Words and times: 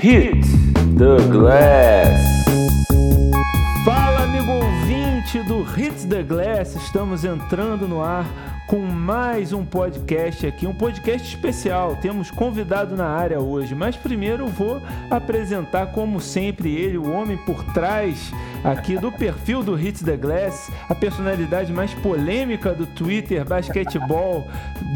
Hit 0.00 0.42
the 0.96 1.16
Glass. 1.32 1.73
Ouvinte 5.64 5.66
do 5.66 5.72
Hit 5.72 6.06
the 6.06 6.22
Glass. 6.22 6.76
Estamos 6.76 7.24
entrando 7.24 7.88
no 7.88 8.02
ar 8.02 8.26
com 8.66 8.78
mais 8.80 9.52
um 9.52 9.64
podcast 9.64 10.46
aqui, 10.46 10.66
um 10.66 10.74
podcast 10.74 11.26
especial. 11.26 11.96
Temos 11.96 12.30
convidado 12.30 12.94
na 12.96 13.06
área 13.06 13.40
hoje, 13.40 13.74
mas 13.74 13.96
primeiro 13.96 14.46
vou 14.46 14.80
apresentar, 15.10 15.92
como 15.92 16.20
sempre, 16.20 16.74
ele, 16.74 16.98
o 16.98 17.10
homem 17.10 17.36
por 17.38 17.64
trás 17.72 18.32
aqui 18.62 18.98
do 18.98 19.10
perfil 19.10 19.62
do 19.62 19.78
Hits 19.78 20.02
the 20.02 20.16
Glass, 20.16 20.70
a 20.88 20.94
personalidade 20.94 21.72
mais 21.72 21.94
polêmica 21.94 22.72
do 22.72 22.86
Twitter 22.86 23.44
basquetebol, 23.44 24.46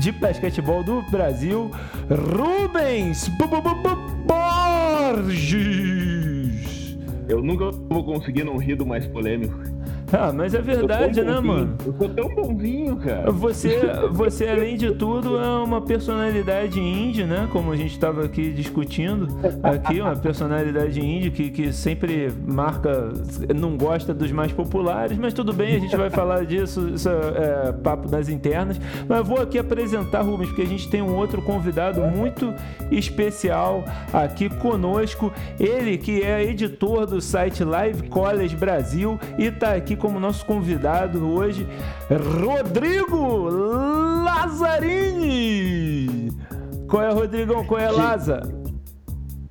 de 0.00 0.12
basquetebol 0.12 0.84
do 0.84 1.02
Brasil, 1.10 1.70
Rubens 2.08 3.28
Borges. 4.26 5.48
Eu 7.28 7.42
nunca 7.42 7.70
vou 7.70 8.04
conseguir 8.04 8.44
não 8.44 8.56
rir 8.56 8.76
do 8.76 8.86
mais 8.86 9.06
polêmico. 9.06 9.77
Ah, 10.12 10.32
mas 10.32 10.54
é 10.54 10.62
verdade, 10.62 11.22
né, 11.22 11.38
mano? 11.40 11.76
Eu 11.84 11.94
sou 11.94 12.08
tão 12.08 12.34
bonzinho, 12.34 12.96
cara. 12.96 13.30
Você, 13.30 13.78
você, 14.10 14.48
além 14.48 14.76
de 14.76 14.92
tudo, 14.92 15.38
é 15.38 15.48
uma 15.62 15.80
personalidade 15.80 16.80
indie, 16.80 17.24
né? 17.24 17.48
Como 17.52 17.72
a 17.72 17.76
gente 17.76 17.92
estava 17.92 18.24
aqui 18.24 18.50
discutindo 18.50 19.28
aqui, 19.62 20.00
uma 20.00 20.16
personalidade 20.16 21.00
indie 21.00 21.30
que, 21.30 21.50
que 21.50 21.72
sempre 21.72 22.32
marca, 22.46 23.12
não 23.54 23.76
gosta 23.76 24.14
dos 24.14 24.32
mais 24.32 24.52
populares, 24.52 25.18
mas 25.18 25.34
tudo 25.34 25.52
bem, 25.52 25.76
a 25.76 25.78
gente 25.78 25.96
vai 25.96 26.10
falar 26.10 26.46
disso, 26.46 26.88
isso 26.94 27.08
é, 27.08 27.68
é 27.68 27.72
papo 27.72 28.08
das 28.08 28.28
internas. 28.28 28.80
Mas 29.06 29.26
vou 29.26 29.40
aqui 29.40 29.58
apresentar, 29.58 30.22
Rubens, 30.22 30.48
porque 30.48 30.62
a 30.62 30.66
gente 30.66 30.88
tem 30.88 31.02
um 31.02 31.14
outro 31.14 31.42
convidado 31.42 32.00
muito 32.00 32.54
especial 32.90 33.84
aqui 34.12 34.48
conosco. 34.48 35.30
Ele 35.60 35.98
que 35.98 36.22
é 36.22 36.42
editor 36.42 37.06
do 37.06 37.20
site 37.20 37.62
Live 37.62 38.08
College 38.08 38.56
Brasil 38.56 39.18
e 39.38 39.44
está 39.44 39.74
aqui 39.74 39.97
como 39.98 40.18
nosso 40.18 40.46
convidado 40.46 41.28
hoje, 41.28 41.68
Rodrigo 42.08 43.50
Lazzarini. 44.24 46.32
Qual 46.88 47.02
é, 47.02 47.12
Rodrigão? 47.12 47.64
Qual 47.64 47.80
é, 47.80 47.90
Laza? 47.90 48.40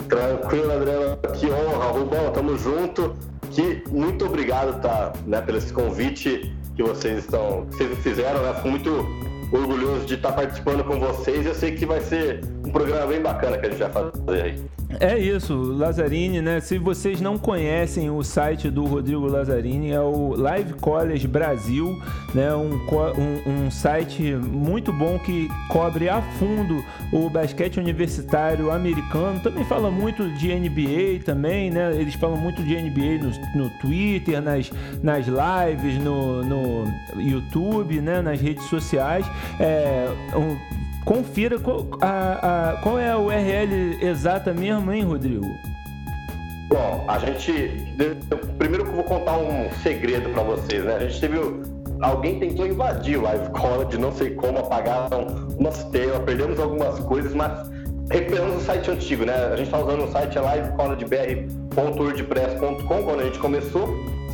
Tranquilo, 0.09 0.71
Adriano. 0.71 1.17
Que 1.35 1.51
honra, 1.51 1.91
Rubão. 1.91 2.31
Tamo 2.31 2.57
junto. 2.57 3.13
Que 3.51 3.83
muito 3.89 4.25
obrigado, 4.25 4.81
tá, 4.81 5.13
né, 5.25 5.41
pelo 5.41 5.57
esse 5.57 5.73
convite 5.73 6.53
que 6.75 6.83
vocês 6.83 7.19
estão, 7.19 7.65
que 7.65 7.77
vocês 7.77 7.99
fizeram, 7.99 8.41
né? 8.41 8.53
Fico 8.55 8.69
muito 8.69 8.89
orgulhoso 9.51 10.05
de 10.05 10.15
estar 10.15 10.33
participando 10.33 10.83
com 10.83 10.99
vocês. 10.99 11.45
Eu 11.45 11.55
sei 11.55 11.75
que 11.75 11.85
vai 11.85 12.01
ser 12.01 12.41
um 12.65 12.71
programa 12.71 13.07
bem 13.07 13.21
bacana 13.21 13.57
que 13.57 13.65
a 13.65 13.69
gente 13.69 13.79
vai 13.79 13.89
fazer 13.89 14.43
aí. 14.43 14.77
É 14.89 15.17
isso, 15.17 15.53
Lazzarini, 15.53 16.41
né? 16.41 16.61
Se 16.61 16.77
vocês 16.77 17.19
não 17.19 17.38
conhecem 17.38 18.09
o 18.09 18.23
site 18.23 18.69
do 18.69 18.85
Rodrigo 18.85 19.27
Lazzarini, 19.27 19.91
é 19.91 19.99
o 19.99 20.33
Live 20.35 20.73
College 20.75 21.27
Brasil, 21.27 22.02
né? 22.33 22.55
Um, 22.55 22.75
um, 22.75 23.65
um 23.65 23.71
site 23.71 24.33
muito 24.33 24.93
bom 24.93 25.19
que 25.19 25.49
cobre 25.69 26.08
a 26.08 26.21
fundo 26.21 26.81
o 27.11 27.30
basquete 27.30 27.77
universitário 27.80 28.71
americano. 28.71 29.41
Também 29.41 29.65
fala 29.65 29.91
muito 29.91 30.30
de 30.35 30.55
NBA 30.55 31.23
também, 31.25 31.69
né? 31.69 31.93
Eles 31.93 32.15
falam 32.15 32.38
muito 32.38 32.63
de 32.63 32.75
NBA 32.75 33.21
no, 33.21 33.63
no 33.63 33.69
Twitter, 33.81 34.41
nas, 34.41 34.71
nas 35.03 35.25
lives, 35.27 36.02
no, 36.02 36.43
no 36.43 36.93
YouTube, 37.17 37.99
né? 37.99 38.21
Nas 38.21 38.39
redes 38.39 38.63
sociais. 38.63 39.30
É, 39.59 40.08
um, 40.33 40.86
confira 41.08 41.58
qual, 41.58 41.87
a, 42.02 42.71
a, 42.71 42.73
qual 42.81 42.99
é 42.99 43.09
a 43.09 43.17
URL 43.17 44.05
exata 44.05 44.54
mesmo, 44.54 44.92
hein, 44.92 45.04
Rodrigo? 45.04 45.48
Bom, 46.67 47.05
a 47.08 47.17
gente. 47.17 47.71
Primeiro 48.58 48.83
que 48.83 48.89
eu 48.89 48.95
vou 48.95 49.05
contar 49.05 49.37
um 49.37 49.71
segredo 49.81 50.27
para 50.30 50.43
vocês, 50.43 50.83
né? 50.83 50.98
A 50.98 51.08
gente 51.08 51.21
teve. 51.21 51.37
Alguém 52.02 52.37
tentou 52.39 52.67
invadir 52.67 53.17
o 53.17 53.21
Live 53.23 53.49
College, 53.52 53.98
não 53.98 54.11
sei 54.11 54.31
como, 54.36 54.58
apagaram 54.59 55.48
nosso 55.59 55.89
tema, 55.89 56.20
perdemos 56.20 56.59
algumas 56.59 56.99
coisas, 56.99 57.33
mas 57.33 57.67
recuperamos 58.11 58.58
o 58.58 58.61
site 58.65 58.92
antigo, 58.92 59.23
né? 59.26 59.33
A 59.33 59.55
gente 59.55 59.67
está 59.67 59.80
usando 59.80 60.04
o 60.04 60.11
site 60.11 60.37
é 60.37 60.42
livecollegebr.wordpress.com 60.42 63.04
quando 63.04 63.21
a 63.21 63.23
gente 63.23 63.39
começou. 63.39 63.87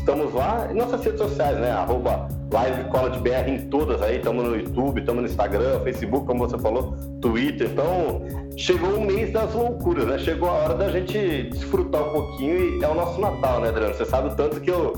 Estamos 0.04 0.34
lá 0.34 0.68
em 0.70 0.76
nossas 0.76 1.02
redes 1.02 1.18
sociais, 1.18 1.58
né? 1.60 1.72
Arroba 1.72 2.28
Live 2.52 2.84
BR 3.22 3.50
em 3.50 3.70
todas 3.70 4.02
aí, 4.02 4.18
estamos 4.18 4.44
no 4.44 4.54
YouTube, 4.54 5.00
estamos 5.00 5.24
no 5.24 5.30
Instagram, 5.30 5.80
Facebook, 5.80 6.28
como 6.28 6.46
você 6.46 6.60
falou, 6.60 6.94
Twitter. 7.22 7.70
Então, 7.72 8.22
chegou 8.58 8.96
o 8.96 9.02
mês 9.02 9.32
das 9.32 9.54
loucuras, 9.54 10.06
né? 10.06 10.20
Chegou 10.20 10.50
a 10.50 10.52
hora 10.52 10.74
da 10.76 10.90
gente 10.90 11.44
desfrutar 11.44 12.04
um 12.04 12.12
pouquinho 12.12 12.82
e 12.82 12.84
é 12.84 12.88
o 12.90 12.94
nosso 12.94 13.22
Natal, 13.22 13.62
né, 13.62 13.70
Adriano? 13.70 13.94
Você 13.94 14.04
sabe 14.04 14.28
o 14.28 14.36
tanto 14.36 14.60
que 14.60 14.70
eu 14.70 14.92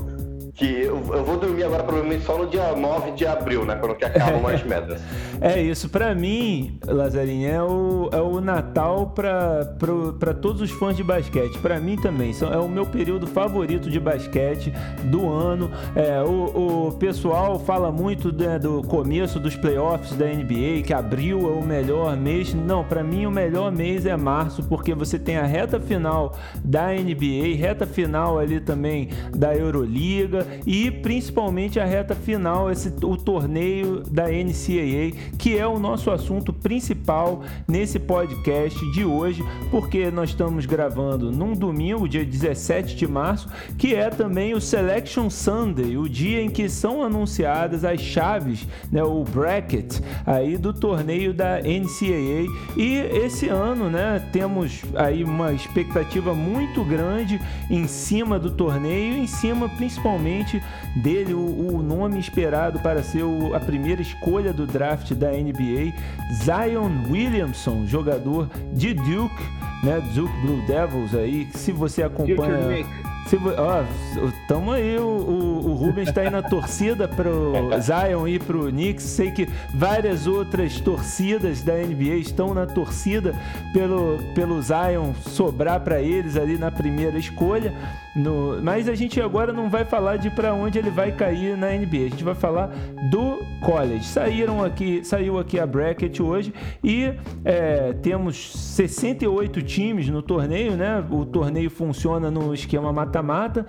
que 0.56 0.64
eu, 0.64 0.96
eu, 1.12 1.22
vou 1.22 1.36
dormir 1.36 1.64
agora 1.64 1.84
provavelmente 1.84 2.24
só 2.24 2.38
no 2.38 2.46
dia 2.46 2.74
9 2.74 3.10
de 3.12 3.26
abril, 3.26 3.66
né? 3.66 3.76
Quando 3.76 3.94
que 3.94 4.06
acaba 4.06 4.38
o 4.38 4.42
March 4.42 4.64
Madness. 4.64 5.02
É 5.38 5.60
isso. 5.60 5.90
Para 5.90 6.14
mim, 6.14 6.78
Lazarinho, 6.86 7.46
é 7.46 7.62
o, 7.62 8.08
é 8.10 8.20
o 8.22 8.40
Natal 8.40 9.10
para 9.10 10.34
todos 10.40 10.62
os 10.62 10.70
fãs 10.70 10.96
de 10.96 11.04
basquete. 11.04 11.58
Para 11.58 11.78
mim 11.78 11.96
também. 11.96 12.34
É 12.50 12.56
o 12.56 12.68
meu 12.68 12.86
período 12.86 13.26
favorito 13.26 13.90
de 13.90 14.00
basquete 14.00 14.72
do 15.04 15.30
ano. 15.30 15.70
É, 15.94 16.22
o, 16.22 16.88
o 16.88 16.92
pessoal 16.92 17.60
fala 17.60 17.92
muito 17.92 18.32
né, 18.32 18.58
do 18.58 18.82
começo 18.82 19.38
dos 19.38 19.56
playoffs 19.56 20.16
da 20.16 20.24
NBA, 20.24 20.82
que 20.86 20.94
abril 20.94 21.52
é 21.52 21.58
o 21.58 21.62
melhor 21.62 22.16
mês. 22.16 22.54
Não, 22.54 22.82
para 22.82 23.04
mim 23.04 23.26
o 23.26 23.30
melhor 23.30 23.70
mês 23.70 24.06
é 24.06 24.16
março, 24.16 24.62
porque 24.62 24.94
você 24.94 25.18
tem 25.18 25.36
a 25.36 25.44
reta 25.44 25.78
final 25.78 26.34
da 26.64 26.94
NBA, 26.94 27.56
reta 27.58 27.86
final 27.86 28.38
ali 28.38 28.58
também 28.58 29.10
da 29.34 29.54
Euroliga 29.54 30.45
e 30.66 30.90
principalmente 30.90 31.78
a 31.78 31.84
reta 31.84 32.14
final, 32.14 32.70
esse, 32.70 32.92
o 33.02 33.16
torneio 33.16 34.02
da 34.10 34.24
NCAA, 34.24 35.12
que 35.38 35.56
é 35.56 35.66
o 35.66 35.78
nosso 35.78 36.10
assunto 36.10 36.52
principal 36.52 37.42
nesse 37.66 37.98
podcast 37.98 38.78
de 38.92 39.04
hoje, 39.04 39.44
porque 39.70 40.10
nós 40.10 40.30
estamos 40.30 40.66
gravando 40.66 41.30
num 41.30 41.52
domingo, 41.52 42.08
dia 42.08 42.24
17 42.24 42.96
de 42.96 43.06
março, 43.06 43.48
que 43.78 43.94
é 43.94 44.10
também 44.10 44.54
o 44.54 44.60
Selection 44.60 45.30
Sunday, 45.30 45.96
o 45.96 46.08
dia 46.08 46.42
em 46.42 46.50
que 46.50 46.68
são 46.68 47.02
anunciadas 47.02 47.84
as 47.84 48.00
chaves, 48.00 48.66
né, 48.90 49.02
o 49.02 49.24
bracket 49.24 50.00
aí 50.24 50.56
do 50.56 50.72
torneio 50.72 51.32
da 51.32 51.58
NCAA. 51.58 52.46
E 52.76 52.96
esse 52.96 53.48
ano, 53.48 53.88
né, 53.90 54.22
temos 54.32 54.82
aí 54.94 55.24
uma 55.24 55.52
expectativa 55.52 56.34
muito 56.34 56.84
grande 56.84 57.40
em 57.70 57.86
cima 57.86 58.38
do 58.38 58.50
torneio, 58.50 59.14
em 59.14 59.26
cima 59.26 59.68
principalmente 59.68 60.35
dele, 60.96 61.34
o, 61.34 61.76
o 61.76 61.82
nome 61.82 62.18
esperado 62.18 62.78
para 62.80 63.02
ser 63.02 63.22
o, 63.22 63.54
a 63.54 63.60
primeira 63.60 64.02
escolha 64.02 64.52
do 64.52 64.66
draft 64.66 65.12
da 65.14 65.30
NBA, 65.30 65.92
Zion 66.32 67.10
Williamson, 67.10 67.86
jogador 67.86 68.48
de 68.72 68.94
Duke, 68.94 69.42
né? 69.82 70.00
Duke 70.14 70.32
Blue 70.40 70.66
Devils 70.66 71.14
aí, 71.14 71.48
se 71.52 71.72
você 71.72 72.02
acompanha. 72.02 72.86
Se, 73.26 73.36
ó, 73.36 73.82
tamo 74.46 74.70
aí, 74.70 74.96
o, 74.98 75.02
o, 75.02 75.70
o 75.70 75.74
Rubens 75.74 76.08
está 76.08 76.20
aí 76.20 76.30
na 76.30 76.42
torcida 76.42 77.08
pro 77.08 77.52
Zion 77.80 78.28
e 78.28 78.38
pro 78.38 78.68
Knicks. 78.68 79.02
Sei 79.02 79.32
que 79.32 79.48
várias 79.74 80.28
outras 80.28 80.80
torcidas 80.80 81.60
da 81.60 81.74
NBA 81.74 82.16
estão 82.16 82.54
na 82.54 82.66
torcida 82.66 83.34
pelo, 83.72 84.18
pelo 84.32 84.62
Zion 84.62 85.12
sobrar 85.14 85.80
para 85.80 86.00
eles 86.00 86.36
ali 86.36 86.56
na 86.56 86.70
primeira 86.70 87.18
escolha. 87.18 87.74
No, 88.14 88.62
mas 88.62 88.88
a 88.88 88.94
gente 88.94 89.20
agora 89.20 89.52
não 89.52 89.68
vai 89.68 89.84
falar 89.84 90.16
de 90.16 90.30
para 90.30 90.54
onde 90.54 90.78
ele 90.78 90.90
vai 90.90 91.10
cair 91.10 91.56
na 91.56 91.72
NBA. 91.72 92.06
A 92.06 92.10
gente 92.10 92.24
vai 92.24 92.34
falar 92.34 92.68
do 93.10 93.44
college. 93.60 94.04
Saíram 94.04 94.64
aqui, 94.64 95.04
saiu 95.04 95.38
aqui 95.38 95.58
a 95.58 95.66
bracket 95.66 96.20
hoje 96.20 96.54
e 96.82 97.12
é, 97.44 97.92
temos 97.94 98.52
68 98.56 99.62
times 99.62 100.08
no 100.08 100.22
torneio, 100.22 100.76
né? 100.76 101.04
O 101.10 101.26
torneio 101.26 101.68
funciona 101.68 102.30
no 102.30 102.54
esquema 102.54 102.92
mata-mata. 103.22 103.64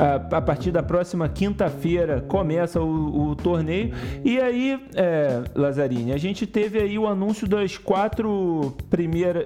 A, 0.00 0.36
a, 0.38 0.40
partir 0.40 0.70
da 0.70 0.82
próxima 0.82 1.28
quinta-feira 1.28 2.24
começa 2.26 2.80
o, 2.80 3.30
o, 3.30 3.36
torneio. 3.36 3.92
E 4.24 4.40
aí, 4.40 4.80
é, 4.94 5.42
a 6.14 6.16
gente 6.16 6.46
teve 6.46 6.78
aí 6.78 6.98
o 6.98 7.06
anúncio 7.06 7.46
das 7.46 7.76
quatro 7.76 8.74
primeiras, 8.88 9.44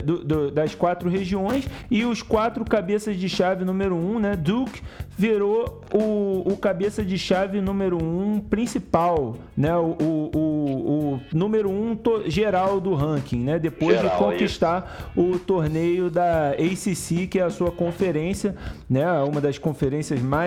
das 0.53 0.75
quatro 0.75 1.09
regiões 1.09 1.69
e 1.91 2.05
os 2.05 2.23
quatro 2.23 2.65
cabeças 2.65 3.17
de 3.17 3.29
chave 3.29 3.65
número 3.65 3.97
um, 3.97 4.19
né? 4.19 4.37
Duke 4.37 4.81
virou 5.17 5.83
o, 5.93 6.53
o 6.53 6.57
cabeça 6.57 7.05
de 7.05 7.19
chave 7.19 7.61
número 7.61 7.97
um 8.03 8.41
principal, 8.41 9.37
né? 9.57 9.77
O, 9.77 9.97
o, 10.01 10.31
o, 10.35 11.15
o 11.15 11.21
número 11.33 11.71
um 11.71 11.99
geral 12.27 12.81
do 12.81 12.95
ranking, 12.95 13.41
né? 13.41 13.59
Depois 13.59 13.97
geral, 13.97 14.13
de 14.13 14.25
conquistar 14.25 15.09
isso. 15.17 15.21
o 15.21 15.39
torneio 15.39 16.11
da 16.11 16.51
ACC, 16.51 17.27
que 17.27 17.39
é 17.39 17.43
a 17.43 17.51
sua 17.51 17.71
conferência, 17.71 18.55
né? 18.89 19.11
Uma 19.23 19.41
das 19.41 19.59
conferências 19.59 20.21
mais 20.21 20.44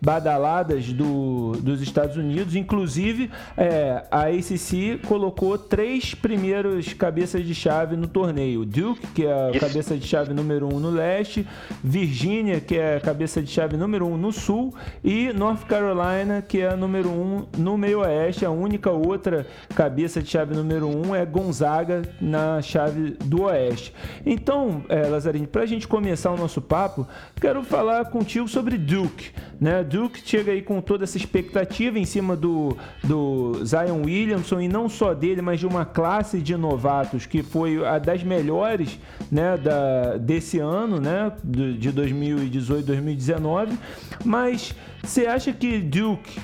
badaladas 0.00 0.92
do, 0.92 1.52
dos 1.60 1.80
Estados 1.82 2.16
Unidos. 2.16 2.54
Inclusive, 2.54 3.30
é, 3.56 4.04
a 4.10 4.26
ACC 4.26 5.00
colocou 5.06 5.58
três 5.58 6.14
primeiros 6.14 6.92
cabeças 6.92 7.44
de 7.44 7.54
chave 7.54 7.96
no 7.96 8.06
torneio: 8.06 8.64
Duke, 8.64 9.06
que 9.08 9.26
é 9.26 9.50
a 9.56 9.58
cabeça 9.58 9.96
de 9.96 10.06
chave 10.06 10.32
número 10.32 10.66
um 10.72 10.78
no 10.78 10.90
leste, 10.90 11.46
Virgínia, 11.82 12.60
que 12.60 12.76
é 12.76 12.96
a 12.96 13.00
cabeça 13.00 13.42
de 13.42 13.50
chave 13.50 13.76
número 13.76 14.06
um 14.06 14.16
no 14.16 14.32
sul, 14.32 14.74
e 15.02 15.32
North 15.32 15.64
Carolina, 15.66 16.42
que 16.42 16.60
é 16.60 16.68
a 16.68 16.76
número 16.76 17.08
um 17.08 17.46
no 17.56 17.76
meio 17.76 18.00
oeste. 18.00 18.44
A 18.44 18.50
única 18.50 18.90
outra 18.90 19.46
cabeça 19.74 20.22
de 20.22 20.30
chave 20.30 20.54
número 20.54 20.88
um 20.88 21.14
é 21.14 21.24
Gonzaga 21.24 22.02
na 22.20 22.60
chave 22.62 23.16
do 23.24 23.42
oeste. 23.42 23.92
Então, 24.24 24.84
é, 24.88 25.02
Lazarini, 25.06 25.46
para 25.46 25.62
a 25.62 25.66
gente 25.66 25.86
começar 25.86 26.30
o 26.30 26.36
nosso 26.36 26.60
papo, 26.60 27.06
quero 27.40 27.62
falar 27.62 28.06
contigo 28.06 28.48
sobre 28.48 28.76
Duke. 28.76 29.27
Né? 29.60 29.82
Duke 29.82 30.20
chega 30.24 30.52
aí 30.52 30.62
com 30.62 30.80
toda 30.80 31.04
essa 31.04 31.16
expectativa 31.16 31.98
em 31.98 32.04
cima 32.04 32.36
do, 32.36 32.76
do 33.02 33.64
Zion 33.64 34.02
Williamson 34.04 34.60
e 34.60 34.68
não 34.68 34.88
só 34.88 35.14
dele, 35.14 35.42
mas 35.42 35.60
de 35.60 35.66
uma 35.66 35.84
classe 35.84 36.38
de 36.40 36.56
novatos 36.56 37.26
que 37.26 37.42
foi 37.42 37.84
a 37.84 37.98
das 37.98 38.22
melhores 38.22 38.98
né, 39.30 39.56
da, 39.56 40.16
desse 40.16 40.58
ano, 40.58 41.00
né, 41.00 41.32
de 41.44 41.90
2018, 41.90 42.86
2019. 42.86 43.78
Mas 44.24 44.74
você 45.02 45.26
acha 45.26 45.52
que 45.52 45.78
Duke 45.78 46.40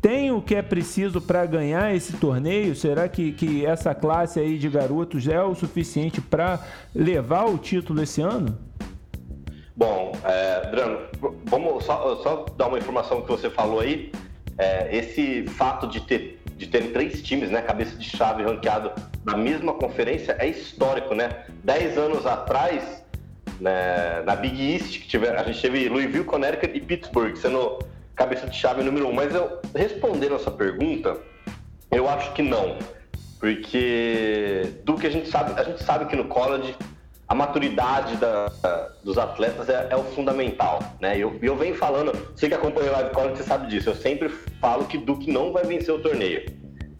tem 0.00 0.30
o 0.30 0.40
que 0.40 0.54
é 0.54 0.62
preciso 0.62 1.20
para 1.20 1.44
ganhar 1.44 1.94
esse 1.94 2.14
torneio? 2.14 2.74
Será 2.74 3.08
que, 3.08 3.32
que 3.32 3.66
essa 3.66 3.94
classe 3.94 4.38
aí 4.38 4.58
de 4.58 4.68
garotos 4.68 5.26
é 5.26 5.42
o 5.42 5.54
suficiente 5.54 6.20
para 6.20 6.60
levar 6.94 7.46
o 7.46 7.58
título 7.58 8.02
esse 8.02 8.20
ano? 8.20 8.56
Bom, 9.78 10.10
é, 10.24 10.70
Drano, 10.72 11.06
vamos 11.44 11.84
só, 11.84 12.16
só, 12.16 12.46
dar 12.56 12.66
uma 12.66 12.78
informação 12.78 13.22
que 13.22 13.28
você 13.28 13.48
falou 13.48 13.78
aí. 13.78 14.10
É, 14.58 14.88
esse 14.90 15.46
fato 15.46 15.86
de 15.86 16.00
ter 16.00 16.42
de 16.56 16.66
ter 16.66 16.92
três 16.92 17.22
times, 17.22 17.48
né, 17.48 17.62
cabeça 17.62 17.94
de 17.94 18.10
chave 18.10 18.42
ranqueado 18.42 18.90
na 19.24 19.36
mesma 19.36 19.72
conferência 19.74 20.36
é 20.40 20.48
histórico, 20.48 21.14
né? 21.14 21.44
Dez 21.62 21.96
anos 21.96 22.26
atrás, 22.26 23.04
né, 23.60 24.20
na 24.26 24.34
Big 24.34 24.60
East, 24.60 24.98
que 24.98 25.06
tiver, 25.06 25.38
a 25.38 25.44
gente 25.44 25.62
teve 25.62 25.88
Louisville, 25.88 26.24
Connecticut 26.24 26.76
e 26.76 26.80
Pittsburgh 26.80 27.36
sendo 27.36 27.78
cabeça 28.16 28.48
de 28.48 28.56
chave 28.56 28.82
número 28.82 29.06
um. 29.06 29.12
Mas 29.12 29.32
eu 29.32 29.60
respondendo 29.72 30.34
essa 30.34 30.50
pergunta, 30.50 31.16
eu 31.92 32.08
acho 32.08 32.32
que 32.32 32.42
não. 32.42 32.78
Porque 33.38 34.74
do 34.82 34.94
que 34.94 35.06
a 35.06 35.10
gente 35.10 35.30
sabe, 35.30 35.52
a 35.56 35.62
gente 35.62 35.84
sabe 35.84 36.06
que 36.06 36.16
no 36.16 36.24
college 36.24 36.74
a 37.28 37.34
maturidade 37.34 38.16
da, 38.16 38.50
dos 39.04 39.18
atletas 39.18 39.68
é, 39.68 39.88
é, 39.90 39.96
o 39.96 40.02
fundamental, 40.02 40.78
né? 40.98 41.16
Eu, 41.18 41.38
eu 41.42 41.54
venho 41.56 41.74
falando, 41.74 42.12
você 42.34 42.48
que 42.48 42.54
acompanha 42.54 42.90
o 42.90 42.92
Live 42.92 43.10
College, 43.10 43.36
você 43.36 43.42
sabe 43.42 43.66
disso. 43.68 43.90
Eu 43.90 43.94
sempre 43.94 44.30
falo 44.60 44.86
que 44.86 44.96
Duke 44.96 45.30
não 45.30 45.52
vai 45.52 45.64
vencer 45.64 45.94
o 45.94 45.98
torneio. 45.98 46.46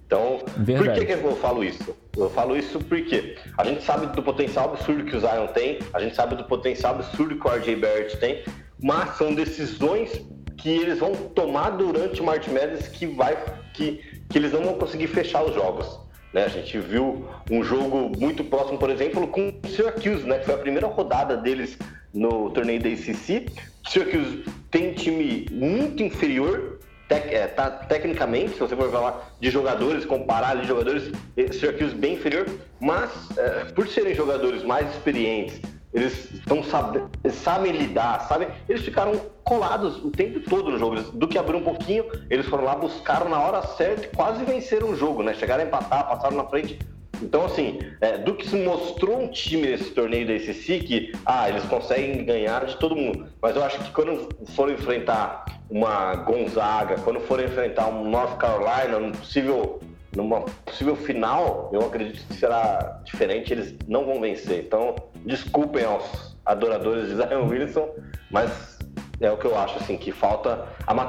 Então, 0.06 0.40
Verdade. 0.56 1.00
por 1.00 1.06
que, 1.06 1.16
que 1.16 1.24
eu 1.24 1.36
falo 1.36 1.64
isso? 1.64 1.96
Eu 2.16 2.30
falo 2.30 2.56
isso 2.56 2.78
porque 2.80 3.36
a 3.56 3.64
gente 3.64 3.82
sabe 3.82 4.06
do 4.06 4.22
potencial 4.22 4.70
absurdo 4.70 5.04
que 5.04 5.16
o 5.16 5.20
Zion 5.20 5.46
tem, 5.48 5.78
a 5.92 6.00
gente 6.00 6.14
sabe 6.14 6.34
do 6.34 6.44
potencial 6.44 6.94
absurdo 6.94 7.36
que 7.36 7.46
o 7.46 7.50
RJ 7.50 7.76
Barrett 7.76 8.16
tem, 8.18 8.42
mas 8.82 9.16
são 9.16 9.34
decisões 9.34 10.20
que 10.56 10.70
eles 10.70 10.98
vão 10.98 11.14
tomar 11.14 11.70
durante 11.70 12.20
o 12.20 12.24
March 12.24 12.48
Madness 12.48 12.88
que 12.88 13.06
vai 13.06 13.36
que, 13.74 14.00
que 14.28 14.38
eles 14.38 14.52
não 14.52 14.64
vão 14.64 14.74
conseguir 14.74 15.06
fechar 15.06 15.44
os 15.44 15.54
jogos. 15.54 16.07
Né? 16.32 16.44
A 16.44 16.48
gente 16.48 16.78
viu 16.78 17.28
um 17.50 17.62
jogo 17.62 18.12
muito 18.18 18.44
próximo, 18.44 18.78
por 18.78 18.90
exemplo, 18.90 19.26
com 19.28 19.48
o 19.48 19.68
Syracuse, 19.68 20.26
né? 20.26 20.38
que 20.38 20.46
foi 20.46 20.54
a 20.54 20.58
primeira 20.58 20.86
rodada 20.86 21.36
deles 21.36 21.78
no 22.12 22.50
torneio 22.50 22.82
da 22.82 22.88
ACC. 22.88 23.46
Syracuse 23.86 24.44
tem 24.70 24.90
um 24.90 24.94
time 24.94 25.46
muito 25.50 26.02
inferior 26.02 26.78
tec, 27.08 27.32
é, 27.32 27.46
tá, 27.46 27.70
tecnicamente, 27.70 28.52
se 28.52 28.60
você 28.60 28.76
for 28.76 28.90
falar 28.90 29.34
de 29.40 29.50
jogadores, 29.50 30.04
comparar 30.04 30.56
de 30.56 30.66
jogadores, 30.66 31.10
Syracuse 31.52 31.94
bem 31.94 32.14
inferior, 32.14 32.46
mas 32.78 33.10
é, 33.36 33.64
por 33.64 33.88
serem 33.88 34.14
jogadores 34.14 34.62
mais 34.62 34.88
experientes, 34.94 35.60
eles 35.92 36.32
estão 36.32 36.62
sabem 36.62 37.72
lidar, 37.72 38.20
sabem? 38.28 38.48
Eles 38.68 38.82
ficaram 38.82 39.20
colados 39.42 39.96
o 40.04 40.10
tempo 40.10 40.40
todo 40.40 40.70
no 40.70 40.78
jogo. 40.78 41.00
do 41.12 41.26
que 41.26 41.38
abriu 41.38 41.58
um 41.58 41.64
pouquinho, 41.64 42.04
eles 42.28 42.46
foram 42.46 42.64
lá, 42.64 42.74
buscaram 42.74 43.28
na 43.28 43.40
hora 43.40 43.62
certa 43.62 44.04
e 44.04 44.08
quase 44.08 44.44
venceram 44.44 44.90
o 44.90 44.96
jogo, 44.96 45.22
né? 45.22 45.34
Chegaram 45.34 45.64
a 45.64 45.66
empatar, 45.66 46.08
passaram 46.08 46.36
na 46.36 46.44
frente. 46.44 46.78
Então, 47.22 47.44
assim, 47.46 47.80
é, 48.00 48.18
Duke 48.18 48.46
se 48.46 48.56
mostrou 48.56 49.20
um 49.20 49.28
time 49.28 49.68
nesse 49.68 49.90
torneio 49.90 50.26
da 50.26 50.34
ACC 50.34 50.80
que, 50.80 51.12
ah, 51.26 51.48
eles 51.48 51.64
conseguem 51.64 52.24
ganhar 52.24 52.64
de 52.64 52.76
todo 52.76 52.94
mundo. 52.94 53.26
Mas 53.42 53.56
eu 53.56 53.64
acho 53.64 53.78
que 53.78 53.90
quando 53.90 54.28
for 54.54 54.70
enfrentar 54.70 55.44
uma 55.68 56.14
Gonzaga, 56.14 56.96
quando 57.00 57.20
for 57.20 57.42
enfrentar 57.42 57.88
um 57.88 58.08
North 58.08 58.36
Carolina, 58.36 58.98
um 58.98 59.12
possível 59.12 59.80
numa 60.14 60.40
possível 60.40 60.96
final, 60.96 61.70
eu 61.72 61.80
acredito 61.80 62.26
que 62.26 62.34
será 62.34 63.00
diferente, 63.04 63.52
eles 63.52 63.74
não 63.86 64.04
vão 64.04 64.20
vencer. 64.20 64.64
Então, 64.64 64.94
desculpem 65.24 65.84
aos 65.84 66.36
adoradores 66.44 67.08
de 67.08 67.16
Zion 67.16 67.46
Wilson, 67.46 67.88
mas 68.30 68.78
é 69.20 69.30
o 69.30 69.36
que 69.36 69.44
eu 69.44 69.58
acho, 69.58 69.76
assim, 69.78 69.96
que 69.96 70.12
falta, 70.12 70.64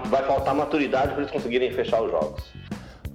vai 0.06 0.24
faltar 0.24 0.54
maturidade 0.54 1.10
para 1.10 1.22
eles 1.22 1.32
conseguirem 1.32 1.72
fechar 1.72 2.02
os 2.02 2.12
jogos. 2.12 2.44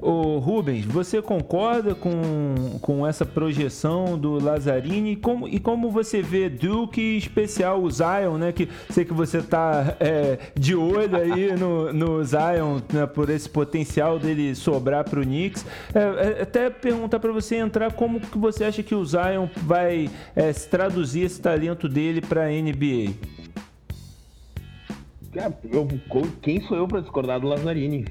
Ô 0.01 0.39
Rubens, 0.39 0.85
você 0.85 1.23
concorda 1.23 1.95
com, 1.95 2.79
com 2.83 3.07
essa 3.07 3.25
projeção 3.25 4.19
do 4.19 4.43
Lazzarini 4.43 5.13
e 5.13 5.17
como, 5.17 5.49
e 5.49 5.59
como 5.59 5.91
você 5.91 6.21
vê 6.21 6.51
Duke, 6.51 7.17
especial 7.17 7.83
o 7.83 7.91
Zion, 7.91 8.37
né? 8.37 8.53
Que 8.53 8.69
sei 8.91 9.05
que 9.05 9.15
você 9.15 9.41
tá 9.41 9.97
é, 9.99 10.39
de 10.55 10.75
olho 10.75 11.17
aí 11.17 11.57
no, 11.57 11.93
no 11.93 12.25
Zion, 12.25 12.81
né, 12.93 13.07
por 13.07 13.31
esse 13.31 13.49
potencial 13.49 14.19
dele 14.19 14.55
sobrar 14.55 15.09
para 15.09 15.21
o 15.21 15.23
Knicks. 15.23 15.65
É, 15.95 16.01
é, 16.01 16.43
até 16.43 16.69
perguntar 16.69 17.19
para 17.19 17.33
você 17.33 17.57
entrar 17.57 17.93
como 17.93 18.21
que 18.21 18.37
você 18.37 18.65
acha 18.65 18.83
que 18.83 18.95
o 18.95 19.05
Zion 19.05 19.49
vai 19.57 20.11
é, 20.37 20.53
se 20.53 20.69
traduzir 20.69 21.23
esse 21.23 21.41
talento 21.41 21.89
dele 21.89 22.21
para 22.21 22.49
NBA. 22.49 23.15
Eu, 25.73 25.89
quem 26.43 26.61
sou 26.61 26.77
eu 26.77 26.87
para 26.87 27.01
discordar 27.01 27.41
do 27.41 27.49
Lazzarini? 27.49 28.05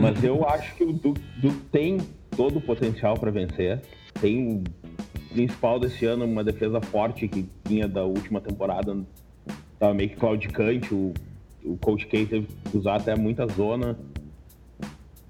Mas 0.00 0.22
eu 0.22 0.46
acho 0.48 0.74
que 0.74 0.84
o 0.84 0.92
Duke, 0.92 1.20
tem 1.70 1.98
todo 2.36 2.58
o 2.58 2.60
potencial 2.60 3.18
para 3.18 3.30
vencer. 3.30 3.80
Tem 4.20 4.62
principal 5.32 5.78
desse 5.78 6.04
ano 6.04 6.24
uma 6.24 6.42
defesa 6.42 6.80
forte 6.80 7.28
que 7.28 7.48
vinha 7.66 7.86
da 7.86 8.04
última 8.04 8.40
temporada, 8.40 8.96
tava 9.78 9.94
meio 9.94 10.10
que 10.10 10.16
claudicante. 10.16 10.92
O, 10.92 11.14
o 11.64 11.76
Coach 11.76 12.06
K 12.06 12.26
teve 12.26 12.48
que 12.70 12.76
usar 12.76 12.96
até 12.96 13.14
muita 13.14 13.46
zona. 13.46 13.98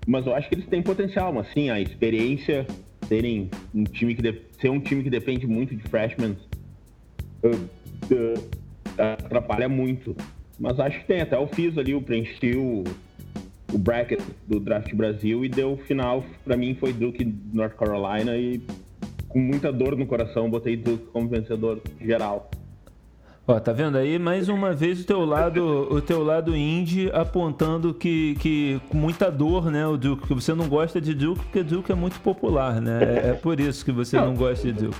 Mas 0.06 0.26
eu 0.26 0.34
acho 0.34 0.48
que 0.48 0.54
eles 0.54 0.66
têm 0.66 0.82
potencial, 0.82 1.32
mas 1.32 1.52
sim, 1.52 1.70
a 1.70 1.80
experiência, 1.80 2.66
serem 3.06 3.50
um 3.74 3.84
time 3.84 4.14
que 4.14 4.22
de, 4.22 4.40
ser 4.60 4.70
um 4.70 4.80
time 4.80 5.02
que 5.02 5.10
depende 5.10 5.46
muito 5.46 5.76
de 5.76 5.82
freshmen 5.84 6.36
uh, 7.42 7.48
uh, 8.14 8.48
atrapalha 8.98 9.68
muito. 9.68 10.16
Mas 10.58 10.78
acho 10.78 11.00
que 11.00 11.06
tem, 11.06 11.20
até 11.20 11.38
o 11.38 11.46
fiz 11.46 11.76
ali, 11.76 11.94
o 11.94 12.02
preenchi 12.02 12.56
o 12.56 12.84
o 13.72 13.78
bracket 13.78 14.20
do 14.46 14.60
Draft 14.60 14.94
Brasil 14.94 15.44
e 15.44 15.48
deu 15.48 15.72
o 15.72 15.76
final, 15.76 16.24
para 16.44 16.56
mim 16.56 16.74
foi 16.74 16.92
Duke 16.92 17.24
North 17.52 17.74
Carolina 17.74 18.36
e 18.36 18.60
com 19.28 19.38
muita 19.38 19.72
dor 19.72 19.96
no 19.96 20.06
coração 20.06 20.50
botei 20.50 20.76
Duke 20.76 21.06
como 21.12 21.28
vencedor 21.28 21.80
geral. 22.00 22.50
Ó, 23.46 23.58
tá 23.58 23.72
vendo 23.72 23.96
aí 23.96 24.18
mais 24.18 24.48
uma 24.48 24.72
vez 24.72 25.00
o 25.00 25.06
teu 25.06 25.24
lado, 25.24 25.88
o 25.90 26.00
teu 26.00 26.22
lado 26.22 26.54
indie 26.54 27.10
apontando 27.12 27.92
que, 27.92 28.36
que 28.38 28.80
com 28.88 28.96
muita 28.96 29.30
dor, 29.30 29.70
né, 29.70 29.86
o 29.86 29.96
Duke, 29.96 30.28
que 30.28 30.34
você 30.34 30.54
não 30.54 30.68
gosta 30.68 31.00
de 31.00 31.14
Duke 31.14 31.42
porque 31.42 31.62
Duke 31.62 31.90
é 31.90 31.94
muito 31.94 32.20
popular, 32.20 32.80
né? 32.80 33.00
É, 33.02 33.30
é 33.30 33.32
por 33.32 33.58
isso 33.58 33.84
que 33.84 33.90
você 33.90 34.16
não, 34.16 34.26
não 34.26 34.34
gosta 34.36 34.72
de 34.72 34.84
Duke. 34.84 34.96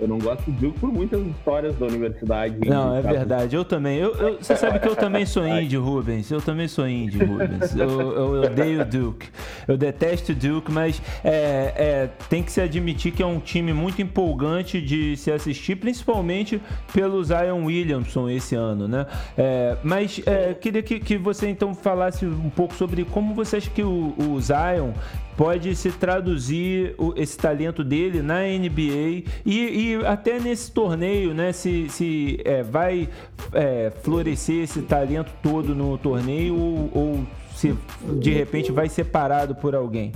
Eu 0.00 0.08
não 0.08 0.18
gosto 0.18 0.44
de 0.44 0.52
Duke 0.52 0.78
por 0.78 0.92
muitas 0.92 1.20
histórias 1.26 1.76
da 1.76 1.86
universidade. 1.86 2.56
Não, 2.68 2.94
é 2.94 3.02
verdade. 3.02 3.56
Eu 3.56 3.64
também. 3.64 3.98
Eu, 3.98 4.14
eu, 4.14 4.38
você 4.38 4.56
sabe 4.56 4.78
que 4.78 4.88
eu 4.88 4.94
também 4.94 5.26
sou 5.26 5.46
indie, 5.46 5.76
Rubens. 5.76 6.30
Eu 6.30 6.40
também 6.40 6.68
sou 6.68 6.88
indie, 6.88 7.18
Rubens. 7.18 7.74
Eu, 7.74 8.00
eu 8.12 8.42
odeio 8.42 8.84
Duke. 8.84 9.28
Eu 9.66 9.76
detesto 9.76 10.34
Duke, 10.34 10.70
mas 10.70 11.02
é, 11.24 11.72
é, 11.76 12.10
tem 12.28 12.42
que 12.42 12.52
se 12.52 12.60
admitir 12.60 13.12
que 13.12 13.22
é 13.22 13.26
um 13.26 13.40
time 13.40 13.72
muito 13.72 14.00
empolgante 14.00 14.80
de 14.80 15.16
se 15.16 15.30
assistir, 15.30 15.76
principalmente 15.76 16.60
pelo 16.92 17.22
Zion 17.22 17.64
Williamson 17.64 18.28
esse 18.28 18.54
ano, 18.54 18.86
né? 18.86 19.06
É, 19.36 19.76
mas 19.82 20.20
é, 20.26 20.54
queria 20.54 20.82
que, 20.82 21.00
que 21.00 21.16
você 21.16 21.48
então 21.48 21.74
falasse 21.74 22.24
um 22.24 22.50
pouco 22.50 22.74
sobre 22.74 23.04
como 23.04 23.34
você 23.34 23.56
acha 23.56 23.70
que 23.70 23.82
o, 23.82 24.14
o 24.18 24.40
Zion 24.40 24.92
pode 25.38 25.76
se 25.76 25.92
traduzir 25.92 26.96
esse 27.14 27.38
talento 27.38 27.84
dele 27.84 28.20
na 28.22 28.40
NBA 28.40 29.22
e, 29.46 29.87
e 29.87 29.87
até 30.06 30.38
nesse 30.38 30.70
torneio, 30.70 31.34
né? 31.34 31.52
Se, 31.52 31.88
se 31.88 32.40
é, 32.44 32.62
vai 32.62 33.08
é, 33.52 33.90
florescer 34.02 34.64
esse 34.64 34.82
talento 34.82 35.32
todo 35.42 35.74
no 35.74 35.96
torneio 35.98 36.56
ou, 36.56 36.90
ou 36.94 37.26
se 37.54 37.76
de 38.20 38.32
repente 38.32 38.70
vai 38.70 38.88
separado 38.88 39.54
por 39.54 39.74
alguém. 39.74 40.12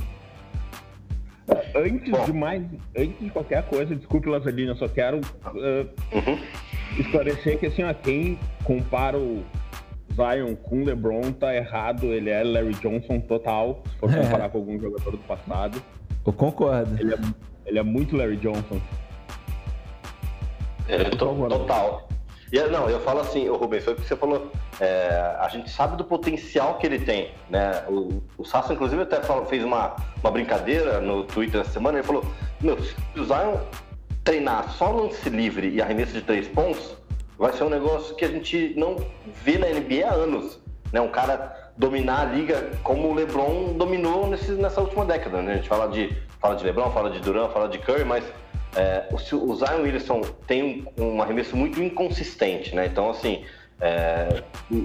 Antes 1.74 2.10
Bom. 2.10 2.24
de 2.24 2.32
mais, 2.32 2.62
antes 2.96 3.18
de 3.18 3.30
qualquer 3.30 3.66
coisa, 3.66 3.94
desculpe, 3.94 4.28
Lazarino, 4.28 4.72
eu 4.72 4.76
só 4.76 4.88
quero 4.88 5.18
uh, 5.18 5.88
uhum. 6.12 6.38
esclarecer 6.98 7.58
que 7.58 7.66
assim, 7.66 7.82
ó, 7.82 7.92
quem 7.92 8.38
compara 8.64 9.18
o 9.18 9.42
Zion 10.14 10.54
com 10.54 10.82
o 10.82 10.84
LeBron 10.84 11.32
tá 11.32 11.54
errado, 11.54 12.06
ele 12.06 12.30
é 12.30 12.44
Larry 12.44 12.74
Johnson 12.74 13.20
total, 13.20 13.82
se 13.90 13.96
for 13.96 14.12
comparar 14.14 14.44
é. 14.44 14.48
com 14.48 14.58
algum 14.58 14.78
jogador 14.78 15.10
do 15.10 15.18
passado. 15.18 15.82
Eu 16.24 16.32
concordo. 16.32 16.94
Ele 17.00 17.14
é, 17.14 17.18
ele 17.66 17.78
é 17.78 17.82
muito 17.82 18.16
Larry 18.16 18.36
Johnson. 18.36 18.80
É, 20.92 21.04
total. 21.48 22.08
E, 22.52 22.60
não, 22.68 22.90
eu 22.90 23.00
falo 23.00 23.20
assim, 23.20 23.48
o 23.48 23.56
Rubens, 23.56 23.82
foi 23.82 23.94
o 23.94 23.96
que 23.96 24.02
você 24.02 24.14
falou. 24.14 24.52
É, 24.78 25.36
a 25.40 25.48
gente 25.48 25.70
sabe 25.70 25.96
do 25.96 26.04
potencial 26.04 26.76
que 26.76 26.86
ele 26.86 26.98
tem, 26.98 27.30
né? 27.48 27.82
O, 27.88 28.22
o 28.36 28.44
Sassa, 28.44 28.74
inclusive, 28.74 29.00
até 29.00 29.22
falou, 29.22 29.46
fez 29.46 29.64
uma, 29.64 29.96
uma 30.22 30.30
brincadeira 30.30 31.00
no 31.00 31.24
Twitter 31.24 31.62
essa 31.62 31.70
semana. 31.70 31.98
Ele 31.98 32.06
falou: 32.06 32.22
Meu, 32.60 32.78
se 32.82 32.94
o 33.16 33.24
Zion 33.24 33.56
treinar 34.22 34.70
só 34.72 34.90
lance 34.90 35.30
livre 35.30 35.70
e 35.70 35.80
arremesso 35.80 36.12
de 36.12 36.20
três 36.20 36.46
pontos, 36.46 36.94
vai 37.38 37.54
ser 37.54 37.64
um 37.64 37.70
negócio 37.70 38.14
que 38.14 38.24
a 38.26 38.28
gente 38.28 38.74
não 38.76 38.96
vê 39.42 39.56
na 39.56 39.68
NBA 39.68 40.06
há 40.06 40.12
anos. 40.12 40.60
Né? 40.92 41.00
Um 41.00 41.08
cara 41.08 41.72
dominar 41.78 42.20
a 42.20 42.24
liga 42.24 42.70
como 42.84 43.08
o 43.08 43.14
LeBron 43.14 43.72
dominou 43.78 44.26
nesse, 44.26 44.52
nessa 44.52 44.82
última 44.82 45.06
década. 45.06 45.40
Né? 45.40 45.52
A 45.52 45.56
gente 45.56 45.68
fala 45.70 45.88
de, 45.88 46.14
fala 46.38 46.54
de 46.54 46.64
LeBron, 46.64 46.90
fala 46.90 47.10
de 47.10 47.18
Durant, 47.20 47.50
fala 47.50 47.66
de 47.66 47.78
Curry, 47.78 48.04
mas 48.04 48.24
é, 48.74 49.06
o, 49.12 49.54
Zion 49.54 49.82
Wilson 49.82 50.22
tem 50.46 50.86
um, 50.96 51.16
um, 51.16 51.22
arremesso 51.22 51.56
muito 51.56 51.82
inconsistente, 51.82 52.74
né? 52.74 52.86
Então, 52.86 53.10
assim, 53.10 53.44
é, 53.80 54.42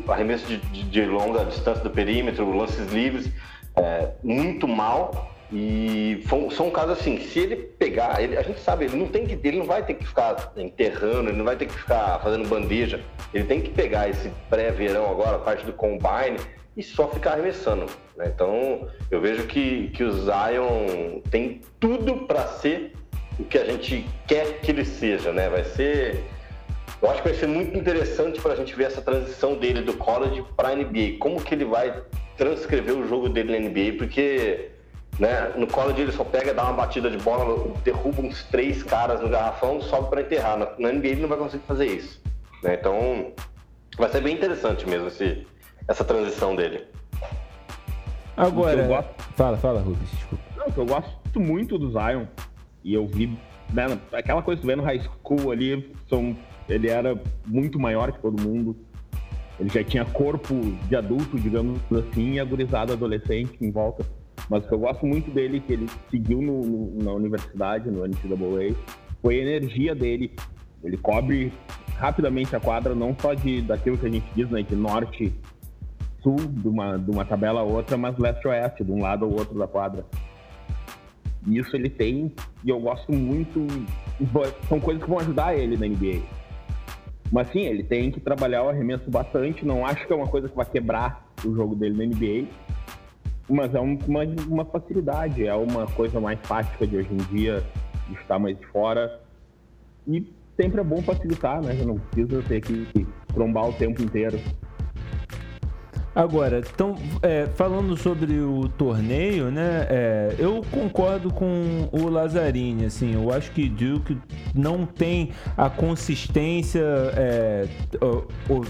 arremesso 0.07 0.45
de, 0.45 0.57
de, 0.57 0.83
de, 0.83 1.05
longa 1.05 1.45
distância 1.45 1.83
do 1.83 1.89
perímetro, 1.89 2.51
lances 2.55 2.91
livres, 2.91 3.31
é, 3.75 4.09
muito 4.23 4.67
mal. 4.67 5.33
E 5.49 6.25
são 6.51 6.69
casos 6.69 6.99
assim, 6.99 7.21
se 7.21 7.39
ele 7.39 7.55
pegar, 7.55 8.21
ele, 8.21 8.37
a 8.37 8.41
gente 8.41 8.59
sabe, 8.59 8.83
ele 8.83 8.97
não 8.97 9.07
tem 9.07 9.25
que, 9.25 9.47
ele 9.47 9.59
não 9.59 9.65
vai 9.65 9.81
ter 9.85 9.93
que 9.93 10.05
ficar 10.05 10.51
enterrando, 10.57 11.29
ele 11.29 11.37
não 11.37 11.45
vai 11.45 11.55
ter 11.55 11.67
que 11.67 11.73
ficar 11.73 12.19
fazendo 12.19 12.49
bandeja. 12.49 12.99
Ele 13.33 13.45
tem 13.45 13.61
que 13.61 13.69
pegar 13.69 14.09
esse 14.09 14.29
pré-verão 14.49 15.09
agora, 15.09 15.37
parte 15.39 15.65
do 15.65 15.71
combine, 15.71 16.37
e 16.75 16.83
só 16.83 17.07
ficar 17.07 17.33
arremessando. 17.33 17.85
Né? 18.17 18.29
Então, 18.33 18.89
eu 19.09 19.21
vejo 19.21 19.47
que, 19.47 19.87
que 19.89 20.03
o 20.03 20.11
Zion 20.11 21.21
tem 21.31 21.61
tudo 21.79 22.27
para 22.27 22.45
ser 22.47 22.93
o 23.39 23.43
que 23.43 23.57
a 23.57 23.65
gente 23.65 24.07
quer 24.27 24.59
que 24.59 24.71
ele 24.71 24.85
seja, 24.85 25.31
né? 25.31 25.49
Vai 25.49 25.63
ser. 25.63 26.23
Eu 27.01 27.09
acho 27.11 27.21
que 27.21 27.29
vai 27.29 27.37
ser 27.37 27.47
muito 27.47 27.77
interessante 27.77 28.41
para 28.41 28.53
a 28.53 28.55
gente 28.55 28.75
ver 28.75 28.85
essa 28.85 29.01
transição 29.01 29.55
dele 29.55 29.81
do 29.81 29.93
college 29.93 30.43
para 30.55 30.69
a 30.69 30.75
NBA. 30.75 31.17
Como 31.19 31.41
que 31.41 31.53
ele 31.53 31.65
vai 31.65 32.01
transcrever 32.35 32.97
o 32.97 33.07
jogo 33.07 33.29
dele 33.29 33.59
na 33.59 33.69
NBA, 33.69 33.97
porque 33.97 34.71
né, 35.19 35.51
no 35.55 35.67
college 35.67 36.01
ele 36.01 36.11
só 36.11 36.23
pega, 36.23 36.53
dá 36.53 36.63
uma 36.63 36.73
batida 36.73 37.09
de 37.09 37.17
bola, 37.17 37.71
derruba 37.83 38.21
uns 38.21 38.43
três 38.45 38.83
caras 38.83 39.21
no 39.21 39.29
garrafão, 39.29 39.81
sobe 39.81 40.09
para 40.09 40.21
enterrar. 40.21 40.57
Na, 40.57 40.67
na, 40.77 40.91
NBA 40.91 41.07
ele 41.07 41.21
não 41.21 41.29
vai 41.29 41.37
conseguir 41.37 41.63
fazer 41.65 41.85
isso. 41.85 42.21
Né? 42.63 42.75
Então 42.79 43.31
vai 43.97 44.09
ser 44.09 44.21
bem 44.21 44.35
interessante 44.35 44.87
mesmo 44.87 45.07
esse, 45.07 45.45
essa 45.87 46.03
transição 46.03 46.55
dele. 46.55 46.85
Agora, 48.35 48.83
gosto... 48.83 49.09
fala, 49.35 49.57
fala, 49.57 49.81
Rubens, 49.81 50.09
desculpa. 50.11 50.43
Não, 50.55 50.73
eu 50.75 50.85
gosto 50.85 51.39
muito 51.39 51.77
do 51.77 51.91
Zion 51.91 52.25
e 52.87 52.93
eu 52.93 53.05
vi, 53.05 53.37
né, 53.73 53.99
aquela 54.13 54.41
coisa 54.41 54.61
que 54.61 54.65
tu 54.65 54.67
vê 54.67 54.77
no 54.77 54.83
high 54.83 55.01
school 55.01 55.51
ali, 55.51 55.91
são, 56.09 56.33
ele 56.69 56.87
era 56.87 57.21
muito 57.45 57.77
maior 57.77 58.13
que 58.13 58.21
todo 58.21 58.41
mundo. 58.41 58.77
Ele 59.59 59.67
já 59.67 59.83
tinha 59.83 60.05
corpo 60.05 60.55
de 60.87 60.95
adulto, 60.95 61.37
digamos 61.37 61.79
assim, 61.91 62.35
e 62.35 62.39
agorizado 62.39 62.93
adolescente 62.93 63.57
em 63.59 63.71
volta. 63.71 64.05
Mas 64.49 64.63
o 64.63 64.69
que 64.69 64.73
eu 64.73 64.79
gosto 64.79 65.05
muito 65.05 65.29
dele, 65.31 65.59
que 65.59 65.73
ele 65.73 65.87
seguiu 66.09 66.41
no, 66.41 66.61
no, 66.61 67.03
na 67.03 67.11
universidade, 67.11 67.91
no 67.91 68.07
NCAA, 68.07 68.73
foi 69.21 69.37
a 69.37 69.41
energia 69.41 69.93
dele. 69.93 70.31
Ele 70.81 70.95
cobre 70.95 71.51
rapidamente 71.97 72.55
a 72.55 72.59
quadra, 72.59 72.95
não 72.95 73.13
só 73.19 73.33
de, 73.33 73.61
daquilo 73.63 73.97
que 73.97 74.05
a 74.05 74.09
gente 74.09 74.27
diz, 74.33 74.49
né, 74.49 74.61
de 74.61 74.77
norte 74.77 75.33
sul, 76.23 76.37
de 76.37 76.69
uma, 76.69 76.97
de 76.97 77.11
uma 77.11 77.25
tabela 77.25 77.59
a 77.59 77.63
outra, 77.63 77.97
mas 77.97 78.17
leste-oeste, 78.17 78.85
de 78.85 78.91
um 78.93 79.01
lado 79.01 79.25
ao 79.25 79.31
outro 79.31 79.59
da 79.59 79.67
quadra. 79.67 80.05
E 81.45 81.57
isso 81.57 81.75
ele 81.75 81.89
tem, 81.89 82.33
e 82.63 82.69
eu 82.69 82.79
gosto 82.79 83.11
muito. 83.13 83.67
São 84.67 84.79
coisas 84.79 85.03
que 85.03 85.09
vão 85.09 85.19
ajudar 85.19 85.55
ele 85.55 85.77
na 85.77 85.87
NBA. 85.87 86.21
Mas 87.31 87.49
sim, 87.49 87.61
ele 87.61 87.83
tem 87.83 88.09
que 88.09 88.19
trabalhar 88.19 88.63
o 88.63 88.69
arremesso 88.69 89.09
bastante. 89.09 89.65
Não 89.65 89.85
acho 89.85 90.05
que 90.07 90.13
é 90.13 90.15
uma 90.15 90.27
coisa 90.27 90.47
que 90.47 90.55
vai 90.55 90.65
quebrar 90.65 91.27
o 91.45 91.53
jogo 91.53 91.75
dele 91.75 91.97
na 91.97 92.15
NBA. 92.15 92.47
Mas 93.49 93.73
é 93.73 93.79
uma, 93.79 93.97
uma 94.47 94.65
facilidade, 94.65 95.45
é 95.45 95.53
uma 95.53 95.85
coisa 95.87 96.19
mais 96.19 96.39
prática 96.39 96.85
de 96.85 96.97
hoje 96.97 97.09
em 97.11 97.17
dia, 97.35 97.63
de 98.07 98.15
estar 98.15 98.39
mais 98.39 98.57
de 98.57 98.65
fora. 98.67 99.21
E 100.05 100.25
sempre 100.59 100.81
é 100.81 100.83
bom 100.83 101.01
facilitar, 101.01 101.61
né? 101.61 101.73
Não 101.85 101.97
precisa 101.97 102.41
ter 102.43 102.61
que 102.61 103.07
trombar 103.33 103.69
o 103.69 103.73
tempo 103.73 104.01
inteiro. 104.01 104.39
Agora, 106.17 106.63
então, 106.73 106.95
é, 107.21 107.45
falando 107.45 107.95
sobre 107.95 108.39
o 108.39 108.67
torneio, 108.69 109.51
né? 109.51 109.85
É, 109.87 110.35
eu 110.39 110.63
concordo 110.71 111.31
com 111.31 111.87
o 111.91 112.09
Lazzarini, 112.09 112.85
assim, 112.85 113.13
eu 113.13 113.31
acho 113.31 113.51
que 113.51 113.69
Duke 113.69 114.17
não 114.55 114.83
tem 114.83 115.29
a 115.55 115.69
consistência, 115.69 116.81
é, 117.15 117.67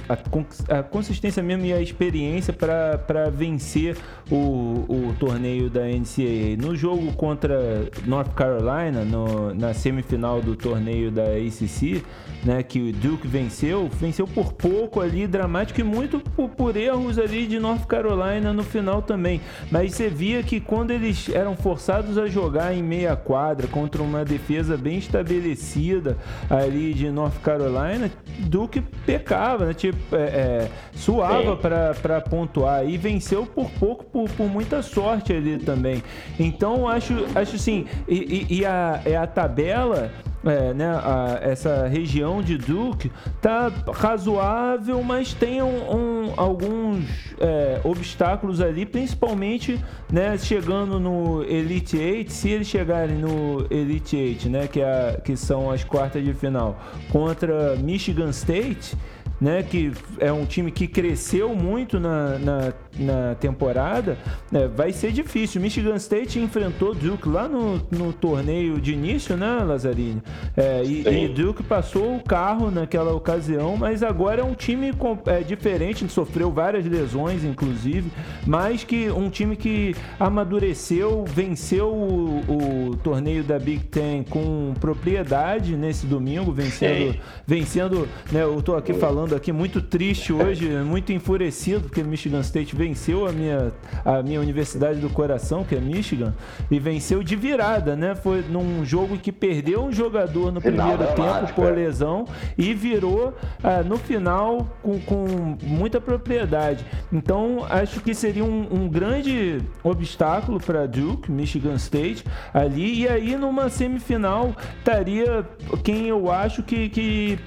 a, 0.09 0.79
a, 0.79 0.83
consistência 0.83 1.41
mesmo 1.41 1.63
e 1.63 1.71
a 1.71 1.79
experiência 1.79 2.51
para 2.51 3.29
vencer 3.29 3.95
o, 4.29 4.83
o 4.89 5.15
torneio 5.17 5.69
da 5.69 5.85
NCAA. 5.85 6.57
No 6.59 6.75
jogo 6.75 7.13
contra 7.13 7.89
North 8.05 8.33
Carolina, 8.33 9.05
no, 9.05 9.53
na 9.53 9.73
semifinal 9.73 10.41
do 10.41 10.53
torneio 10.53 11.09
da 11.09 11.23
ACC, 11.23 12.03
né, 12.43 12.61
que 12.61 12.89
o 12.89 12.91
Duke 12.91 13.25
venceu, 13.25 13.87
venceu 13.87 14.27
por 14.27 14.51
pouco 14.51 14.99
ali, 14.99 15.25
dramático 15.27 15.79
e 15.79 15.83
muito 15.83 16.19
por, 16.19 16.49
por 16.49 16.75
erros 16.75 17.17
ali 17.17 17.36
de 17.45 17.59
North 17.59 17.85
Carolina 17.85 18.53
no 18.53 18.63
final 18.63 19.01
também. 19.01 19.41
Mas 19.69 19.93
você 19.93 20.09
via 20.09 20.41
que 20.41 20.59
quando 20.59 20.91
eles 20.91 21.29
eram 21.29 21.55
forçados 21.55 22.17
a 22.17 22.27
jogar 22.27 22.73
em 22.73 22.81
meia 22.81 23.15
quadra 23.15 23.67
contra 23.67 24.01
uma 24.01 24.23
defesa 24.23 24.77
bem 24.77 24.97
estabelecida 24.97 26.17
ali 26.49 26.93
de 26.93 27.11
North 27.11 27.39
Carolina, 27.41 28.09
Duke 28.39 28.81
pecava, 29.05 29.65
né? 29.65 29.73
Tipo, 29.73 30.15
é, 30.15 30.19
é, 30.19 30.71
suava 30.93 31.55
para 31.55 32.21
pontuar 32.21 32.87
e 32.87 32.97
venceu 32.97 33.45
por 33.45 33.69
pouco, 33.71 34.05
por, 34.05 34.29
por 34.29 34.47
muita 34.47 34.81
sorte 34.81 35.33
ali 35.33 35.57
também. 35.57 36.03
Então 36.39 36.87
acho, 36.87 37.13
acho 37.35 37.55
assim, 37.55 37.85
e, 38.07 38.47
e, 38.49 38.59
e 38.59 38.65
a, 38.65 39.01
é 39.05 39.15
a 39.15 39.27
tabela 39.27 40.11
é, 40.45 40.73
né, 40.73 40.87
a, 40.87 41.39
essa 41.41 41.87
região 41.87 42.41
de 42.41 42.57
Duke 42.57 43.11
tá 43.41 43.71
razoável, 43.93 45.01
mas 45.03 45.33
tem 45.33 45.61
um, 45.61 45.95
um, 45.95 46.33
alguns 46.37 47.05
é, 47.39 47.81
obstáculos 47.83 48.61
ali, 48.61 48.85
principalmente 48.85 49.79
né, 50.11 50.37
chegando 50.37 50.99
no 50.99 51.43
Elite 51.43 51.97
8, 51.97 52.31
se 52.31 52.49
eles 52.49 52.67
chegarem 52.67 53.17
no 53.17 53.65
Elite 53.69 54.15
8, 54.15 54.49
né, 54.49 54.67
que, 54.67 54.81
é 54.81 55.19
que 55.23 55.35
são 55.35 55.71
as 55.71 55.83
quartas 55.83 56.23
de 56.23 56.33
final, 56.33 56.79
contra 57.11 57.75
Michigan 57.75 58.29
State 58.29 58.95
né, 59.39 59.63
que 59.63 59.91
é 60.19 60.31
um 60.31 60.45
time 60.45 60.71
que 60.71 60.87
cresceu 60.87 61.53
muito 61.53 61.99
na, 61.99 62.39
na, 62.39 62.73
na 62.99 63.35
temporada, 63.35 64.17
né, 64.51 64.67
vai 64.67 64.91
ser 64.91 65.11
difícil. 65.11 65.61
Michigan 65.61 65.95
State 65.95 66.39
enfrentou 66.39 66.93
Duke 66.93 67.29
lá 67.29 67.47
no, 67.47 67.77
no 67.91 68.11
torneio 68.11 68.81
de 68.81 68.93
início, 68.93 69.37
né, 69.37 69.63
Lazarini? 69.63 70.21
É, 70.55 70.83
e, 70.83 71.07
e, 71.07 71.27
Duke 71.27 71.63
passou 71.63 72.15
o 72.15 72.23
carro 72.23 72.71
naquela 72.71 73.13
ocasião, 73.13 73.77
mas 73.77 74.01
agora 74.01 74.41
é 74.41 74.43
um 74.43 74.55
time 74.55 74.91
é, 75.27 75.41
diferente, 75.41 76.07
sofreu 76.09 76.51
várias 76.51 76.85
lesões, 76.85 77.43
inclusive, 77.43 78.11
mas 78.45 78.83
que 78.83 79.09
um 79.11 79.29
time 79.29 79.55
que 79.55 79.95
amadureceu, 80.19 81.25
venceu 81.27 81.89
o, 81.93 82.89
o 82.89 82.95
torneio 82.97 83.43
da 83.43 83.59
Big 83.59 83.85
Ten 83.85 84.23
com 84.23 84.73
propriedade 84.79 85.75
nesse 85.75 86.05
domingo, 86.05 86.51
vencendo, 86.51 87.15
vencendo, 87.45 88.09
né, 88.31 88.43
eu 88.43 88.61
tô 88.61 88.75
aqui 88.75 88.93
falando 88.93 89.26
falando 89.27 89.35
aqui, 89.35 89.51
muito 89.51 89.81
triste 89.81 90.31
hoje, 90.31 90.69
muito 90.83 91.11
enfurecido, 91.11 91.81
porque 91.81 92.01
Michigan 92.01 92.39
State 92.39 92.75
venceu 92.75 93.27
a 93.27 93.31
minha, 93.31 93.73
a 94.05 94.23
minha 94.23 94.39
universidade 94.39 94.99
do 94.99 95.09
coração, 95.09 95.65
que 95.65 95.75
é 95.75 95.79
Michigan, 95.81 96.33
e 96.71 96.79
venceu 96.79 97.21
de 97.21 97.35
virada, 97.35 97.95
né? 97.95 98.15
Foi 98.15 98.41
num 98.41 98.85
jogo 98.85 99.17
que 99.17 99.31
perdeu 99.31 99.83
um 99.83 99.91
jogador 99.91 100.51
no 100.51 100.61
primeiro 100.61 101.05
tempo 101.07 101.53
por 101.53 101.73
lesão 101.73 102.25
e 102.57 102.73
virou 102.73 103.33
ah, 103.61 103.83
no 103.83 103.97
final 103.97 104.77
com, 104.81 104.99
com 105.01 105.57
muita 105.61 105.99
propriedade. 105.99 106.85
Então, 107.11 107.65
acho 107.69 107.99
que 107.99 108.13
seria 108.13 108.45
um, 108.45 108.67
um 108.71 108.87
grande 108.87 109.61
obstáculo 109.83 110.59
para 110.59 110.85
Duke, 110.85 111.29
Michigan 111.29 111.75
State, 111.75 112.23
ali, 112.53 113.01
e 113.01 113.07
aí 113.07 113.35
numa 113.35 113.69
semifinal 113.69 114.55
estaria 114.77 115.45
quem 115.83 116.07
eu 116.07 116.31
acho 116.31 116.63
que, 116.63 116.87
que 116.89 117.39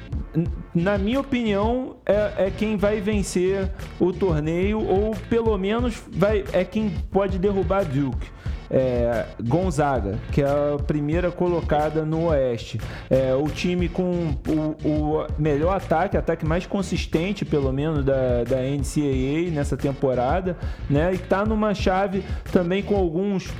na 0.74 0.96
minha 0.96 1.20
opinião, 1.20 1.96
é, 2.06 2.46
é, 2.46 2.52
quem 2.56 2.76
vai 2.76 3.00
vencer 3.00 3.70
o 3.98 4.12
torneio, 4.12 4.80
ou 4.80 5.14
pelo 5.28 5.56
menos 5.58 6.02
vai, 6.10 6.44
é 6.52 6.64
quem 6.64 6.90
pode 7.10 7.38
derrubar 7.38 7.84
Duke. 7.84 8.26
é, 8.70 9.26
Gonzaga, 9.42 10.18
que 10.30 10.40
é 10.40 10.46
a 10.46 10.78
primeira 10.78 11.30
colocada 11.30 12.04
no 12.04 12.26
Oeste. 12.26 12.80
É, 13.10 13.34
o 13.34 13.48
time 13.48 13.88
com 13.88 14.36
o, 14.46 14.88
o, 14.88 15.26
melhor 15.36 15.76
ataque, 15.76 16.16
ataque 16.16 16.46
mais 16.46 16.66
consistente, 16.66 17.44
pelo 17.44 17.72
menos, 17.72 18.04
da, 18.04 18.44
da 18.44 18.58
NCAA 18.58 19.50
nessa 19.52 19.76
temporada, 19.76 20.56
né? 20.88 21.12
E 21.12 21.18
tá 21.18 21.44
numa 21.44 21.74
chave 21.74 22.22
também 22.52 22.82
com 22.82 22.94
alguns 22.94 23.52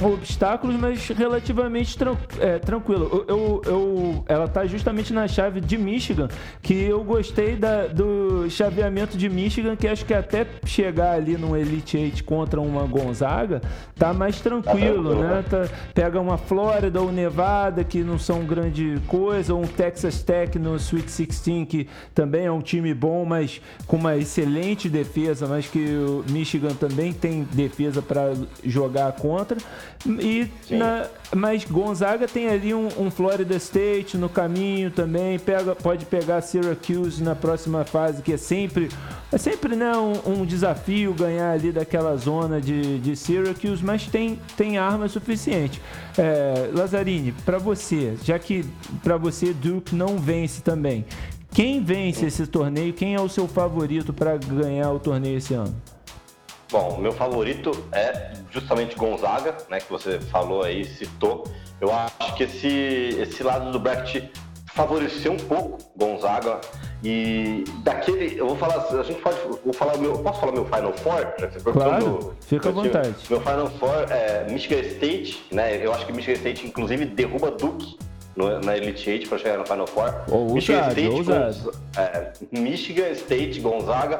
obstáculos, 0.00 0.76
mas 0.76 1.08
relativamente 1.08 1.96
tran 1.96 2.16
é, 2.40 2.58
tranquilo. 2.58 3.24
Eu, 3.28 3.36
eu, 3.36 3.62
eu, 3.66 4.24
ela 4.26 4.48
tá 4.48 4.66
justamente 4.66 5.12
na 5.12 5.28
chave 5.28 5.60
de 5.60 5.78
Michigan, 5.78 6.28
que 6.60 6.74
eu 6.74 7.04
gostei 7.04 7.54
da, 7.54 7.86
do 7.86 8.50
chaveamento 8.50 9.16
de 9.16 9.28
Michigan, 9.28 9.76
que 9.76 9.86
acho 9.86 10.04
que 10.04 10.12
até 10.12 10.46
chegar 10.64 11.12
ali 11.12 11.36
no 11.36 11.56
Elite 11.56 11.96
Eight 11.96 12.24
contra 12.24 12.60
uma 12.60 12.84
Gonzaga, 12.84 13.62
tá 13.96 14.12
mais 14.12 14.40
tranquilo, 14.40 15.14
né? 15.22 15.44
Tá, 15.48 15.68
pega 15.94 16.20
uma 16.20 16.36
Flórida 16.36 17.00
ou 17.00 17.12
Nevada, 17.12 17.84
que 17.84 18.02
não 18.02 18.18
são 18.18 18.44
grande 18.44 19.00
coisa, 19.06 19.54
ou 19.54 19.62
um 19.62 19.66
Texas 19.66 20.22
Tech 20.22 20.58
no 20.58 20.74
Sweet 20.76 21.06
16, 21.06 21.68
que 21.68 21.88
também 22.12 22.46
é 22.46 22.52
um 22.52 22.60
time 22.60 22.92
bom, 22.92 23.24
mas 23.24 23.60
com 23.86 23.96
uma 23.96 24.16
excelente 24.16 24.88
defesa, 24.88 25.46
mas 25.46 25.66
que 25.66 25.78
o 25.78 26.24
Michigan 26.30 26.74
também 26.74 27.12
tem 27.12 27.44
defesa 27.52 28.02
para 28.02 28.32
jogar 28.64 29.12
contra. 29.12 29.56
E 30.06 30.48
na, 30.70 31.06
mas 31.34 31.64
Gonzaga 31.64 32.28
tem 32.28 32.48
ali 32.48 32.74
um, 32.74 32.88
um, 32.98 33.10
Florida 33.10 33.56
State 33.56 34.16
no 34.16 34.28
caminho 34.28 34.90
também, 34.90 35.38
pega, 35.38 35.74
pode 35.74 36.04
pegar 36.04 36.40
Syracuse 36.42 37.22
na 37.22 37.34
próxima 37.34 37.84
fase, 37.84 38.22
que 38.22 38.32
é 38.32 38.36
sempre, 38.36 38.88
é 39.32 39.38
sempre 39.38 39.74
né, 39.74 39.92
um, 39.96 40.40
um 40.40 40.46
desafio 40.46 41.14
ganhar 41.14 41.52
ali 41.52 41.72
daquela 41.72 42.16
zona 42.16 42.60
de, 42.60 42.98
de 42.98 43.16
Syracuse, 43.16 43.84
mas 43.84 44.06
tem, 44.06 44.38
tem 44.56 44.78
arma 44.78 45.08
suficiente. 45.08 45.80
É, 46.18 46.70
Lazzarini, 46.72 47.32
para 47.44 47.58
você, 47.58 48.14
já 48.22 48.38
que 48.38 48.64
para 49.02 49.16
você 49.16 49.52
Duke 49.52 49.94
não 49.94 50.18
vence 50.18 50.60
também, 50.60 51.04
quem 51.54 51.82
vence 51.84 52.26
esse 52.26 52.48
torneio? 52.48 52.92
Quem 52.92 53.14
é 53.14 53.20
o 53.20 53.28
seu 53.28 53.46
favorito 53.46 54.12
para 54.12 54.36
ganhar 54.36 54.90
o 54.90 54.98
torneio 54.98 55.38
esse 55.38 55.54
ano? 55.54 55.72
Bom, 56.74 56.98
meu 56.98 57.12
favorito 57.12 57.70
é 57.92 58.32
justamente 58.50 58.96
Gonzaga, 58.96 59.54
né, 59.70 59.78
que 59.78 59.88
você 59.88 60.18
falou 60.18 60.64
aí, 60.64 60.84
citou. 60.84 61.44
Eu 61.80 61.94
acho 61.94 62.34
que 62.34 62.42
esse, 62.42 63.16
esse 63.16 63.44
lado 63.44 63.70
do 63.70 63.78
bracket 63.78 64.24
favoreceu 64.72 65.34
um 65.34 65.36
pouco 65.36 65.78
Gonzaga 65.96 66.60
e 67.00 67.62
daquele, 67.84 68.36
eu 68.36 68.48
vou 68.48 68.56
falar, 68.56 68.84
a 68.90 69.02
gente 69.04 69.22
pode, 69.22 69.38
vou 69.64 69.72
falar 69.72 69.96
meu, 69.98 70.18
posso 70.18 70.40
falar 70.40 70.50
meu 70.50 70.64
Final 70.64 70.92
Four? 70.94 71.72
Claro, 71.72 72.04
meu, 72.04 72.34
fica 72.40 72.68
à 72.70 72.72
vontade. 72.72 73.14
Meu 73.30 73.40
Final 73.40 73.70
Four 73.78 74.10
é 74.10 74.44
Michigan 74.50 74.80
State, 74.80 75.46
né? 75.52 75.76
Eu 75.80 75.94
acho 75.94 76.04
que 76.04 76.12
Michigan 76.12 76.38
State 76.38 76.66
inclusive 76.66 77.04
derruba 77.04 77.52
Duke 77.52 77.96
no, 78.36 78.60
na 78.60 78.76
Elite 78.76 79.08
Eight 79.08 79.28
para 79.28 79.38
chegar 79.38 79.58
no 79.58 79.66
Final 79.66 79.86
Four. 79.86 80.12
Oh, 80.28 80.52
Michigan, 80.52 80.90
State, 80.90 81.70
é, 81.96 82.32
Michigan 82.50 83.10
State, 83.10 83.60
Gonzaga 83.60 84.18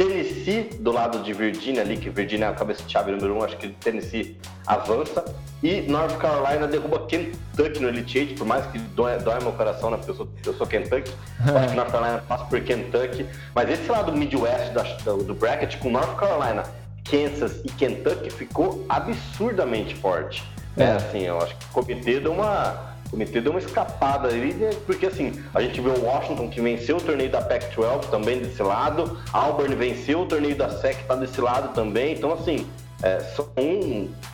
Tennessee 0.00 0.70
do 0.80 0.92
lado 0.92 1.18
de 1.18 1.34
Virginia 1.34 1.82
ali, 1.82 1.98
que 1.98 2.08
Virginia 2.08 2.46
é 2.46 2.48
a 2.48 2.54
cabeça 2.54 2.82
de 2.82 2.90
chave 2.90 3.12
número 3.12 3.36
um, 3.36 3.44
acho 3.44 3.58
que 3.58 3.68
Tennessee 3.68 4.34
avança. 4.66 5.22
E 5.62 5.82
North 5.82 6.16
Carolina 6.16 6.66
derruba 6.66 7.06
Kentucky 7.06 7.80
no 7.80 7.88
Elite 7.88 8.18
Eight, 8.18 8.34
por 8.34 8.46
mais 8.46 8.64
que 8.68 8.78
dói, 8.78 9.18
dói 9.18 9.38
meu 9.40 9.52
coração, 9.52 9.90
né? 9.90 9.98
Porque 9.98 10.12
eu 10.12 10.14
sou, 10.14 10.28
eu 10.46 10.54
sou 10.54 10.66
Kentucky. 10.66 11.12
acho 11.44 11.68
que 11.68 11.76
North 11.76 11.90
Carolina 11.90 12.24
passa 12.26 12.46
por 12.46 12.58
Kentucky. 12.62 13.26
Mas 13.54 13.68
esse 13.68 13.90
lado 13.90 14.10
Midwest 14.10 14.72
da, 14.72 14.84
do, 15.04 15.22
do 15.22 15.34
bracket, 15.34 15.76
com 15.80 15.90
North 15.90 16.16
Carolina, 16.16 16.64
Kansas 17.04 17.60
e 17.62 17.68
Kentucky, 17.68 18.30
ficou 18.30 18.86
absurdamente 18.88 19.94
forte. 19.96 20.42
É, 20.78 20.84
é 20.84 20.92
assim, 20.92 21.26
eu 21.26 21.36
acho 21.42 21.54
que 21.56 21.64
o 21.66 21.68
comitê 21.68 22.20
deu 22.20 22.32
uma 22.32 22.89
comitê 23.10 23.40
deu 23.40 23.52
uma 23.52 23.60
escapada 23.60 24.28
ali, 24.28 24.54
né? 24.54 24.70
porque 24.86 25.06
assim, 25.06 25.32
a 25.54 25.60
gente 25.60 25.80
vê 25.80 25.88
o 25.88 26.04
Washington 26.04 26.48
que 26.48 26.60
venceu 26.60 26.96
o 26.96 27.00
torneio 27.00 27.30
da 27.30 27.40
Pac-12 27.42 28.10
também 28.10 28.38
desse 28.38 28.62
lado, 28.62 29.18
Auburn 29.32 29.74
venceu 29.74 30.20
o 30.20 30.26
torneio 30.26 30.56
da 30.56 30.70
SEC, 30.70 31.04
tá 31.06 31.14
desse 31.16 31.40
lado 31.40 31.74
também, 31.74 32.14
então 32.14 32.32
assim, 32.32 32.66
é, 33.02 33.18
são 33.20 33.48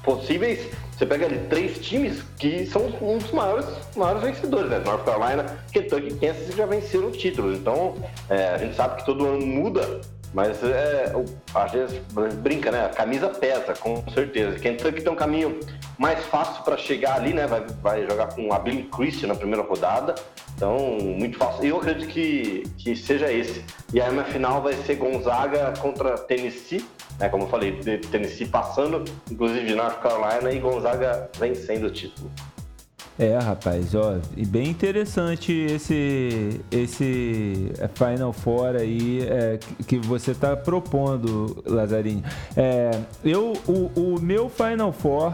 possíveis, 0.02 0.68
você 0.92 1.07
pega 1.07 1.27
ali 1.27 1.38
três 1.48 1.79
times 1.79 2.22
que 2.38 2.66
são 2.66 2.87
um 3.00 3.18
dos 3.18 3.31
maiores, 3.31 3.66
maiores 3.94 4.22
vencedores, 4.22 4.70
né? 4.70 4.83
North 4.85 5.05
Carolina, 5.05 5.44
Kentucky 5.70 6.09
e 6.09 6.14
Kansas 6.14 6.55
já 6.55 6.66
venceram 6.66 7.09
o 7.09 7.11
título, 7.12 7.53
então 7.53 7.94
é, 8.29 8.48
a 8.48 8.59
gente 8.59 8.74
sabe 8.74 8.96
que 8.96 9.07
todo 9.07 9.24
ano 9.27 9.46
muda 9.46 10.00
mas 10.37 10.62
é, 10.62 11.14
às 11.55 11.72
vezes 11.72 11.99
brinca, 12.42 12.70
né? 12.70 12.85
A 12.85 12.90
camisa 12.90 13.31
pesa, 13.31 13.72
com 13.72 14.05
certeza. 14.11 14.59
Kentucky 14.59 15.01
tem 15.01 15.11
um 15.11 15.16
caminho 15.16 15.59
mais 15.96 16.22
fácil 16.27 16.62
para 16.62 16.77
chegar 16.77 17.16
ali, 17.16 17.33
né? 17.33 17.46
Vai, 17.46 17.64
vai 17.83 18.07
jogar 18.07 18.27
com 18.35 18.53
a 18.53 18.59
Billy 18.59 18.83
Christian 18.83 19.29
na 19.29 19.35
primeira 19.35 19.62
rodada. 19.62 20.14
Então, 20.55 20.99
muito 21.01 21.38
fácil. 21.38 21.64
Eu 21.64 21.79
acredito 21.79 22.09
que, 22.11 22.64
que 22.77 22.94
seja 22.94 23.33
esse. 23.33 23.64
E 23.94 23.99
a 23.99 24.11
minha 24.11 24.25
final 24.25 24.61
vai 24.61 24.75
ser 24.75 24.96
Gonzaga 24.96 25.72
contra 25.81 26.18
Tennessee, 26.18 26.85
né? 27.18 27.31
Como 27.31 27.44
eu 27.44 27.49
falei, 27.49 27.72
Tennessee 28.11 28.46
passando, 28.46 29.11
inclusive 29.31 29.64
de 29.64 29.75
North 29.75 30.03
Carolina, 30.03 30.53
e 30.53 30.59
Gonzaga 30.59 31.31
vencendo 31.38 31.87
o 31.87 31.90
título. 31.90 32.31
É, 33.18 33.38
rapaz, 33.38 33.94
ó, 33.94 34.18
e 34.37 34.44
bem 34.44 34.68
interessante 34.68 35.50
esse 35.50 36.61
esse 36.70 37.72
Final 37.94 38.31
Four 38.33 38.76
aí 38.76 39.22
é, 39.22 39.59
que 39.87 39.98
você 39.98 40.33
está 40.33 40.55
propondo, 40.55 41.62
Lazarini. 41.64 42.22
É, 42.55 42.90
eu, 43.24 43.55
o, 43.66 43.90
o 44.14 44.20
meu 44.20 44.50
Final 44.50 44.92
Four 44.92 45.33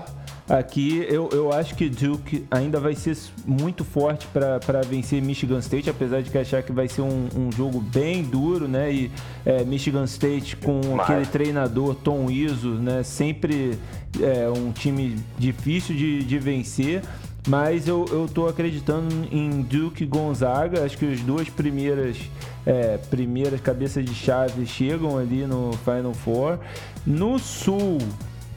aqui, 0.48 1.04
eu, 1.08 1.28
eu 1.32 1.52
acho 1.52 1.74
que 1.74 1.88
Duke 1.88 2.46
ainda 2.50 2.78
vai 2.78 2.94
ser 2.94 3.16
muito 3.44 3.84
forte 3.84 4.26
para 4.28 4.82
vencer 4.82 5.22
Michigan 5.22 5.58
State, 5.58 5.90
apesar 5.90 6.22
de 6.22 6.30
que 6.30 6.38
achar 6.38 6.62
que 6.62 6.72
vai 6.72 6.86
ser 6.86 7.02
um, 7.02 7.28
um 7.36 7.50
jogo 7.50 7.80
bem 7.80 8.22
duro, 8.22 8.68
né? 8.68 8.92
E 8.92 9.10
é, 9.44 9.64
Michigan 9.64 10.04
State 10.04 10.56
com 10.56 10.80
Mas... 10.94 11.00
aquele 11.00 11.26
treinador 11.26 11.94
Tom 11.96 12.30
Izzo, 12.30 12.74
né? 12.74 13.02
Sempre 13.02 13.78
é 14.20 14.48
um 14.48 14.70
time 14.72 15.16
difícil 15.38 15.96
de, 15.96 16.22
de 16.22 16.38
vencer. 16.38 17.02
Mas 17.46 17.88
eu, 17.88 18.06
eu 18.10 18.28
tô 18.32 18.46
acreditando 18.46 19.12
em 19.32 19.62
Duke 19.62 20.04
e 20.04 20.06
Gonzaga. 20.06 20.84
Acho 20.84 20.96
que 20.96 21.12
as 21.12 21.20
duas 21.20 21.48
primeiras, 21.48 22.16
é, 22.64 22.96
primeiras 22.96 23.60
cabeças 23.60 24.04
de 24.04 24.14
chave 24.14 24.64
chegam 24.64 25.18
ali 25.18 25.44
no 25.46 25.72
Final 25.84 26.14
Four. 26.14 26.58
No 27.04 27.40
Sul, 27.40 27.98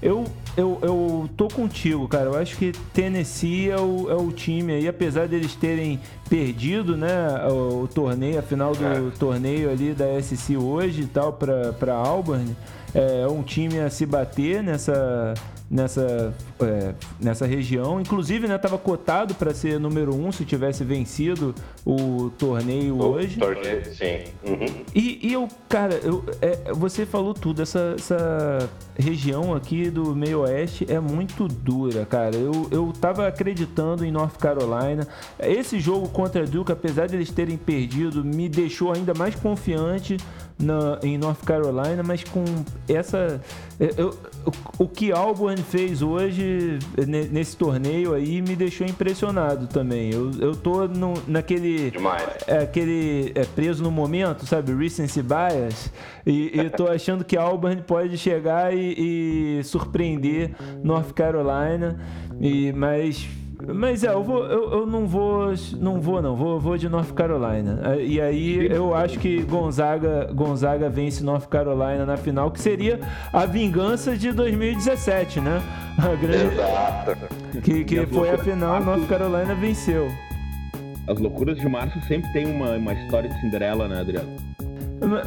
eu, 0.04 0.26
eu, 0.56 0.78
eu 0.84 1.30
tô 1.36 1.48
contigo, 1.48 2.08
cara. 2.08 2.26
Eu 2.26 2.38
acho 2.38 2.56
que 2.58 2.74
Tennessee 2.94 3.72
é 3.72 3.80
o, 3.80 4.08
é 4.08 4.16
o 4.16 4.32
time 4.32 4.74
aí, 4.74 4.88
apesar 4.88 5.28
deles 5.28 5.56
terem 5.56 6.00
perdido 6.30 6.96
né, 6.96 7.10
o, 7.50 7.84
o 7.84 7.88
torneio, 7.88 8.38
a 8.38 8.44
final 8.44 8.76
do 8.76 8.86
é. 8.86 9.12
torneio 9.18 9.72
ali 9.72 9.96
da 9.96 10.06
SC 10.22 10.58
hoje 10.58 11.02
e 11.02 11.08
tal, 11.08 11.34
para 11.34 11.96
Auburn. 11.96 12.56
É 12.94 13.28
um 13.28 13.42
time 13.42 13.80
a 13.80 13.90
se 13.90 14.06
bater 14.06 14.62
nessa 14.62 15.34
nessa, 15.70 16.34
é, 16.60 16.94
nessa 17.20 17.46
região. 17.46 18.00
Inclusive, 18.00 18.48
né, 18.48 18.56
estava 18.56 18.78
cotado 18.78 19.34
para 19.36 19.54
ser 19.54 19.80
número 19.80 20.14
um 20.14 20.32
se 20.32 20.46
tivesse 20.46 20.84
vencido 20.84 21.54
o 21.86 22.30
torneio 22.38 22.96
o 22.96 23.14
hoje. 23.14 23.40
Torneio, 23.40 23.84
sim. 23.94 24.24
Uhum. 24.44 24.84
E, 24.94 25.28
e 25.28 25.34
eu, 25.34 25.48
cara, 25.68 25.96
eu, 25.96 26.24
é, 26.42 26.72
você 26.74 27.06
falou 27.06 27.34
tudo. 27.34 27.62
Essa, 27.62 27.96
essa 27.98 28.70
região 28.98 29.54
aqui 29.54 29.90
do 29.90 30.16
meio 30.16 30.42
oeste 30.42 30.86
é 30.90 31.00
muito 31.00 31.48
dura, 31.48 32.06
cara. 32.06 32.36
Eu, 32.36 32.68
eu 32.72 32.94
tava 33.00 33.28
acreditando 33.28 34.06
em 34.06 34.12
North 34.12 34.38
Carolina. 34.38 35.08
Esse 35.40 35.80
jogo 35.80 36.08
contra 36.10 36.44
a 36.44 36.46
Duke, 36.46 36.72
apesar 36.72 37.08
de 37.08 37.16
eles 37.16 37.32
terem 37.32 37.58
perdido, 37.58 38.24
me 38.24 38.48
deixou 38.48 38.94
ainda 38.94 39.14
mais 39.14 39.36
confiante 39.36 40.18
na, 40.58 41.00
em 41.04 41.18
North 41.18 41.44
Carolina, 41.44 42.02
mas 42.04 42.24
com 42.24 42.44
essa. 42.88 43.42
É, 43.80 43.94
eu, 43.98 44.18
o, 44.80 44.88
que 44.88 45.12
Auburn 45.12 45.62
fez 45.62 46.02
hoje 46.02 46.80
nesse 47.32 47.56
torneio 47.58 48.14
aí 48.14 48.42
me 48.42 48.56
deixou 48.56 48.86
impressionado 48.86 49.68
também. 49.68 50.12
Eu, 50.14 50.32
eu 50.40 50.56
tô 50.56 50.88
no, 50.88 51.14
naquele. 51.28 51.92
Demais. 51.92 52.24
É, 52.48 52.60
aquele 52.60 53.32
é, 53.36 53.44
preso 53.44 53.84
no 53.84 53.92
momento, 53.92 54.46
sabe? 54.46 54.74
Recency 54.74 55.22
bias. 55.22 55.92
E, 56.26 56.60
e 56.60 56.70
tô 56.70 56.88
achando 56.90 57.24
que 57.24 57.38
Auburn 57.38 57.82
pode 57.82 58.18
chegar 58.18 58.76
e, 58.76 59.60
e 59.60 59.64
surpreender 59.64 60.52
North 60.84 61.12
Carolina. 61.14 62.00
E, 62.40 62.72
mas 62.74 63.28
mas 63.74 64.04
é, 64.04 64.10
eu, 64.10 64.24
vou, 64.24 64.46
eu, 64.46 64.72
eu, 64.72 64.86
não 64.86 65.08
vou. 65.08 65.54
Não 65.80 66.00
vou, 66.00 66.22
não. 66.22 66.36
Vou, 66.36 66.60
vou 66.60 66.78
de 66.78 66.90
North 66.90 67.12
Carolina. 67.14 67.80
É, 67.84 68.04
e 68.04 68.22
aí 68.22 68.68
eu 68.68 68.94
acho 68.94 69.20
que 69.20 69.42
Gonzaga, 69.44 70.30
Gonzaga 70.34 70.90
vence 70.90 71.24
North 71.24 71.48
Carolina 71.48 72.06
na 72.06 72.18
final, 72.18 72.52
que 72.52 72.60
seria 72.60 73.00
a 73.32 73.46
vingança 73.46 74.16
de 74.18 74.32
2017, 74.32 75.40
né? 75.40 75.62
A 75.98 76.16
grande... 76.16 76.54
Exato. 76.54 77.62
Que, 77.62 77.84
que 77.84 78.06
foi 78.08 78.30
a 78.30 78.38
final, 78.38 78.84
North 78.84 79.08
Carolina 79.08 79.56
venceu. 79.56 80.10
As 81.08 81.20
loucuras 81.20 81.58
de 81.58 81.68
março 81.68 82.00
sempre 82.08 82.32
tem 82.34 82.46
uma, 82.48 82.72
uma 82.72 82.94
história 82.94 83.30
de 83.30 83.40
Cinderela, 83.40 83.88
né, 83.88 84.02
Adriano? 84.02 84.55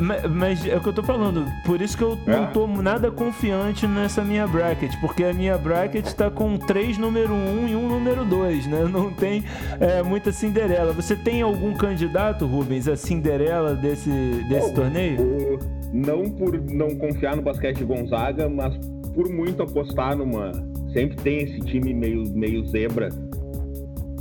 Mas, 0.01 0.31
mas, 0.31 0.67
é 0.67 0.77
o 0.77 0.81
que 0.81 0.89
eu 0.89 0.93
tô 0.93 1.03
falando. 1.03 1.45
Por 1.65 1.81
isso 1.81 1.97
que 1.97 2.03
eu 2.03 2.19
é. 2.27 2.31
não 2.31 2.47
tô 2.49 2.67
nada 2.67 3.11
confiante 3.11 3.87
nessa 3.87 4.25
minha 4.25 4.47
bracket. 4.47 4.93
Porque 5.01 5.25
a 5.25 5.33
minha 5.33 5.57
bracket 5.57 6.13
tá 6.13 6.31
com 6.31 6.57
três 6.57 6.99
número 6.99 7.33
um 7.33 7.69
e 7.69 7.77
um 7.77 7.89
número 7.89 8.25
dois, 8.25 8.67
né? 8.67 8.85
Não 8.91 9.13
tem 9.13 9.45
é, 9.81 10.03
muita 10.03 10.33
Cinderela. 10.33 10.93
Você 10.93 11.15
tem 11.15 11.43
algum 11.43 11.75
candidato, 11.75 12.47
Rubens, 12.47 12.89
a 12.89 12.97
Cinderela 12.97 13.75
desse, 13.75 14.11
desse 14.49 14.75
torneio? 14.75 15.59
Não 15.93 16.25
por 16.25 16.61
não 16.71 16.91
confiar 16.97 17.37
no 17.37 17.43
basquete 17.43 17.85
Gonzaga, 17.85 18.49
mas 18.49 18.77
por 19.15 19.29
muito 19.29 19.63
apostar 19.63 20.17
numa. 20.17 20.53
Sempre 20.93 21.17
tem 21.17 21.43
esse 21.43 21.61
time 21.61 21.93
meio, 21.93 22.25
meio 22.31 22.67
zebra 22.67 23.11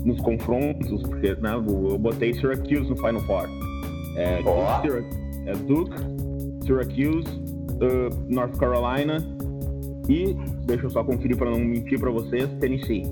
nos 0.04 0.20
confrontos, 0.22 1.02
porque 1.04 1.36
né, 1.36 1.54
eu 1.54 1.98
botei 1.98 2.34
Syracuse 2.34 2.90
no 2.90 2.96
Final 2.96 3.22
Four. 3.22 3.48
É, 4.18 4.42
é 5.48 5.54
Duke, 5.54 5.96
Syracuse, 6.66 7.28
uh, 7.28 8.34
North 8.34 8.58
Carolina 8.58 9.18
e, 10.10 10.34
deixa 10.66 10.86
eu 10.86 10.90
só 10.90 11.04
conferir 11.04 11.38
para 11.38 11.50
não 11.50 11.60
mentir 11.60 12.00
para 12.00 12.12
vocês, 12.12 12.48
Tennessee. 12.60 13.04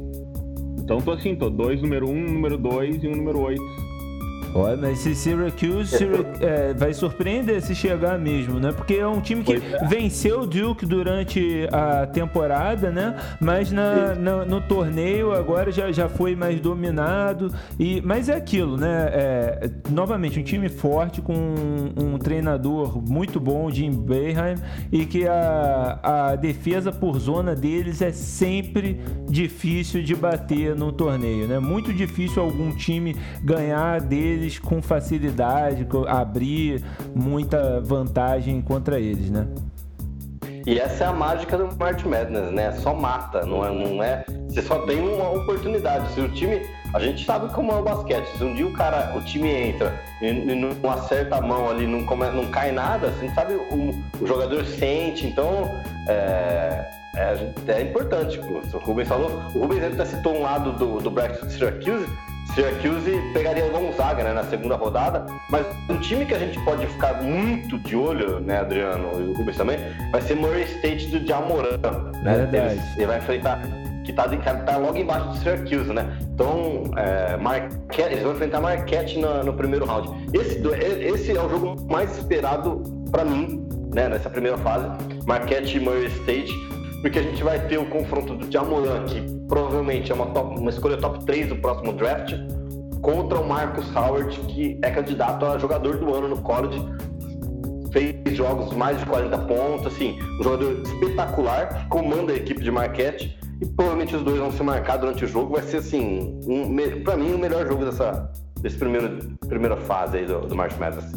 Então 0.79 1.01
tô 1.01 1.11
assim, 1.11 1.35
tô 1.35 1.49
dois 1.49 1.81
número 1.81 2.07
um, 2.07 2.25
número 2.25 2.57
dois 2.57 3.03
e 3.03 3.07
um 3.07 3.15
número 3.15 3.41
oito 3.41 3.63
Olha, 4.57 4.77
mas 4.77 5.05
esse 5.05 5.13
Syracuse, 5.13 5.97
Syracuse 5.97 6.41
é, 6.41 6.73
vai 6.73 6.93
surpreender 6.93 7.61
se 7.61 7.75
chegar 7.75 8.17
mesmo, 8.17 8.57
né? 8.57 8.71
Porque 8.71 8.93
é 8.93 9.05
um 9.05 9.19
time 9.19 9.43
que 9.43 9.51
é. 9.51 9.85
venceu 9.85 10.43
o 10.43 10.47
Duke 10.47 10.85
durante 10.85 11.67
a 11.73 12.07
temporada, 12.07 12.89
né? 12.89 13.17
Mas 13.41 13.69
na, 13.69 14.15
na, 14.15 14.45
no 14.45 14.61
torneio 14.61 15.33
agora 15.33 15.73
já, 15.73 15.91
já 15.91 16.07
foi 16.07 16.37
mais 16.37 16.61
dominado. 16.61 17.53
E, 17.77 17.99
mas 17.99 18.29
é 18.29 18.35
aquilo, 18.37 18.77
né? 18.77 19.09
É, 19.11 19.69
novamente, 19.89 20.39
um 20.39 20.43
time 20.43 20.69
forte 20.69 21.21
com 21.21 21.33
um, 21.33 22.13
um 22.13 22.17
treinador 22.17 23.03
muito 23.05 23.41
bom, 23.41 23.69
Jim 23.69 23.91
Boeheim, 23.91 24.55
e 24.89 25.05
que 25.05 25.27
a, 25.27 25.99
a 26.01 26.35
defesa 26.37 26.93
por 26.93 27.19
zona 27.19 27.53
deles 27.53 28.01
é 28.01 28.13
sempre 28.13 29.01
difícil 29.27 30.01
de 30.01 30.15
bater 30.15 30.73
no 30.77 30.93
torneio, 30.93 31.45
né? 31.45 31.59
Muito 31.59 31.91
difícil 31.91 32.41
algum 32.41 32.71
time 32.71 33.17
ganhar 33.43 33.99
deles 33.99 34.44
eles 34.45 34.59
com 34.59 34.81
facilidade, 34.81 35.87
abrir 36.07 36.83
muita 37.13 37.81
vantagem 37.81 38.61
contra 38.61 38.99
eles, 38.99 39.29
né? 39.29 39.47
E 40.65 40.79
essa 40.79 41.03
é 41.03 41.07
a 41.07 41.13
mágica 41.13 41.57
do 41.57 41.75
March 41.77 42.03
Madness, 42.05 42.51
né? 42.51 42.71
Só 42.71 42.93
mata, 42.93 43.45
não 43.45 43.63
é, 43.63 43.71
não 43.71 44.01
é. 44.01 44.25
Você 44.49 44.63
só 44.63 44.79
tem 44.79 44.99
uma 44.99 45.29
oportunidade. 45.29 46.11
Se 46.13 46.21
o 46.21 46.29
time, 46.29 46.61
a 46.93 46.99
gente 46.99 47.23
sabe 47.23 47.53
como 47.53 47.71
é 47.71 47.75
o 47.75 47.83
basquete. 47.83 48.25
Se 48.35 48.43
um 48.43 48.55
dia 48.55 48.65
o 48.65 48.73
cara, 48.73 49.15
o 49.15 49.21
time 49.21 49.47
entra 49.47 49.93
e, 50.21 50.27
e 50.27 50.55
não 50.55 50.89
acerta 50.89 51.35
a 51.35 51.41
mão 51.41 51.69
ali, 51.69 51.85
não, 51.85 52.03
come, 52.05 52.27
não 52.31 52.47
cai 52.47 52.71
nada, 52.71 53.11
você 53.11 53.29
sabe 53.29 53.53
o, 53.53 53.91
o 54.19 54.25
jogador 54.25 54.65
sente. 54.65 55.27
Então 55.27 55.69
é, 56.07 56.83
é, 57.15 57.51
é 57.67 57.81
importante. 57.83 58.39
O 58.39 58.79
Rubens 58.79 59.07
falou, 59.07 59.29
o 59.53 59.59
Rubens 59.59 59.83
até 59.83 60.05
citou 60.05 60.35
um 60.35 60.41
lado 60.41 60.71
do, 60.71 60.99
do 60.99 61.11
Bracket 61.11 61.47
Syracuse 61.47 62.07
Syracuse 62.53 63.11
pegaria 63.33 63.67
Gonzaga 63.69 64.23
né, 64.23 64.33
na 64.33 64.43
segunda 64.43 64.75
rodada, 64.75 65.25
mas 65.49 65.65
um 65.89 65.97
time 65.99 66.25
que 66.25 66.33
a 66.33 66.39
gente 66.39 66.59
pode 66.61 66.85
ficar 66.87 67.21
muito 67.21 67.77
de 67.79 67.95
olho, 67.95 68.39
né, 68.39 68.59
Adriano 68.59 69.19
e 69.19 69.29
o 69.29 69.33
Rubens 69.33 69.57
também, 69.57 69.77
vai 70.11 70.21
ser 70.21 70.35
Murray 70.35 70.63
State 70.63 71.07
do 71.07 71.25
Jamoran. 71.25 71.77
Né? 72.23 72.47
Verdade. 72.49 72.81
Ele 72.95 73.07
vai 73.07 73.17
enfrentar 73.17 73.61
que 74.05 74.13
tá, 74.13 74.27
tá 74.27 74.77
logo 74.77 74.97
embaixo 74.97 75.29
do 75.29 75.37
Syracuse, 75.37 75.91
né? 75.91 76.17
Então, 76.21 76.83
é, 76.95 77.35
Marquette, 77.37 78.11
eles 78.11 78.23
vão 78.23 78.33
enfrentar 78.33 78.61
Marquette 78.61 79.17
no, 79.17 79.43
no, 79.43 79.53
primeiro 79.53 79.83
round. 79.85 80.09
Esse, 80.31 80.61
esse 81.03 81.35
é 81.35 81.41
o 81.41 81.49
jogo 81.49 81.75
mais 81.89 82.15
esperado 82.15 82.83
para 83.11 83.25
mim, 83.25 83.67
né, 83.93 84.07
nessa 84.07 84.29
primeira 84.29 84.57
fase. 84.59 84.85
Marquette 85.25 85.77
e 85.77 85.79
Murray 85.79 86.05
State 86.05 86.53
porque 87.01 87.19
a 87.19 87.21
gente 87.21 87.43
vai 87.43 87.59
ter 87.67 87.77
o 87.77 87.85
confronto 87.85 88.35
do 88.35 88.51
Jamoran, 88.51 89.05
que 89.05 89.21
provavelmente 89.47 90.11
é 90.11 90.15
uma, 90.15 90.27
top, 90.27 90.59
uma 90.59 90.69
escolha 90.69 90.97
top 90.97 91.23
3 91.25 91.49
do 91.49 91.55
próximo 91.57 91.93
draft, 91.93 92.33
contra 93.01 93.39
o 93.39 93.47
Marcus 93.47 93.93
Howard, 93.95 94.37
que 94.41 94.79
é 94.81 94.89
candidato 94.89 95.45
a 95.45 95.57
jogador 95.57 95.97
do 95.97 96.13
ano 96.13 96.27
no 96.27 96.41
college. 96.41 96.81
Fez 97.91 98.15
jogos 98.35 98.75
mais 98.75 98.99
de 98.99 99.05
40 99.05 99.37
pontos, 99.39 99.87
assim, 99.87 100.19
um 100.39 100.43
jogador 100.43 100.81
espetacular, 100.81 101.87
comanda 101.87 102.33
a 102.33 102.35
equipe 102.35 102.61
de 102.61 102.71
Marquette 102.71 103.37
e 103.61 103.65
provavelmente 103.65 104.15
os 104.15 104.23
dois 104.23 104.37
vão 104.37 104.51
se 104.51 104.61
marcar 104.63 104.97
durante 104.97 105.23
o 105.23 105.27
jogo. 105.27 105.53
Vai 105.53 105.63
ser, 105.63 105.77
assim, 105.77 106.37
um, 106.45 106.75
para 107.03 107.15
mim, 107.15 107.33
o 107.33 107.37
melhor 107.37 107.65
jogo 107.67 107.85
dessa 107.85 108.29
desse 108.65 108.77
primeiro, 108.77 109.37
primeira 109.47 109.77
fase 109.77 110.17
aí 110.17 110.25
do, 110.25 110.41
do 110.41 110.55
March 110.55 110.75
Madness. 110.79 111.11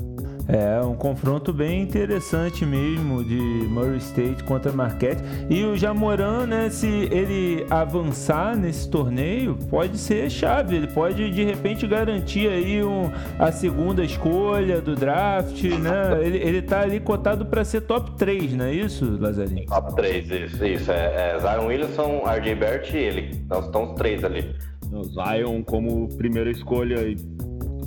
É 0.49 0.81
um 0.81 0.95
confronto 0.95 1.53
bem 1.53 1.83
interessante 1.83 2.65
mesmo 2.65 3.23
de 3.23 3.37
Murray 3.37 3.99
State 3.99 4.43
contra 4.45 4.73
Marquette. 4.73 5.23
E 5.51 5.63
o 5.63 5.77
Jamoran, 5.77 6.47
né, 6.47 6.71
se 6.71 6.87
ele 6.87 7.67
avançar 7.69 8.57
nesse 8.57 8.91
torneio, 8.91 9.59
pode 9.69 9.99
ser 9.99 10.31
chave. 10.31 10.77
Ele 10.77 10.87
pode 10.87 11.31
de 11.31 11.45
repente 11.45 11.87
garantir 11.87 12.49
aí 12.49 12.83
um, 12.83 13.11
a 13.39 13.53
segunda 13.53 14.03
escolha 14.03 14.81
do 14.81 14.97
draft, 14.97 15.63
né? 15.65 16.19
Ele, 16.23 16.39
ele 16.39 16.63
tá 16.63 16.81
ali 16.81 16.99
cotado 16.99 17.45
para 17.45 17.63
ser 17.63 17.83
top 17.83 18.13
3, 18.13 18.55
não 18.55 18.65
é 18.65 18.73
isso, 18.73 19.19
Lazarinho? 19.21 19.67
Top 19.67 19.95
3, 19.95 20.31
isso. 20.31 20.65
isso. 20.65 20.91
É, 20.91 21.35
é 21.35 21.39
Zion 21.39 21.67
Williamson, 21.67 22.23
RJ 22.27 22.55
Bert 22.55 22.91
e 22.95 22.97
ele. 22.97 23.45
Nós 23.51 23.67
estamos 23.67 23.95
três 23.97 24.25
ali. 24.25 24.55
O 24.91 25.05
Zion 25.05 25.63
como 25.63 26.09
primeira 26.17 26.51
escolha 26.51 26.97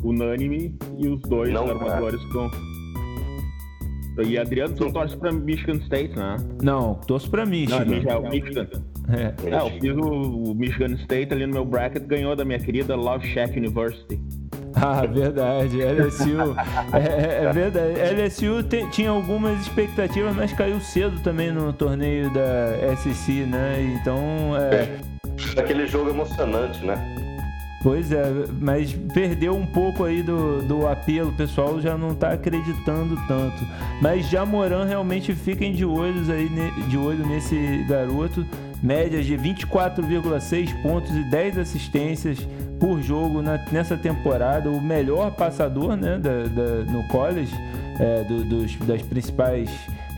unânime 0.03 0.75
e 0.97 1.07
os 1.07 1.21
dois 1.21 1.53
não, 1.53 1.69
armadores 1.69 2.23
com. 2.25 2.49
E 4.25 4.37
Adriano, 4.37 4.75
tu 4.75 4.91
torce 4.91 5.15
pra 5.15 5.31
Michigan 5.31 5.77
State, 5.77 6.15
né? 6.15 6.35
Não, 6.61 6.95
torço 6.95 7.29
pra 7.29 7.45
Michigan. 7.45 7.85
Não, 7.85 8.11
é 8.11 8.17
o 8.17 8.29
Michigan. 8.29 8.67
É. 9.09 9.49
é, 9.49 9.55
eu 9.55 9.69
fiz 9.79 9.95
o, 9.95 10.51
o 10.51 10.55
Michigan 10.55 10.93
State 10.95 11.33
ali 11.33 11.45
no 11.45 11.53
meu 11.53 11.65
bracket, 11.65 12.03
ganhou 12.03 12.35
da 12.35 12.45
minha 12.45 12.59
querida 12.59 12.95
Love 12.95 13.25
Shack 13.27 13.57
University. 13.57 14.19
Ah, 14.73 15.05
verdade. 15.05 15.77
LSU. 15.83 16.55
é, 16.93 16.97
é, 16.97 17.43
é, 17.43 17.53
verdade. 17.53 18.21
LSU 18.21 18.63
te, 18.63 18.89
tinha 18.89 19.09
algumas 19.09 19.59
expectativas, 19.61 20.35
mas 20.35 20.53
caiu 20.53 20.79
cedo 20.79 21.21
também 21.21 21.51
no 21.51 21.73
torneio 21.73 22.31
da 22.33 22.95
SEC, 22.95 23.45
né? 23.45 23.97
Então. 23.99 24.17
É... 24.57 24.89
Aquele 25.59 25.85
jogo 25.87 26.09
emocionante, 26.09 26.83
né? 26.85 26.97
Pois 27.83 28.11
é, 28.11 28.23
mas 28.59 28.93
perdeu 29.11 29.55
um 29.55 29.65
pouco 29.65 30.03
aí 30.03 30.21
do, 30.21 30.61
do 30.61 30.87
apelo, 30.87 31.29
o 31.29 31.33
pessoal 31.33 31.81
já 31.81 31.97
não 31.97 32.11
está 32.11 32.33
acreditando 32.33 33.15
tanto. 33.27 33.65
Mas 33.99 34.29
Jamoran 34.29 34.85
realmente 34.85 35.33
fiquem 35.33 35.73
de 35.73 35.83
olhos 35.83 36.29
aí 36.29 36.47
de 36.87 36.97
olho 36.97 37.25
nesse 37.25 37.83
garoto. 37.89 38.45
Médias 38.83 39.25
de 39.25 39.35
24,6 39.35 40.81
pontos 40.81 41.15
e 41.15 41.23
10 41.23 41.57
assistências 41.59 42.47
por 42.79 43.01
jogo 43.01 43.41
na, 43.41 43.57
nessa 43.71 43.97
temporada. 43.97 44.69
O 44.69 44.81
melhor 44.81 45.31
passador 45.31 45.95
né, 45.95 46.17
da, 46.17 46.43
da 46.43 46.91
no 46.91 47.07
college, 47.07 47.53
é, 47.99 48.23
do, 48.23 48.43
dos, 48.43 48.75
das 48.77 49.01
principais 49.03 49.69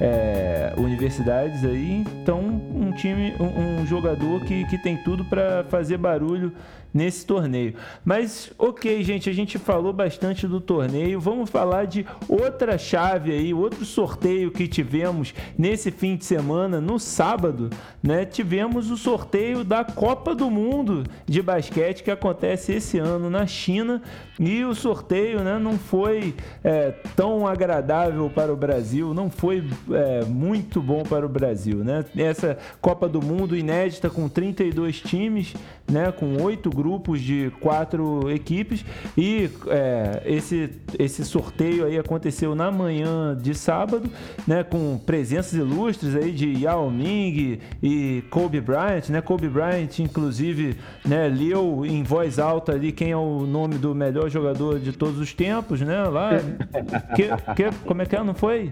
é, 0.02 0.74
universidades 0.78 1.64
aí. 1.66 2.06
Então, 2.22 2.40
um 2.40 2.92
time, 2.92 3.34
um, 3.40 3.82
um 3.82 3.86
jogador 3.86 4.42
que, 4.42 4.66
que 4.66 4.78
tem 4.78 4.98
tudo 4.98 5.26
para 5.26 5.66
fazer 5.66 5.98
barulho 5.98 6.54
nesse 6.94 7.26
torneio. 7.26 7.74
Mas, 8.06 8.52
ok, 8.58 9.04
gente, 9.04 9.30
a 9.30 9.34
gente 9.34 9.58
falou 9.58 9.92
bastante 9.92 10.48
do 10.48 10.62
torneio. 10.62 11.20
Vamos 11.20 11.50
falar 11.50 11.86
de 11.86 12.06
outra 12.30 12.78
chave 12.78 13.32
aí, 13.32 13.54
outro 13.54 13.84
sorteio 13.84 14.52
que 14.52 14.68
tivemos 14.68 15.34
nesse 15.58 15.90
fim 15.90 16.16
de 16.16 16.26
semana, 16.26 16.80
no 16.80 17.00
sábado, 17.00 17.70
né? 18.02 18.26
Tivemos 18.26 18.92
o 18.92 18.98
sorteio 18.98 19.64
da 19.64 19.84
Copa 19.84 20.36
do 20.36 20.50
Mundo 20.52 21.04
de 21.26 21.42
basquete 21.42 22.04
que 22.04 22.12
acontece 22.12 22.74
esse 22.74 23.00
ano 23.00 23.30
na 23.30 23.48
China. 23.48 24.02
E 24.40 24.64
o 24.64 24.74
sorteio 24.74 25.42
né, 25.42 25.60
não 25.60 25.78
foi 25.78 26.34
é, 26.64 26.92
tão 27.16 27.48
agradável 27.48 28.30
para 28.30 28.52
o 28.52 28.56
Brasil, 28.56 29.14
não 29.14 29.30
foi 29.30 29.64
é, 29.92 30.26
muito 30.26 30.82
bom 30.82 31.04
para 31.04 31.26
o 31.26 31.30
Brasil. 31.30 31.78
Né? 31.84 32.04
Essa 32.18 32.58
Copa 32.82 33.08
do 33.08 33.22
Mundo 33.22 33.56
inédita 33.56 34.10
com 34.10 34.28
32 34.28 35.02
times, 35.02 35.54
né, 35.94 36.12
com 36.12 36.42
oito 36.42 36.70
grupos 36.70 37.22
de 37.22 37.52
quatro 37.62 38.30
equipes 38.32 38.84
e 39.16 39.50
é, 39.68 40.24
esse, 40.26 40.72
esse 40.98 41.24
sorteio 41.24 41.86
aí 41.86 41.98
aconteceu 41.98 42.56
na 42.56 42.72
manhã 42.72 43.38
de 43.40 43.54
sábado, 43.54 44.10
né, 44.48 44.64
com 44.64 44.98
presenças 44.98 45.54
ilustres 45.54 46.16
aí 46.16 46.32
de 46.32 46.64
Yao 46.64 46.90
Ming 46.90 47.60
e 47.82 48.24
Kobe 48.32 48.60
Bryant, 48.60 49.10
né, 49.10 49.22
Kobe 49.22 49.48
Bryant 49.48 50.00
inclusive 50.00 50.76
né, 51.06 51.28
leu 51.28 51.86
em 51.86 52.02
voz 52.02 52.40
alta 52.40 52.72
ali 52.72 52.92
quem 52.92 53.12
é 53.12 53.18
o 53.18 53.42
nome 53.42 53.76
do 53.76 53.94
melhor 53.94 54.30
jogador 54.30 54.80
de 54.80 54.92
todos 54.92 55.20
os 55.20 55.34
tempos, 55.34 55.80
né, 55.82 56.04
lá, 56.06 56.32
que, 57.16 57.30
que, 57.56 57.78
como 57.86 58.02
é 58.02 58.06
que 58.06 58.16
é, 58.16 58.24
não 58.24 58.34
foi? 58.34 58.72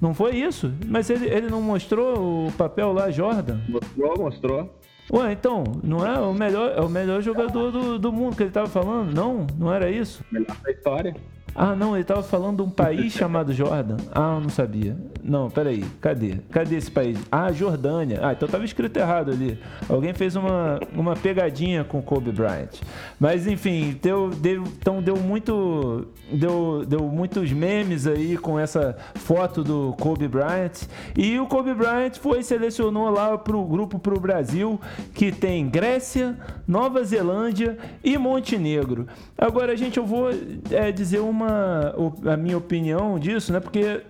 Não 0.00 0.14
foi 0.14 0.36
isso? 0.36 0.72
Mas 0.86 1.10
ele, 1.10 1.26
ele 1.26 1.48
não 1.48 1.60
mostrou 1.60 2.46
o 2.46 2.52
papel 2.52 2.92
lá, 2.92 3.10
Jordan? 3.10 3.58
Mostrou, 3.68 4.18
mostrou. 4.18 4.79
Ué, 5.12 5.32
então, 5.32 5.64
não 5.82 6.06
é 6.06 6.20
o 6.20 6.32
melhor, 6.32 6.72
é 6.76 6.80
o 6.80 6.88
melhor 6.88 7.20
jogador 7.20 7.72
do, 7.72 7.98
do 7.98 8.12
mundo 8.12 8.36
que 8.36 8.44
ele 8.44 8.50
estava 8.50 8.68
falando? 8.68 9.12
Não, 9.12 9.46
não 9.58 9.72
era 9.72 9.90
isso? 9.90 10.24
Melhor 10.30 10.56
da 10.62 10.70
história. 10.70 11.16
Ah, 11.54 11.74
não, 11.74 11.94
ele 11.94 12.02
estava 12.02 12.22
falando 12.22 12.58
de 12.58 12.62
um 12.62 12.70
país 12.70 13.12
chamado 13.12 13.52
Jordan. 13.52 13.96
Ah, 14.12 14.34
eu 14.36 14.40
não 14.40 14.48
sabia. 14.48 14.96
Não, 15.22 15.50
peraí, 15.50 15.84
cadê? 16.00 16.36
Cadê 16.50 16.76
esse 16.76 16.90
país? 16.90 17.18
Ah, 17.30 17.52
Jordânia. 17.52 18.20
Ah, 18.22 18.32
então 18.32 18.46
estava 18.46 18.64
escrito 18.64 18.96
errado 18.96 19.30
ali. 19.30 19.58
Alguém 19.88 20.14
fez 20.14 20.36
uma, 20.36 20.80
uma 20.94 21.16
pegadinha 21.16 21.84
com 21.84 22.00
Kobe 22.00 22.30
Bryant. 22.30 22.80
Mas 23.18 23.46
enfim, 23.46 23.98
deu, 24.00 24.30
deu, 24.30 24.62
então 24.62 25.02
deu 25.02 25.16
muito. 25.16 26.06
Deu, 26.32 26.84
deu 26.86 27.00
muitos 27.08 27.50
memes 27.52 28.06
aí 28.06 28.36
com 28.36 28.58
essa 28.58 28.96
foto 29.16 29.64
do 29.64 29.94
Kobe 29.98 30.28
Bryant. 30.28 30.86
E 31.16 31.38
o 31.40 31.46
Kobe 31.46 31.74
Bryant 31.74 32.14
foi 32.14 32.42
selecionou 32.42 33.10
lá 33.10 33.36
para 33.36 33.56
o 33.56 33.64
grupo 33.64 33.98
para 33.98 34.14
o 34.14 34.20
Brasil, 34.20 34.80
que 35.12 35.32
tem 35.32 35.68
Grécia, 35.68 36.38
Nova 36.66 37.02
Zelândia 37.02 37.76
e 38.04 38.16
Montenegro. 38.16 39.08
Agora, 39.36 39.76
gente, 39.76 39.98
eu 39.98 40.06
vou 40.06 40.30
é, 40.70 40.92
dizer 40.92 41.18
uma 41.18 41.39
uma 41.40 41.94
a 42.32 42.36
minha 42.36 42.56
opinião 42.56 43.18
disso, 43.18 43.52
né? 43.52 43.60
Porque 43.60 44.02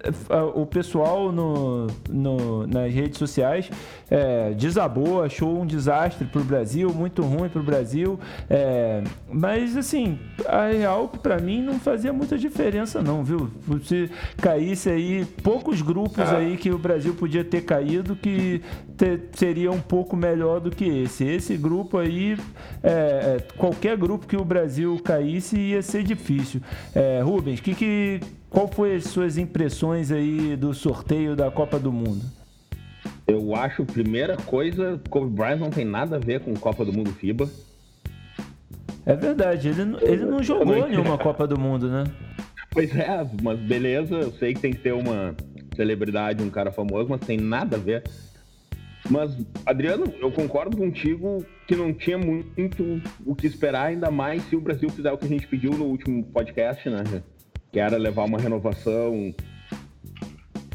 o 0.55 0.67
pessoal 0.67 1.31
no, 1.31 1.87
no 2.09 2.67
nas 2.67 2.93
redes 2.93 3.19
sociais 3.19 3.71
é, 4.11 4.53
desabou, 4.53 5.23
achou 5.23 5.61
um 5.61 5.67
desastre 5.67 6.27
para 6.27 6.41
o 6.41 6.45
Brasil, 6.45 6.93
muito 6.93 7.23
ruim 7.23 7.49
para 7.49 7.61
o 7.61 7.65
Brasil. 7.65 8.19
É, 8.49 9.03
mas 9.31 9.77
assim, 9.77 10.19
a 10.47 10.69
real 10.69 11.09
para 11.09 11.39
mim 11.39 11.63
não 11.63 11.79
fazia 11.79 12.13
muita 12.13 12.37
diferença 12.37 13.03
não, 13.03 13.23
viu? 13.25 13.51
Se 13.85 14.11
caísse 14.41 14.91
aí 14.91 15.25
poucos 15.43 15.83
grupos 15.83 16.29
ah. 16.29 16.39
aí 16.39 16.57
que 16.57 16.71
o 16.71 16.79
Brasil 16.79 17.15
podia 17.15 17.45
ter 17.45 17.63
caído 17.63 18.17
que 18.17 18.63
ter, 18.97 19.29
seria 19.33 19.71
um 19.71 19.81
pouco 19.81 20.17
melhor 20.17 20.61
do 20.61 20.71
que 20.71 20.85
esse. 20.85 21.25
Esse 21.25 21.57
grupo 21.57 21.99
aí, 21.99 22.37
é, 22.83 22.91
é 22.91 23.47
qualquer 23.57 23.97
grupo 23.97 24.27
que 24.27 24.37
o 24.37 24.45
Brasil 24.45 25.01
caísse 25.03 25.57
ia 25.57 25.83
ser 25.83 26.03
difícil. 26.03 26.61
É, 26.95 27.20
Rubens, 27.23 27.61
que, 27.61 27.75
que, 27.75 28.21
qual 28.49 28.69
foi 28.69 28.97
as 28.97 29.05
suas 29.05 29.39
impressões 29.39 30.11
aí 30.11 30.57
do 30.57 30.73
sorteio 30.75 31.37
da 31.37 31.51
Copa 31.51 31.79
do 31.79 31.93
Mundo? 31.93 32.25
Eu 33.27 33.55
acho, 33.55 33.85
primeira 33.85 34.37
coisa, 34.37 35.01
Kobe 35.09 35.31
Bryant 35.31 35.59
não 35.59 35.71
tem 35.71 35.85
nada 35.85 36.17
a 36.17 36.19
ver 36.19 36.41
com 36.41 36.53
Copa 36.55 36.85
do 36.85 36.93
Mundo 36.93 37.13
FIBA. 37.13 37.49
É 39.07 39.15
verdade, 39.15 39.69
ele, 39.69 39.97
ele 40.03 40.25
não 40.25 40.43
jogou 40.43 40.89
nenhuma 40.89 41.17
Copa 41.17 41.47
do 41.47 41.59
Mundo, 41.59 41.89
né? 41.89 42.05
Pois 42.71 42.95
é, 42.95 43.27
mas 43.43 43.59
beleza, 43.59 44.15
eu 44.15 44.33
sei 44.33 44.55
que 44.55 44.61
tem 44.61 44.73
que 44.73 44.79
ter 44.79 44.93
uma 44.93 45.35
celebridade, 45.75 46.43
um 46.43 46.51
cara 46.51 46.71
famoso, 46.71 47.09
mas 47.09 47.21
tem 47.21 47.37
nada 47.37 47.77
a 47.77 47.81
ver. 47.81 48.03
Mas, 49.09 49.37
Adriano, 49.65 50.13
eu 50.21 50.31
concordo 50.31 50.77
contigo 50.77 51.45
que 51.67 51.75
não 51.75 51.93
tinha 51.93 52.19
muito 52.19 53.01
o 53.25 53.35
que 53.35 53.47
esperar, 53.47 53.87
ainda 53.87 54.11
mais 54.11 54.43
se 54.45 54.57
o 54.57 54.61
Brasil 54.61 54.91
fizer 54.91 55.13
o 55.13 55.19
que 55.19 55.25
a 55.25 55.29
gente 55.29 55.47
pediu 55.47 55.71
no 55.73 55.85
último 55.85 56.23
podcast, 56.25 56.89
né? 56.89 57.23
Que 57.73 57.79
era 57.79 57.97
levar 57.97 58.25
uma 58.25 58.39
renovação. 58.39 59.35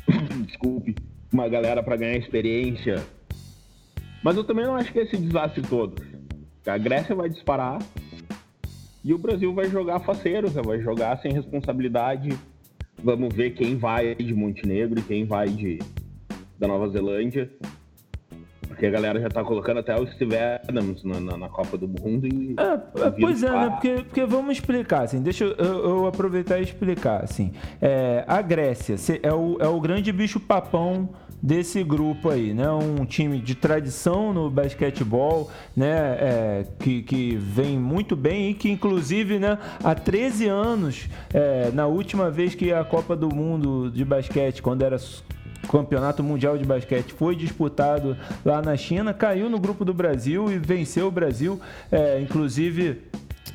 Desculpe, 0.45 0.95
uma 1.31 1.47
galera 1.47 1.83
para 1.83 1.95
ganhar 1.95 2.17
experiência. 2.17 3.03
Mas 4.23 4.37
eu 4.37 4.43
também 4.43 4.65
não 4.65 4.75
acho 4.75 4.91
que 4.91 4.99
é 4.99 5.03
esse 5.03 5.17
desastre 5.17 5.61
todo. 5.61 6.01
A 6.65 6.77
Grécia 6.77 7.13
vai 7.13 7.29
disparar 7.29 7.77
e 9.03 9.13
o 9.13 9.19
Brasil 9.19 9.53
vai 9.53 9.69
jogar 9.69 9.99
faceiro, 9.99 10.49
vai 10.49 10.81
jogar 10.81 11.19
sem 11.19 11.31
responsabilidade. 11.31 12.35
Vamos 13.03 13.35
ver 13.35 13.51
quem 13.51 13.77
vai 13.77 14.15
de 14.15 14.33
Montenegro 14.33 14.99
e 14.99 15.03
quem 15.03 15.25
vai 15.25 15.47
de 15.47 15.77
da 16.57 16.67
Nova 16.67 16.89
Zelândia. 16.89 17.51
Porque 18.75 18.87
a 18.87 18.91
galera 18.91 19.21
já 19.21 19.29
tá 19.29 19.41
colocando 19.41 19.79
até 19.79 19.97
o 19.97 20.05
Steve 20.05 20.35
Adams 20.37 21.01
na, 21.05 21.17
na, 21.21 21.37
na 21.37 21.49
Copa 21.49 21.77
do 21.77 21.87
Mundo 21.87 22.27
e. 22.27 22.55
É, 22.59 23.09
pois 23.09 23.41
é, 23.41 23.49
né? 23.49 23.69
Porque, 23.69 23.93
porque 24.03 24.25
vamos 24.25 24.57
explicar, 24.57 25.03
assim, 25.03 25.21
deixa 25.21 25.45
eu, 25.45 25.55
eu 25.55 26.07
aproveitar 26.07 26.59
e 26.59 26.63
explicar, 26.63 27.23
assim. 27.23 27.53
É, 27.81 28.25
a 28.27 28.41
Grécia 28.41 28.95
é 29.23 29.33
o, 29.33 29.57
é 29.61 29.67
o 29.67 29.79
grande 29.79 30.11
bicho 30.11 30.41
papão 30.41 31.09
desse 31.41 31.81
grupo 31.85 32.29
aí, 32.29 32.53
né? 32.53 32.69
Um 32.69 33.05
time 33.05 33.39
de 33.39 33.55
tradição 33.55 34.33
no 34.33 34.49
basquetebol, 34.49 35.49
né? 35.73 36.17
É, 36.19 36.65
que, 36.77 37.01
que 37.03 37.37
vem 37.37 37.79
muito 37.79 38.13
bem 38.13 38.49
e 38.49 38.53
que, 38.53 38.69
inclusive, 38.69 39.39
né? 39.39 39.57
Há 39.81 39.95
13 39.95 40.49
anos, 40.49 41.07
é, 41.33 41.71
na 41.71 41.87
última 41.87 42.29
vez 42.29 42.53
que 42.53 42.73
a 42.73 42.83
Copa 42.83 43.15
do 43.15 43.33
Mundo 43.33 43.89
de 43.89 44.03
basquete, 44.03 44.61
quando 44.61 44.81
era 44.81 44.97
Campeonato 45.67 46.23
Mundial 46.23 46.57
de 46.57 46.63
Basquete 46.63 47.13
foi 47.13 47.35
disputado 47.35 48.17
lá 48.43 48.61
na 48.61 48.75
China, 48.77 49.13
caiu 49.13 49.49
no 49.49 49.59
grupo 49.59 49.83
do 49.83 49.93
Brasil 49.93 50.51
e 50.51 50.57
venceu 50.57 51.07
o 51.07 51.11
Brasil, 51.11 51.59
é, 51.91 52.19
inclusive 52.19 53.01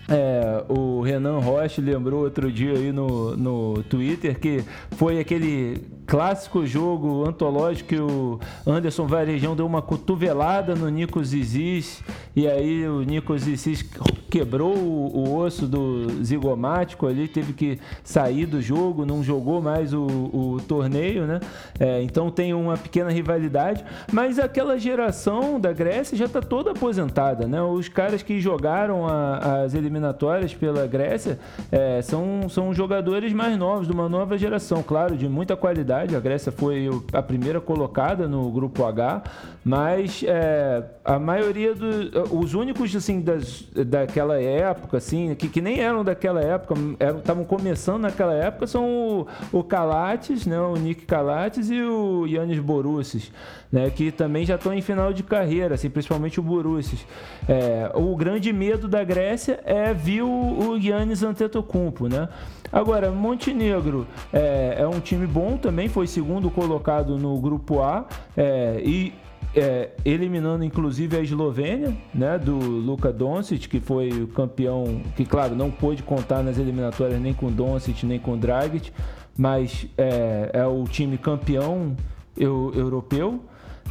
é, 0.09 0.64
o 0.68 1.01
Renan 1.01 1.38
Rocha 1.38 1.81
lembrou 1.81 2.25
outro 2.25 2.51
dia 2.51 2.73
aí 2.73 2.90
no, 2.90 3.37
no 3.37 3.83
Twitter 3.85 4.38
que 4.38 4.64
foi 4.92 5.20
aquele 5.20 5.81
clássico 6.11 6.66
jogo 6.66 7.25
antológico 7.25 7.88
que 7.88 7.96
o 8.01 8.40
Anderson 8.66 9.07
Varejão 9.07 9.55
deu 9.55 9.64
uma 9.64 9.81
cotovelada 9.81 10.75
no 10.75 10.88
Nico 10.88 11.25
Zizis 11.25 12.03
e 12.35 12.49
aí 12.49 12.85
o 12.88 13.03
Nico 13.03 13.38
Zizis 13.38 13.88
quebrou 14.29 14.77
o, 14.77 15.29
o, 15.29 15.37
osso 15.37 15.66
do 15.66 16.25
zigomático 16.25 17.07
ali, 17.07 17.29
teve 17.29 17.53
que 17.53 17.79
sair 18.03 18.46
do 18.46 18.62
jogo, 18.62 19.05
não 19.05 19.23
jogou 19.23 19.61
mais 19.61 19.92
o, 19.92 20.03
o 20.03 20.59
torneio, 20.66 21.27
né? 21.27 21.40
É, 21.79 22.01
então 22.03 22.31
tem 22.31 22.55
uma 22.55 22.77
pequena 22.77 23.11
rivalidade, 23.11 23.85
mas 24.12 24.38
aquela 24.38 24.79
geração 24.79 25.61
da 25.61 25.73
Grécia 25.73 26.16
já 26.16 26.27
está 26.27 26.40
toda 26.40 26.70
aposentada, 26.70 27.46
né? 27.46 27.61
Os 27.62 27.88
caras 27.88 28.23
que 28.23 28.40
jogaram 28.40 29.07
a, 29.07 29.62
as 29.64 29.75
eliminatórias 29.75 30.55
pela 30.55 30.87
Grécia 30.87 31.38
é, 31.70 32.01
são, 32.01 32.49
são 32.49 32.73
jogadores 32.73 33.33
mais 33.33 33.59
novos, 33.59 33.87
de 33.87 33.92
uma 33.92 34.09
nova 34.09 34.38
geração, 34.38 34.83
claro, 34.83 35.16
de 35.16 35.29
muita 35.29 35.57
qualidade. 35.57 36.00
A 36.01 36.21
Grécia 36.21 36.51
foi 36.53 36.89
a 37.13 37.23
primeira 37.23 37.61
colocada 37.61 38.29
no 38.29 38.51
grupo 38.51 38.85
H, 38.85 39.23
mas 39.65 40.25
é, 40.27 40.83
a 41.05 41.19
maioria 41.19 41.75
dos. 41.75 42.11
Os 42.31 42.55
únicos, 42.55 42.95
assim, 42.95 43.21
das, 43.21 43.65
daquela 43.87 44.41
época, 44.41 44.97
assim, 44.97 45.35
que, 45.35 45.49
que 45.49 45.61
nem 45.61 45.81
eram 45.81 46.03
daquela 46.05 46.41
época, 46.41 46.75
estavam 47.19 47.45
começando 47.45 48.03
naquela 48.03 48.35
época, 48.35 48.67
são 48.67 48.85
o, 48.85 49.27
o 49.53 49.63
Calates, 49.63 50.47
né? 50.47 50.61
O 50.61 50.77
Nick 50.77 51.05
Calates 51.05 51.71
e 51.71 51.81
o 51.81 52.27
Yannis 52.27 52.59
Borussis, 52.59 53.31
né? 53.71 53.91
Que 53.91 54.11
também 54.11 54.45
já 54.45 54.55
estão 54.55 54.73
em 54.73 54.83
final 54.83 55.13
de 55.13 55.23
carreira, 55.23 55.75
assim, 55.75 55.91
principalmente 55.91 56.41
o 56.41 56.43
Borussis. 56.43 57.05
É, 57.49 57.91
o 57.95 58.17
grande 58.17 58.53
medo 58.53 58.89
da 58.89 59.05
Grécia 59.05 59.61
é 59.65 59.93
vir 59.93 60.23
o, 60.23 60.29
o 60.71 60.77
Yannis 60.77 61.23
Antetokounmpo, 61.23 62.09
né? 62.09 62.29
Agora, 62.73 63.11
Montenegro 63.11 64.07
é, 64.33 64.77
é 64.79 64.87
um 64.87 65.01
time 65.01 65.27
bom 65.27 65.57
também, 65.57 65.89
foi 65.89 66.07
segundo 66.07 66.51
colocado 66.51 67.19
no 67.19 67.39
grupo 67.39 67.83
A 67.83 68.07
é, 68.37 68.81
e 68.85 69.13
é, 69.55 69.91
eliminando 70.05 70.63
inclusive 70.65 71.17
a 71.17 71.21
Eslovênia, 71.21 71.97
né, 72.15 72.39
do 72.39 72.57
Luka 72.57 73.13
Doncic, 73.13 73.69
que 73.69 73.81
foi 73.81 74.11
o 74.11 74.29
campeão, 74.29 75.03
que 75.17 75.25
claro, 75.25 75.55
não 75.57 75.71
pôde 75.71 76.03
contar 76.03 76.43
nas 76.43 76.59
eliminatórias 76.59 77.21
nem 77.21 77.35
com 77.35 77.51
Doncic 77.51 78.05
nem 78.05 78.19
com 78.19 78.39
Dragic, 78.39 78.93
mas 79.37 79.87
é, 79.99 80.51
é 80.53 80.67
o 80.67 80.85
time 80.85 81.19
campeão 81.19 81.97
eu, 82.37 82.73
europeu. 82.75 83.41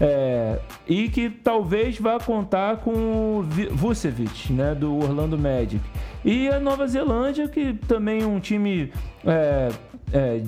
É, 0.01 0.59
e 0.87 1.09
que 1.09 1.29
talvez 1.29 1.99
vá 1.99 2.17
contar 2.19 2.77
com 2.77 2.91
o 3.39 3.45
Vucevic, 3.73 4.53
né, 4.53 4.73
do 4.73 4.95
Orlando 4.95 5.37
Magic. 5.37 5.81
E 6.23 6.49
a 6.49 6.59
Nova 6.59 6.87
Zelândia, 6.87 7.47
que 7.47 7.73
também 7.87 8.21
é 8.21 8.25
um 8.25 8.39
time 8.39 8.91
é, 9.25 9.69
é, 10.11 10.41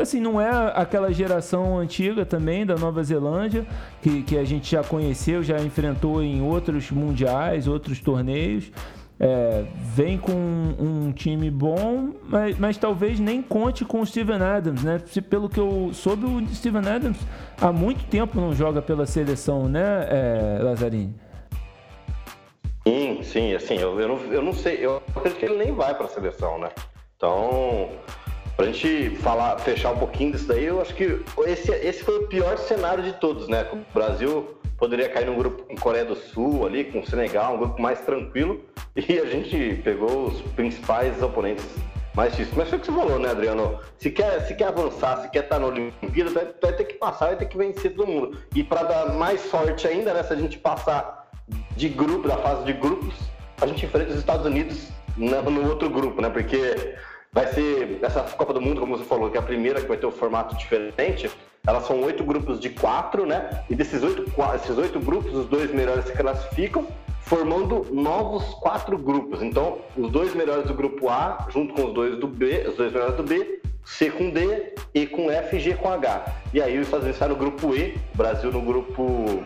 assim, 0.00 0.20
não 0.20 0.40
é 0.40 0.50
aquela 0.74 1.12
geração 1.12 1.78
antiga 1.78 2.24
também 2.24 2.66
da 2.66 2.76
Nova 2.76 3.02
Zelândia, 3.02 3.66
que, 4.02 4.22
que 4.22 4.36
a 4.36 4.44
gente 4.44 4.70
já 4.70 4.82
conheceu, 4.82 5.42
já 5.42 5.58
enfrentou 5.58 6.22
em 6.22 6.42
outros 6.42 6.90
mundiais, 6.90 7.66
outros 7.66 8.00
torneios. 8.00 8.70
É, 9.18 9.64
vem 9.94 10.18
com 10.18 10.32
um, 10.32 11.06
um 11.06 11.12
time 11.12 11.50
bom, 11.50 12.10
mas, 12.28 12.58
mas, 12.58 12.76
talvez 12.76 13.18
nem 13.18 13.40
conte 13.40 13.82
com 13.82 14.02
o 14.02 14.06
Steven 14.06 14.42
Adams, 14.42 14.82
né? 14.82 15.00
Se, 15.06 15.22
pelo 15.22 15.48
que 15.48 15.58
eu 15.58 15.88
soube, 15.94 16.26
o 16.26 16.46
Steven 16.54 16.86
Adams 16.86 17.18
há 17.58 17.72
muito 17.72 18.04
tempo 18.08 18.38
não 18.38 18.54
joga 18.54 18.82
pela 18.82 19.06
seleção, 19.06 19.70
né, 19.70 20.06
é? 20.10 20.58
Sim, 22.86 23.22
sim, 23.22 23.54
assim, 23.54 23.78
eu, 23.78 23.98
eu, 24.00 24.08
não, 24.08 24.32
eu 24.32 24.42
não 24.42 24.52
sei, 24.52 24.78
eu 24.80 25.02
acredito 25.08 25.38
que 25.38 25.44
ele 25.44 25.56
nem 25.56 25.72
vai 25.72 25.94
para 25.94 26.06
a 26.06 26.08
seleção, 26.08 26.58
né? 26.58 26.70
Então, 27.16 27.90
Pra 28.56 28.64
gente 28.64 29.10
falar, 29.16 29.58
fechar 29.58 29.92
um 29.92 29.98
pouquinho 29.98 30.32
disso 30.32 30.48
daí, 30.48 30.64
eu 30.64 30.80
acho 30.80 30.94
que 30.94 31.20
esse, 31.46 31.70
esse 31.70 32.02
foi 32.02 32.24
o 32.24 32.26
pior 32.26 32.56
cenário 32.56 33.04
de 33.04 33.12
todos, 33.12 33.48
né? 33.48 33.68
O 33.70 33.92
Brasil 33.92 34.56
poderia 34.78 35.10
cair 35.10 35.26
num 35.26 35.36
grupo 35.36 35.62
com 35.64 35.76
Coreia 35.76 36.06
do 36.06 36.16
Sul 36.16 36.64
ali, 36.64 36.84
com 36.84 37.04
Senegal, 37.04 37.54
um 37.54 37.58
grupo 37.58 37.82
mais 37.82 38.00
tranquilo, 38.00 38.64
e 38.96 39.18
a 39.18 39.26
gente 39.26 39.82
pegou 39.84 40.28
os 40.28 40.40
principais 40.52 41.22
oponentes 41.22 41.66
mais 42.14 42.30
difíceis. 42.30 42.56
Mas 42.56 42.70
foi 42.70 42.78
o 42.78 42.80
que 42.80 42.86
você 42.86 42.92
falou, 42.98 43.18
né, 43.18 43.28
Adriano? 43.28 43.78
Se 43.98 44.10
quer, 44.10 44.40
se 44.46 44.54
quer 44.54 44.68
avançar, 44.68 45.20
se 45.20 45.28
quer 45.28 45.44
estar 45.44 45.58
na 45.58 45.66
Olimpíada, 45.66 46.30
vai, 46.30 46.48
vai 46.62 46.72
ter 46.72 46.84
que 46.84 46.94
passar, 46.94 47.26
vai 47.26 47.36
ter 47.36 47.46
que 47.46 47.58
vencer 47.58 47.94
todo 47.94 48.06
mundo. 48.06 48.38
E 48.54 48.64
para 48.64 48.84
dar 48.84 49.12
mais 49.12 49.42
sorte 49.42 49.86
ainda, 49.86 50.14
né, 50.14 50.22
se 50.22 50.32
a 50.32 50.36
gente 50.36 50.58
passar 50.58 51.15
de 51.76 51.88
grupo, 51.88 52.26
da 52.28 52.36
fase 52.38 52.64
de 52.64 52.72
grupos, 52.72 53.14
a 53.60 53.66
gente 53.66 53.84
enfrenta 53.86 54.10
os 54.10 54.18
Estados 54.18 54.46
Unidos 54.46 54.88
no, 55.16 55.68
outro 55.68 55.88
grupo, 55.88 56.20
né? 56.20 56.28
Porque 56.28 56.94
vai 57.32 57.46
ser 57.48 57.98
essa 58.02 58.22
Copa 58.22 58.52
do 58.52 58.60
Mundo, 58.60 58.80
como 58.80 58.96
você 58.96 59.04
falou, 59.04 59.30
que 59.30 59.36
é 59.36 59.40
a 59.40 59.42
primeira 59.42 59.80
que 59.80 59.88
vai 59.88 59.96
ter 59.96 60.06
um 60.06 60.10
formato 60.10 60.56
diferente. 60.56 61.30
Elas 61.66 61.86
são 61.86 62.00
oito 62.02 62.22
grupos 62.24 62.60
de 62.60 62.70
quatro, 62.70 63.26
né? 63.26 63.64
E 63.68 63.74
desses 63.74 64.02
oito, 64.02 64.24
esses 64.54 64.78
oito 64.78 65.00
grupos, 65.00 65.34
os 65.34 65.46
dois 65.46 65.72
melhores 65.72 66.04
se 66.04 66.12
classificam, 66.12 66.86
formando 67.22 67.86
novos 67.92 68.44
quatro 68.54 68.96
grupos. 68.96 69.42
Então, 69.42 69.78
os 69.96 70.10
dois 70.10 70.34
melhores 70.34 70.66
do 70.66 70.74
grupo 70.74 71.08
A, 71.08 71.46
junto 71.50 71.74
com 71.74 71.88
os 71.88 71.94
dois 71.94 72.18
do 72.18 72.26
B, 72.26 72.66
os 72.68 72.76
dois 72.76 72.92
melhores 72.92 73.16
do 73.16 73.22
B, 73.22 73.60
C 73.84 74.10
com 74.10 74.30
D, 74.30 74.74
E 74.94 75.06
com 75.06 75.30
F, 75.30 75.58
G 75.58 75.74
com 75.74 75.90
H. 75.90 76.24
E 76.52 76.60
aí 76.60 76.78
os 76.78 76.86
Estados 76.86 77.06
Unidos 77.06 77.28
no 77.28 77.36
grupo 77.36 77.74
E, 77.74 77.96
o 78.14 78.16
Brasil 78.16 78.52
no 78.52 78.60
grupo 78.60 79.44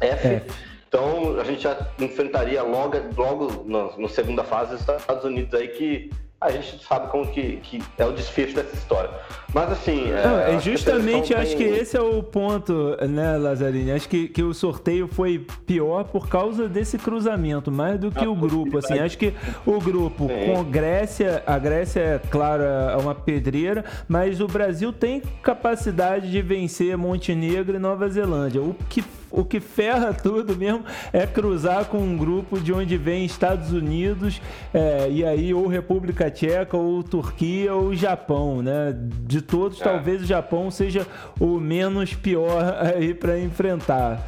F. 0.00 0.28
F. 0.28 0.67
Então 0.88 1.38
a 1.38 1.44
gente 1.44 1.62
já 1.62 1.76
enfrentaria 1.98 2.62
logo, 2.62 2.96
logo 3.14 3.64
na, 3.66 3.96
na 3.96 4.08
segunda 4.08 4.42
fase 4.42 4.74
os 4.74 4.80
Estados 4.80 5.22
Unidos 5.24 5.52
aí 5.54 5.68
que 5.68 6.10
a 6.40 6.52
gente 6.52 6.84
sabe 6.84 7.08
como 7.10 7.26
que, 7.26 7.56
que 7.56 7.82
é 7.98 8.04
o 8.04 8.12
desfecho 8.12 8.54
dessa 8.54 8.74
história. 8.74 9.10
Mas 9.52 9.72
assim. 9.72 10.04
Não, 10.12 10.38
é, 10.38 10.60
justamente 10.60 11.34
acho 11.34 11.56
que 11.56 11.64
esse 11.64 11.96
é 11.96 12.00
o 12.00 12.22
ponto, 12.22 12.96
né, 13.08 13.36
Lazzarini? 13.36 13.90
Acho 13.90 14.08
que, 14.08 14.28
que 14.28 14.42
o 14.42 14.54
sorteio 14.54 15.08
foi 15.08 15.44
pior 15.66 16.04
por 16.04 16.28
causa 16.28 16.68
desse 16.68 16.96
cruzamento, 16.96 17.72
mais 17.72 17.98
do 17.98 18.12
que 18.12 18.24
ah, 18.24 18.30
o 18.30 18.36
grupo. 18.36 18.78
Assim, 18.78 19.00
acho 19.00 19.18
que 19.18 19.34
o 19.66 19.80
grupo 19.80 20.28
Sim. 20.28 20.52
com 20.52 20.64
Grécia, 20.64 21.42
a 21.44 21.58
Grécia, 21.58 22.00
é 22.00 22.20
claro, 22.30 22.62
é 22.62 22.96
uma 22.96 23.16
pedreira, 23.16 23.84
mas 24.06 24.40
o 24.40 24.46
Brasil 24.46 24.92
tem 24.92 25.20
capacidade 25.42 26.30
de 26.30 26.40
vencer 26.40 26.96
Montenegro 26.96 27.74
e 27.74 27.78
Nova 27.80 28.08
Zelândia. 28.08 28.62
O 28.62 28.76
que 28.88 29.02
o 29.30 29.44
que 29.44 29.60
ferra 29.60 30.12
tudo 30.14 30.56
mesmo 30.56 30.84
é 31.12 31.26
cruzar 31.26 31.86
com 31.86 31.98
um 31.98 32.16
grupo 32.16 32.58
de 32.58 32.72
onde 32.72 32.96
vem 32.96 33.24
Estados 33.24 33.72
Unidos 33.72 34.40
é, 34.72 35.08
e 35.10 35.24
aí 35.24 35.52
ou 35.52 35.66
República 35.66 36.27
Tcheca 36.30 36.76
ou 36.76 37.02
Turquia 37.02 37.74
ou 37.74 37.94
Japão, 37.94 38.62
né? 38.62 38.94
De 39.22 39.42
todos, 39.42 39.80
é. 39.80 39.84
talvez 39.84 40.22
o 40.22 40.26
Japão 40.26 40.70
seja 40.70 41.06
o 41.40 41.58
menos 41.58 42.14
pior 42.14 42.62
aí 42.94 43.14
para 43.14 43.38
enfrentar. 43.38 44.26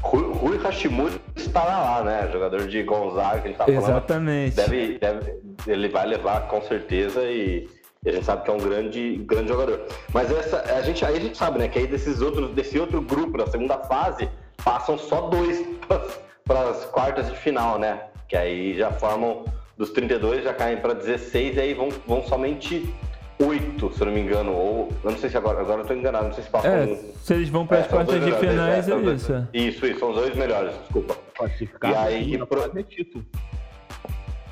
Rui, 0.00 0.56
Hashimoto 0.58 1.20
estará 1.36 1.78
lá, 1.78 2.04
né? 2.04 2.30
Jogador 2.32 2.66
de 2.66 2.82
Gonzaga, 2.82 3.40
que 3.40 3.48
ele 3.48 3.54
tá 3.54 3.68
Exatamente. 3.68 4.54
falando. 4.54 4.70
Deve, 4.70 4.98
deve, 4.98 5.34
ele 5.66 5.88
vai 5.88 6.06
levar 6.06 6.46
com 6.48 6.62
certeza 6.62 7.22
e 7.24 7.68
e 8.04 8.10
a 8.10 8.12
gente 8.12 8.24
sabe 8.24 8.44
que 8.44 8.50
é 8.50 8.54
um 8.54 8.58
grande, 8.58 9.16
grande 9.26 9.48
jogador. 9.48 9.84
Mas 10.12 10.30
essa, 10.30 10.62
a 10.62 10.82
gente, 10.82 11.04
aí 11.04 11.16
a 11.16 11.20
gente 11.20 11.36
sabe, 11.36 11.58
né, 11.58 11.68
que 11.68 11.78
aí 11.78 11.86
desses 11.86 12.20
outros, 12.20 12.50
desse 12.54 12.78
outro 12.78 13.02
grupo, 13.02 13.36
na 13.36 13.46
segunda 13.46 13.78
fase, 13.80 14.30
passam 14.64 14.96
só 14.96 15.22
dois 15.22 15.64
para 16.44 16.60
as 16.70 16.84
quartas 16.86 17.28
de 17.28 17.36
final, 17.36 17.78
né? 17.78 18.00
Que 18.28 18.36
aí 18.36 18.76
já 18.76 18.92
formam, 18.92 19.44
dos 19.78 19.90
32 19.90 20.44
já 20.44 20.52
caem 20.52 20.78
para 20.78 20.92
16 20.92 21.56
e 21.56 21.60
aí 21.60 21.74
vão, 21.74 21.88
vão 22.06 22.22
somente 22.24 22.92
oito, 23.38 23.92
se 23.92 24.00
eu 24.00 24.06
não 24.06 24.12
me 24.12 24.20
engano. 24.20 24.52
Ou, 24.52 24.88
eu 25.04 25.10
não 25.12 25.18
sei 25.18 25.30
se 25.30 25.36
agora, 25.36 25.60
agora 25.60 25.82
eu 25.82 25.86
tô 25.86 25.94
enganado, 25.94 26.26
não 26.26 26.34
sei 26.34 26.44
se 26.44 26.50
passam. 26.50 26.70
É, 26.70 26.86
se 27.22 27.34
eles 27.34 27.48
vão 27.48 27.66
para 27.66 27.78
as 27.78 27.86
é, 27.86 27.88
quartas 27.88 28.24
de 28.24 28.32
finais, 28.32 28.88
é, 28.88 28.92
é 28.92 28.96
isso. 28.96 29.48
Isso, 29.54 29.86
isso, 29.86 29.98
são 30.00 30.10
os 30.10 30.16
dois 30.16 30.34
melhores, 30.34 30.76
desculpa. 30.80 31.16
Classificar 31.36 31.92
e 31.92 32.14
aí, 32.14 32.38
pro... 32.46 32.78
é 32.78 32.82
título. 32.82 33.24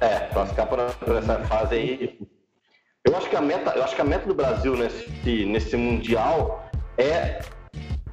É, 0.00 0.20
classificar 0.32 0.66
por, 0.66 0.78
por 0.78 1.16
essa 1.16 1.38
fase 1.40 1.74
aí 1.74 2.18
eu 3.06 3.16
acho 3.16 3.30
que 3.30 3.36
a 3.36 3.40
meta, 3.40 3.70
eu 3.70 3.84
acho 3.84 3.94
que 3.94 4.00
a 4.00 4.04
meta 4.04 4.26
do 4.26 4.34
Brasil 4.34 4.76
nesse, 4.76 5.44
nesse 5.44 5.76
mundial 5.76 6.68
é 6.98 7.40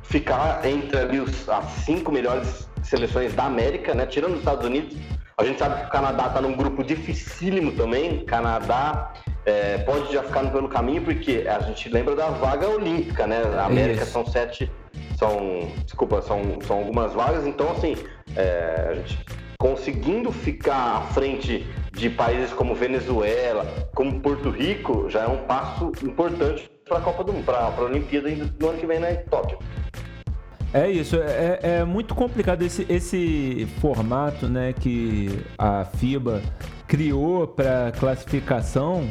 ficar 0.04 0.64
entre 0.66 1.00
ali 1.00 1.20
os, 1.20 1.50
as 1.50 1.66
cinco 1.84 2.12
melhores 2.12 2.70
seleções 2.84 3.34
da 3.34 3.46
América, 3.46 3.96
né? 3.96 4.06
Tirando 4.06 4.34
os 4.34 4.40
Estados 4.40 4.64
Unidos. 4.64 4.96
A 5.38 5.44
gente 5.44 5.58
sabe 5.58 5.82
que 5.82 5.88
o 5.88 5.90
Canadá 5.90 6.28
está 6.28 6.42
num 6.42 6.56
grupo 6.56 6.84
dificílimo 6.84 7.72
também. 7.72 8.24
Canadá 8.26 9.14
é, 9.46 9.80
pode 9.80 10.14
já 10.14 10.22
ficar 10.24 10.52
pelo 10.52 10.70
caminho, 10.70 11.02
porque 11.02 11.46
a 11.48 11.60
gente 11.62 11.90
lembra 11.90 12.16
da 12.16 12.30
vaga 12.30 12.70
olímpica, 12.70 13.26
né? 13.26 13.42
A 13.58 13.66
América 13.66 14.04
Isso. 14.04 14.12
são 14.12 14.26
sete, 14.26 14.72
são, 15.18 15.72
desculpa, 15.84 16.22
são, 16.22 16.60
são 16.62 16.78
algumas 16.78 17.14
vagas. 17.14 17.48
Então, 17.48 17.72
assim, 17.72 17.96
é, 18.36 18.90
a 18.92 18.96
gente 18.96 19.26
conseguindo 19.58 20.32
ficar 20.32 20.98
à 20.98 21.02
frente 21.14 21.66
de 21.94 22.10
países 22.10 22.52
como 22.52 22.76
Venezuela, 22.76 23.66
como 23.96 24.20
Porto 24.20 24.50
Rico, 24.50 25.10
já 25.10 25.22
é 25.22 25.28
um 25.28 25.46
passo 25.46 25.92
importante 26.04 26.70
para 26.88 26.98
a 26.98 27.02
Copa 27.02 27.24
do 27.24 27.34
Mundo, 27.34 27.46
para 27.46 27.60
a 27.60 27.82
Olimpíada 27.82 28.30
do 28.30 28.70
ano 28.70 28.78
que 28.78 28.86
vem 28.86 29.00
na 29.00 29.08
Tóquio. 29.30 29.58
É 30.74 30.90
isso, 30.90 31.18
é, 31.18 31.60
é, 31.62 31.84
muito 31.86 32.16
complicado 32.16 32.64
esse, 32.64 32.84
esse 32.90 33.68
formato 33.80 34.48
né, 34.48 34.74
que 34.74 35.30
a 35.56 35.86
FIBA 35.86 36.42
criou 36.94 37.48
para 37.48 37.92
classificação 37.98 39.08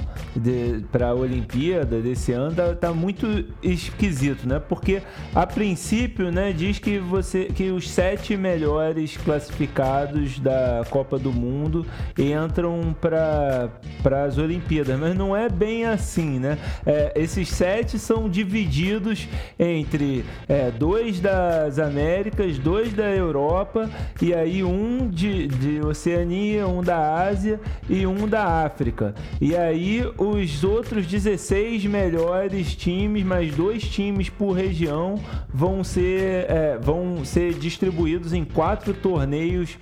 para 0.93 1.09
a 1.09 1.15
Olimpíada 1.15 2.01
desse 2.01 2.31
ano 2.31 2.55
tá, 2.55 2.77
tá, 2.77 2.93
muito 2.93 3.45
esquisito, 3.61 4.49
né? 4.49 4.61
Porque 4.61 5.03
a 5.35 5.45
princípio, 5.45 6.31
né, 6.31 6.53
diz 6.53 6.79
que 6.79 7.01
você 7.01 7.47
que 7.47 7.73
os 7.73 7.91
sete 7.91 8.37
melhores 8.37 9.17
classificados 9.17 10.39
da 10.39 10.85
Copa 10.91 11.19
do 11.19 11.33
Mundo 11.33 11.85
entram 12.17 12.95
para 13.01 13.69
para 14.01 14.27
as 14.27 14.39
Olimpíadas, 14.39 14.97
mas 15.01 15.17
não 15.17 15.37
é 15.37 15.49
bem 15.49 15.85
assim, 15.85 16.39
né? 16.39 16.59
É, 16.87 17.13
esses 17.17 17.49
sete 17.49 17.99
são 17.99 18.29
divididos 18.29 19.27
entre 19.59 20.25
é, 20.49 20.71
dois 20.71 21.19
das 21.19 21.81
Américas, 21.81 22.59
dois 22.59 22.93
da 22.93 23.11
Europa 23.11 23.91
e 24.21 24.33
aí 24.33 24.63
um 24.63 25.09
de, 25.11 25.49
de 25.49 25.81
Oceania, 25.85 26.69
um 26.69 26.81
da 26.81 27.25
Ásia 27.25 27.59
e 27.89 28.07
um 28.07 28.27
da 28.29 28.65
África. 28.65 29.15
E 29.41 29.57
aí 29.57 30.05
os 30.17 30.65
outros 30.65 31.07
16 31.07 31.85
melhores 31.87 32.75
times, 32.75 33.25
mais 33.25 33.55
dois 33.55 33.83
times 33.83 34.29
por 34.29 34.53
região, 34.53 35.19
vão 35.53 35.83
ser, 35.85 36.47
é, 36.49 36.79
vão 36.81 37.25
ser 37.25 37.55
distribuídos 37.55 38.33
em 38.33 38.45
quatro 38.45 38.95
torneios 38.95 39.79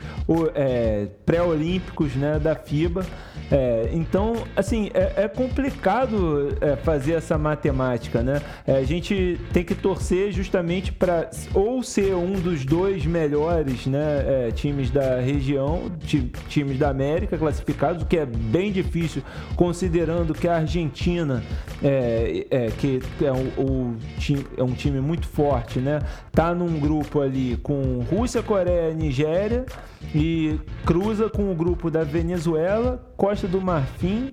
é, 0.55 1.09
pré-olímpicos 1.25 2.15
né, 2.15 2.39
da 2.39 2.55
FIBA. 2.55 3.05
É, 3.51 3.91
então, 3.93 4.45
assim, 4.55 4.91
é, 4.95 5.25
é 5.25 5.29
complicado 5.29 6.57
é, 6.61 6.77
fazer 6.77 7.15
essa 7.15 7.37
matemática, 7.37 8.23
né? 8.23 8.41
É, 8.65 8.77
a 8.77 8.85
gente 8.85 9.41
tem 9.53 9.65
que 9.65 9.75
torcer 9.75 10.31
justamente 10.31 10.93
para 10.93 11.29
ou 11.53 11.83
ser 11.83 12.15
um 12.15 12.33
dos 12.33 12.65
dois 12.65 13.05
melhores 13.05 13.87
né, 13.87 14.51
times 14.55 14.91
da 14.91 15.21
região, 15.21 15.91
times 16.49 16.79
da 16.79 16.91
América 16.91 17.37
classificados, 17.37 17.80
o 18.03 18.07
que 18.07 18.19
é 18.19 18.27
bem 18.27 18.71
difícil, 18.71 19.23
considerando 19.57 20.35
que 20.35 20.47
a 20.47 20.57
Argentina, 20.57 21.43
é, 21.83 22.47
é 22.51 22.67
que 22.71 23.01
é 23.23 23.33
um, 23.33 23.97
é 24.57 24.63
um 24.63 24.73
time 24.73 25.01
muito 25.01 25.27
forte, 25.27 25.79
né? 25.79 26.01
Tá 26.31 26.55
num 26.55 26.79
grupo 26.79 27.21
ali 27.21 27.57
com 27.63 28.05
Rússia, 28.11 28.43
Coreia, 28.43 28.93
Nigéria 28.93 29.65
e 30.15 30.59
cruza 30.85 31.29
com 31.29 31.51
o 31.51 31.55
grupo 31.55 31.91
da 31.91 32.05
Venezuela, 32.05 33.03
Costa 33.17 33.49
do 33.49 33.61
Marfim, 33.61 34.33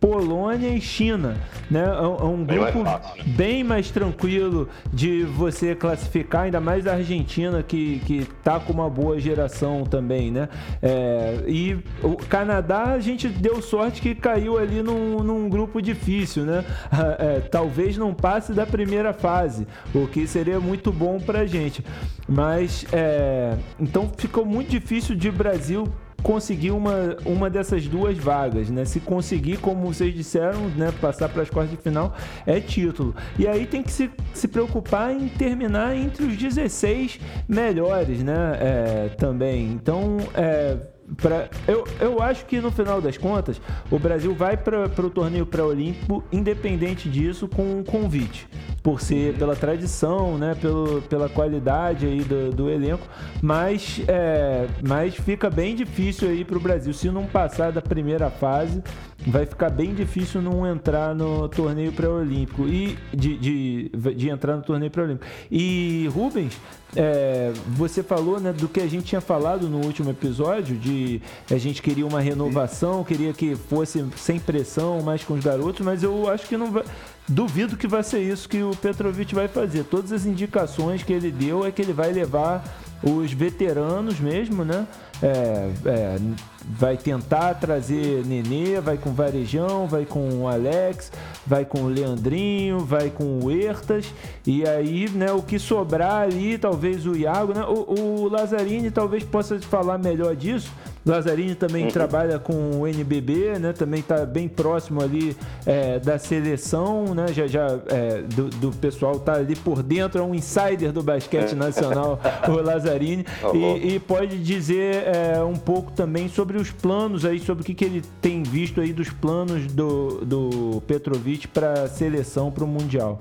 Polônia 0.00 0.68
e 0.68 0.80
China, 0.80 1.36
né? 1.68 1.84
É 1.84 2.24
um 2.24 2.42
é 2.42 2.44
grupo 2.44 2.46
bem 2.46 2.82
mais, 2.84 3.02
fácil, 3.02 3.16
né? 3.16 3.34
bem 3.36 3.64
mais, 3.64 3.90
tranquilo 3.90 4.68
de 4.92 5.24
você 5.24 5.74
classificar, 5.74 6.42
ainda 6.42 6.60
mais 6.60 6.86
a 6.86 6.94
Argentina 6.94 7.62
que, 7.62 8.00
que 8.06 8.24
tá 8.44 8.60
com 8.60 8.72
uma 8.72 8.88
boa 8.88 9.18
geração 9.18 9.84
também, 9.84 10.30
né? 10.30 10.48
É, 10.80 11.42
e 11.48 11.76
o 12.02 12.16
Canadá 12.16 12.92
a 12.92 13.00
gente 13.00 13.28
deu 13.28 13.60
sorte 13.60 14.00
que 14.00 14.14
caiu 14.14 14.56
ali 14.56 14.82
num, 14.82 15.18
num 15.18 15.48
grupo 15.48 15.82
difícil, 15.82 16.44
né? 16.44 16.64
É, 17.18 17.40
talvez 17.40 17.96
não 17.96 18.14
passe 18.14 18.52
da 18.52 18.66
primeira 18.66 19.12
fase, 19.12 19.66
o 19.94 20.06
que 20.06 20.26
seria 20.26 20.60
muito 20.60 20.92
bom 20.92 21.18
pra 21.18 21.46
gente. 21.46 21.84
Mas 22.28 22.84
é, 22.92 23.56
então 23.80 24.10
ficou 24.16 24.44
muito 24.44 24.70
difícil 24.70 25.16
de 25.16 25.30
Brasil 25.30 25.88
conseguir 26.22 26.72
uma, 26.72 27.16
uma 27.24 27.48
dessas 27.48 27.86
duas 27.86 28.16
vagas, 28.18 28.68
né? 28.70 28.84
Se 28.84 29.00
conseguir, 29.00 29.58
como 29.58 29.86
vocês 29.86 30.14
disseram, 30.14 30.68
né, 30.70 30.92
passar 31.00 31.28
para 31.28 31.42
as 31.42 31.50
quartas 31.50 31.76
de 31.76 31.82
final, 31.82 32.14
é 32.46 32.60
título. 32.60 33.14
E 33.38 33.46
aí 33.46 33.66
tem 33.66 33.82
que 33.82 33.92
se, 33.92 34.10
se 34.34 34.48
preocupar 34.48 35.12
em 35.12 35.28
terminar 35.28 35.96
entre 35.96 36.24
os 36.24 36.36
16 36.36 37.20
melhores, 37.48 38.22
né? 38.22 38.58
É, 38.60 39.08
também. 39.16 39.72
Então, 39.72 40.18
é, 40.34 40.76
Pra, 41.16 41.48
eu, 41.66 41.84
eu 42.00 42.22
acho 42.22 42.44
que 42.44 42.60
no 42.60 42.70
final 42.70 43.00
das 43.00 43.16
contas 43.16 43.60
o 43.90 43.98
Brasil 43.98 44.34
vai 44.34 44.56
para 44.56 44.84
o 44.84 45.10
torneio 45.10 45.46
pré-olímpico 45.46 46.22
independente 46.30 47.08
disso 47.08 47.48
com 47.48 47.78
um 47.78 47.82
convite 47.82 48.46
por 48.82 49.00
ser 49.00 49.34
pela 49.34 49.56
tradição, 49.56 50.38
né, 50.38 50.54
pelo, 50.54 51.02
pela 51.02 51.28
qualidade 51.28 52.06
aí 52.06 52.22
do, 52.22 52.50
do 52.50 52.70
elenco, 52.70 53.06
mas, 53.42 54.00
é, 54.06 54.66
mas 54.86 55.14
fica 55.14 55.50
bem 55.50 55.74
difícil 55.74 56.28
aí 56.28 56.44
para 56.44 56.56
o 56.56 56.60
Brasil. 56.60 56.92
Se 56.94 57.10
não 57.10 57.26
passar 57.26 57.72
da 57.72 57.82
primeira 57.82 58.30
fase, 58.30 58.82
vai 59.26 59.44
ficar 59.44 59.70
bem 59.70 59.94
difícil 59.94 60.40
não 60.40 60.66
entrar 60.66 61.14
no 61.14 61.48
torneio 61.48 61.92
pré-olímpico 61.92 62.66
e 62.66 62.96
de, 63.12 63.36
de, 63.36 63.90
de 64.14 64.30
entrar 64.30 64.56
no 64.56 64.62
torneio 64.62 64.90
pré-olímpico. 64.90 65.26
E 65.50 66.08
Rubens, 66.14 66.58
é, 66.96 67.52
você 67.68 68.02
falou 68.02 68.40
né, 68.40 68.52
do 68.52 68.68
que 68.68 68.80
a 68.80 68.86
gente 68.86 69.04
tinha 69.04 69.20
falado 69.20 69.68
no 69.68 69.84
último 69.84 70.10
episódio 70.10 70.76
de 70.76 71.20
a 71.50 71.58
gente 71.58 71.82
queria 71.82 72.06
uma 72.06 72.20
renovação, 72.20 73.04
queria 73.04 73.32
que 73.32 73.54
fosse 73.54 74.04
sem 74.16 74.40
pressão, 74.40 75.02
mais 75.02 75.22
com 75.22 75.34
os 75.34 75.44
garotos, 75.44 75.84
mas 75.84 76.02
eu 76.02 76.28
acho 76.28 76.46
que 76.46 76.56
não 76.56 76.72
vai. 76.72 76.84
Duvido 77.28 77.76
que 77.76 77.86
vai 77.86 78.02
ser 78.02 78.20
isso 78.20 78.48
que 78.48 78.62
o 78.62 78.70
Petrovic 78.70 79.34
vai 79.34 79.48
fazer. 79.48 79.84
Todas 79.84 80.12
as 80.12 80.24
indicações 80.24 81.02
que 81.02 81.12
ele 81.12 81.30
deu 81.30 81.66
é 81.66 81.70
que 81.70 81.82
ele 81.82 81.92
vai 81.92 82.10
levar 82.10 82.64
os 83.02 83.32
veteranos 83.32 84.18
mesmo, 84.18 84.64
né? 84.64 84.86
É, 85.20 85.70
é, 85.84 86.18
vai 86.64 86.96
tentar 86.96 87.54
trazer 87.54 88.24
Nenê, 88.24 88.80
vai 88.80 88.96
com 88.96 89.12
Varejão, 89.12 89.88
vai 89.88 90.04
com 90.04 90.42
o 90.42 90.48
Alex, 90.48 91.10
vai 91.44 91.64
com 91.64 91.82
o 91.82 91.88
Leandrinho, 91.88 92.80
vai 92.80 93.10
com 93.10 93.40
o 93.40 93.50
Hertas, 93.50 94.12
e 94.46 94.66
aí, 94.68 95.08
né, 95.08 95.32
o 95.32 95.42
que 95.42 95.58
sobrar 95.58 96.22
ali, 96.22 96.56
talvez 96.56 97.04
o 97.04 97.16
Iago, 97.16 97.52
né? 97.52 97.64
O, 97.64 98.24
o 98.24 98.28
Lazzarini 98.28 98.90
talvez 98.90 99.24
possa 99.24 99.58
falar 99.60 99.98
melhor 99.98 100.36
disso, 100.36 100.70
Lazzarini 101.08 101.54
também 101.54 101.84
uhum. 101.84 101.90
trabalha 101.90 102.38
com 102.38 102.80
o 102.80 102.86
NBB, 102.86 103.58
né? 103.58 103.72
Também 103.72 104.00
está 104.00 104.24
bem 104.26 104.48
próximo 104.48 105.02
ali 105.02 105.36
é, 105.66 105.98
da 105.98 106.18
seleção, 106.18 107.14
né? 107.14 107.28
Já, 107.28 107.46
já 107.46 107.78
é, 107.88 108.22
do, 108.22 108.48
do, 108.50 108.70
pessoal 108.70 109.18
tá 109.18 109.34
ali 109.34 109.56
por 109.56 109.82
dentro, 109.82 110.20
é 110.20 110.22
um 110.22 110.34
insider 110.34 110.92
do 110.92 111.02
basquete 111.02 111.52
é. 111.52 111.54
nacional, 111.54 112.20
o 112.48 112.52
Lazzarini, 112.52 113.24
tá 113.24 113.50
e, 113.54 113.94
e, 113.94 114.00
pode 114.00 114.38
dizer 114.38 115.04
é, 115.06 115.42
um 115.42 115.56
pouco 115.56 115.92
também 115.92 116.28
sobre 116.28 116.56
os 116.58 116.70
planos 116.70 117.24
aí, 117.24 117.40
sobre 117.40 117.62
o 117.62 117.64
que, 117.64 117.74
que 117.74 117.84
ele 117.84 118.02
tem 118.20 118.42
visto 118.42 118.80
aí 118.80 118.92
dos 118.92 119.10
planos 119.10 119.66
do, 119.66 120.24
do 120.24 120.82
Petrovic 120.86 121.48
para 121.48 121.84
a 121.84 121.88
seleção 121.88 122.50
para 122.50 122.64
o 122.64 122.66
Mundial. 122.66 123.18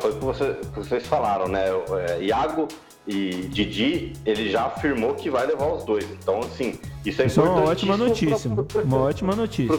foi 0.00 0.10
o 0.10 0.14
que, 0.14 0.24
você, 0.24 0.56
que 0.74 0.78
vocês 0.78 1.06
falaram, 1.06 1.48
né? 1.48 1.66
É, 2.08 2.22
Iago 2.22 2.68
e 3.06 3.48
Didi, 3.48 4.12
ele 4.24 4.50
já 4.50 4.66
afirmou 4.66 5.14
que 5.14 5.28
vai 5.28 5.46
levar 5.46 5.72
os 5.72 5.84
dois. 5.84 6.04
Então, 6.10 6.40
assim, 6.40 6.78
isso 7.04 7.22
é 7.22 7.26
isso 7.26 7.40
é 7.40 7.44
uma 7.44 7.64
ótima 7.64 7.96
notícia. 7.96 8.50
uma 8.84 8.98
ótima 8.98 9.34
notícia. 9.34 9.76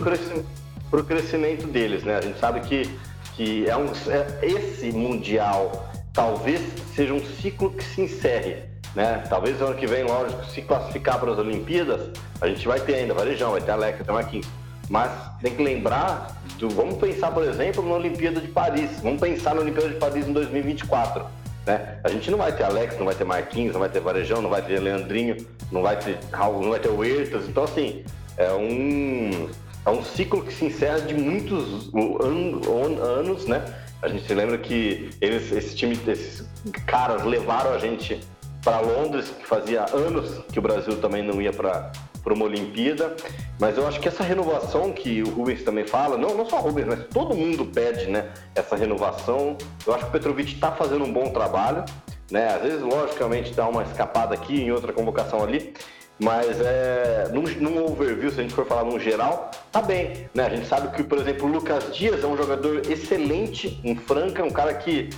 Para 0.89 0.99
o 0.99 1.03
crescimento 1.03 1.67
deles, 1.67 2.03
né? 2.03 2.17
A 2.17 2.21
gente 2.21 2.39
sabe 2.39 2.59
que, 2.61 2.89
que 3.35 3.67
é 3.67 3.75
um, 3.77 3.87
é, 4.07 4.45
esse 4.45 4.91
Mundial 4.91 5.89
talvez 6.11 6.61
seja 6.93 7.13
um 7.13 7.23
ciclo 7.25 7.71
que 7.71 7.83
se 7.83 8.01
encerre. 8.01 8.57
Né? 8.93 9.23
Talvez 9.27 9.59
ano 9.59 9.73
que 9.73 9.87
vem, 9.87 10.03
lógico, 10.03 10.45
se 10.45 10.61
classificar 10.61 11.19
para 11.19 11.31
as 11.31 11.39
Olimpíadas, 11.39 12.11
a 12.39 12.47
gente 12.47 12.67
vai 12.67 12.79
ter 12.79 12.95
ainda 12.95 13.13
Varejão, 13.13 13.51
vai 13.51 13.61
ter 13.61 13.71
Alex, 13.71 13.97
vai 13.97 14.05
ter 14.05 14.11
Marquinhos. 14.11 14.47
Mas 14.89 15.11
tem 15.41 15.55
que 15.55 15.63
lembrar 15.63 16.39
do. 16.59 16.69
Vamos 16.69 16.97
pensar, 16.97 17.31
por 17.31 17.43
exemplo, 17.43 17.87
na 17.87 17.95
Olimpíada 17.95 18.39
de 18.41 18.49
Paris. 18.49 18.99
Vamos 19.01 19.19
pensar 19.19 19.55
na 19.55 19.61
Olimpíada 19.61 19.89
de 19.89 19.95
Paris 19.95 20.27
em 20.27 20.33
2024 20.33 21.25
né? 21.65 21.99
A 22.03 22.09
gente 22.09 22.29
não 22.29 22.37
vai 22.37 22.51
ter 22.51 22.63
Alex, 22.63 22.97
não 22.97 23.05
vai 23.05 23.15
ter 23.15 23.23
Marquinhos, 23.23 23.73
não 23.73 23.79
vai 23.79 23.89
ter 23.89 23.99
Varejão, 23.99 24.41
não 24.41 24.49
vai 24.49 24.61
ter 24.61 24.79
Leandrinho, 24.79 25.37
não 25.71 25.81
vai 25.81 25.97
ter 25.97 26.17
Raul, 26.31 26.61
não 26.61 26.69
vai 26.71 26.79
ter 26.79 26.89
o 26.89 27.03
Ertas. 27.03 27.47
Então, 27.47 27.63
assim, 27.63 28.03
é 28.37 28.51
um, 28.51 29.49
é 29.85 29.89
um 29.89 30.03
ciclo 30.03 30.43
que 30.43 30.53
se 30.53 30.65
encerra 30.65 30.99
de 31.01 31.13
muitos 31.13 31.89
an, 31.93 33.01
anos, 33.01 33.45
né? 33.45 33.63
A 34.01 34.07
gente 34.07 34.25
se 34.27 34.33
lembra 34.33 34.57
que 34.57 35.09
eles, 35.21 35.51
esse 35.51 35.75
time, 35.75 35.97
esses 36.07 36.45
caras 36.85 37.23
levaram 37.23 37.73
a 37.73 37.79
gente 37.79 38.19
para 38.63 38.79
Londres, 38.79 39.33
que 39.37 39.45
fazia 39.45 39.85
anos 39.93 40.39
que 40.51 40.59
o 40.59 40.61
Brasil 40.61 40.99
também 40.99 41.23
não 41.23 41.41
ia 41.41 41.53
para 41.53 41.91
para 42.23 42.33
uma 42.33 42.45
Olimpíada. 42.45 43.15
Mas 43.59 43.77
eu 43.77 43.87
acho 43.87 43.99
que 43.99 44.07
essa 44.07 44.23
renovação 44.23 44.91
que 44.91 45.21
o 45.21 45.29
Rubens 45.29 45.63
também 45.63 45.85
fala, 45.85 46.17
não, 46.17 46.35
não 46.35 46.49
só 46.49 46.57
o 46.57 46.61
Rubens, 46.61 46.87
mas 46.87 47.05
todo 47.07 47.35
mundo 47.35 47.65
pede 47.65 48.09
né, 48.09 48.31
essa 48.55 48.75
renovação. 48.75 49.57
Eu 49.85 49.93
acho 49.93 50.05
que 50.05 50.09
o 50.09 50.13
Petrovic 50.13 50.53
está 50.53 50.71
fazendo 50.71 51.03
um 51.03 51.11
bom 51.11 51.29
trabalho. 51.29 51.83
Né? 52.31 52.47
Às 52.47 52.61
vezes, 52.61 52.81
logicamente, 52.81 53.53
dá 53.53 53.67
uma 53.67 53.83
escapada 53.83 54.33
aqui, 54.33 54.61
em 54.61 54.71
outra 54.71 54.93
convocação 54.93 55.43
ali. 55.43 55.73
Mas 56.19 56.61
é, 56.61 57.27
num, 57.33 57.41
num, 57.41 57.85
overview, 57.85 58.31
se 58.31 58.39
a 58.39 58.43
gente 58.43 58.53
for 58.53 58.65
falar 58.65 58.83
num 58.83 58.99
geral, 58.99 59.51
tá 59.71 59.81
bem. 59.81 60.27
Né? 60.33 60.45
A 60.45 60.49
gente 60.49 60.67
sabe 60.67 60.95
que, 60.95 61.03
por 61.03 61.17
exemplo, 61.17 61.47
o 61.47 61.51
Lucas 61.51 61.93
Dias 61.95 62.23
é 62.23 62.27
um 62.27 62.37
jogador 62.37 62.81
excelente 62.89 63.79
em 63.83 63.95
Franca, 63.95 64.43
um 64.43 64.51
cara 64.51 64.73
que 64.73 65.09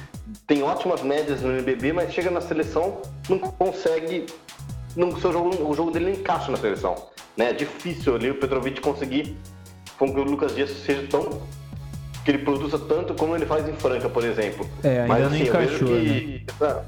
tem 0.47 0.63
ótimas 0.63 1.01
médias 1.01 1.41
no 1.41 1.51
NBB, 1.51 1.93
mas 1.93 2.13
chega 2.13 2.31
na 2.31 2.41
seleção, 2.41 3.01
não 3.29 3.37
consegue 3.39 4.25
no 4.95 5.19
seu 5.19 5.31
jogo, 5.31 5.69
o 5.69 5.75
jogo 5.75 5.91
dele 5.91 6.05
não 6.05 6.11
encaixa 6.13 6.51
na 6.51 6.57
seleção. 6.57 6.95
Né? 7.35 7.49
É 7.49 7.53
difícil 7.53 8.15
ali 8.15 8.31
o 8.31 8.35
Petrovic 8.35 8.79
conseguir 8.81 9.35
com 9.97 10.13
que 10.13 10.19
o 10.19 10.23
Lucas 10.23 10.55
Dias 10.55 10.69
seja 10.69 11.05
tão. 11.07 11.41
que 12.23 12.31
ele 12.31 12.39
produza 12.39 12.79
tanto 12.79 13.13
como 13.13 13.35
ele 13.35 13.45
faz 13.45 13.67
em 13.67 13.73
Franca, 13.73 14.09
por 14.09 14.23
exemplo. 14.23 14.67
É, 14.83 15.01
ainda 15.01 15.07
Mas, 15.07 15.19
não 15.21 15.27
assim, 15.27 15.43
encaixou, 15.43 15.87
eu 15.87 15.95
vejo 15.95 16.13
que, 16.13 16.45
né? 16.59 16.81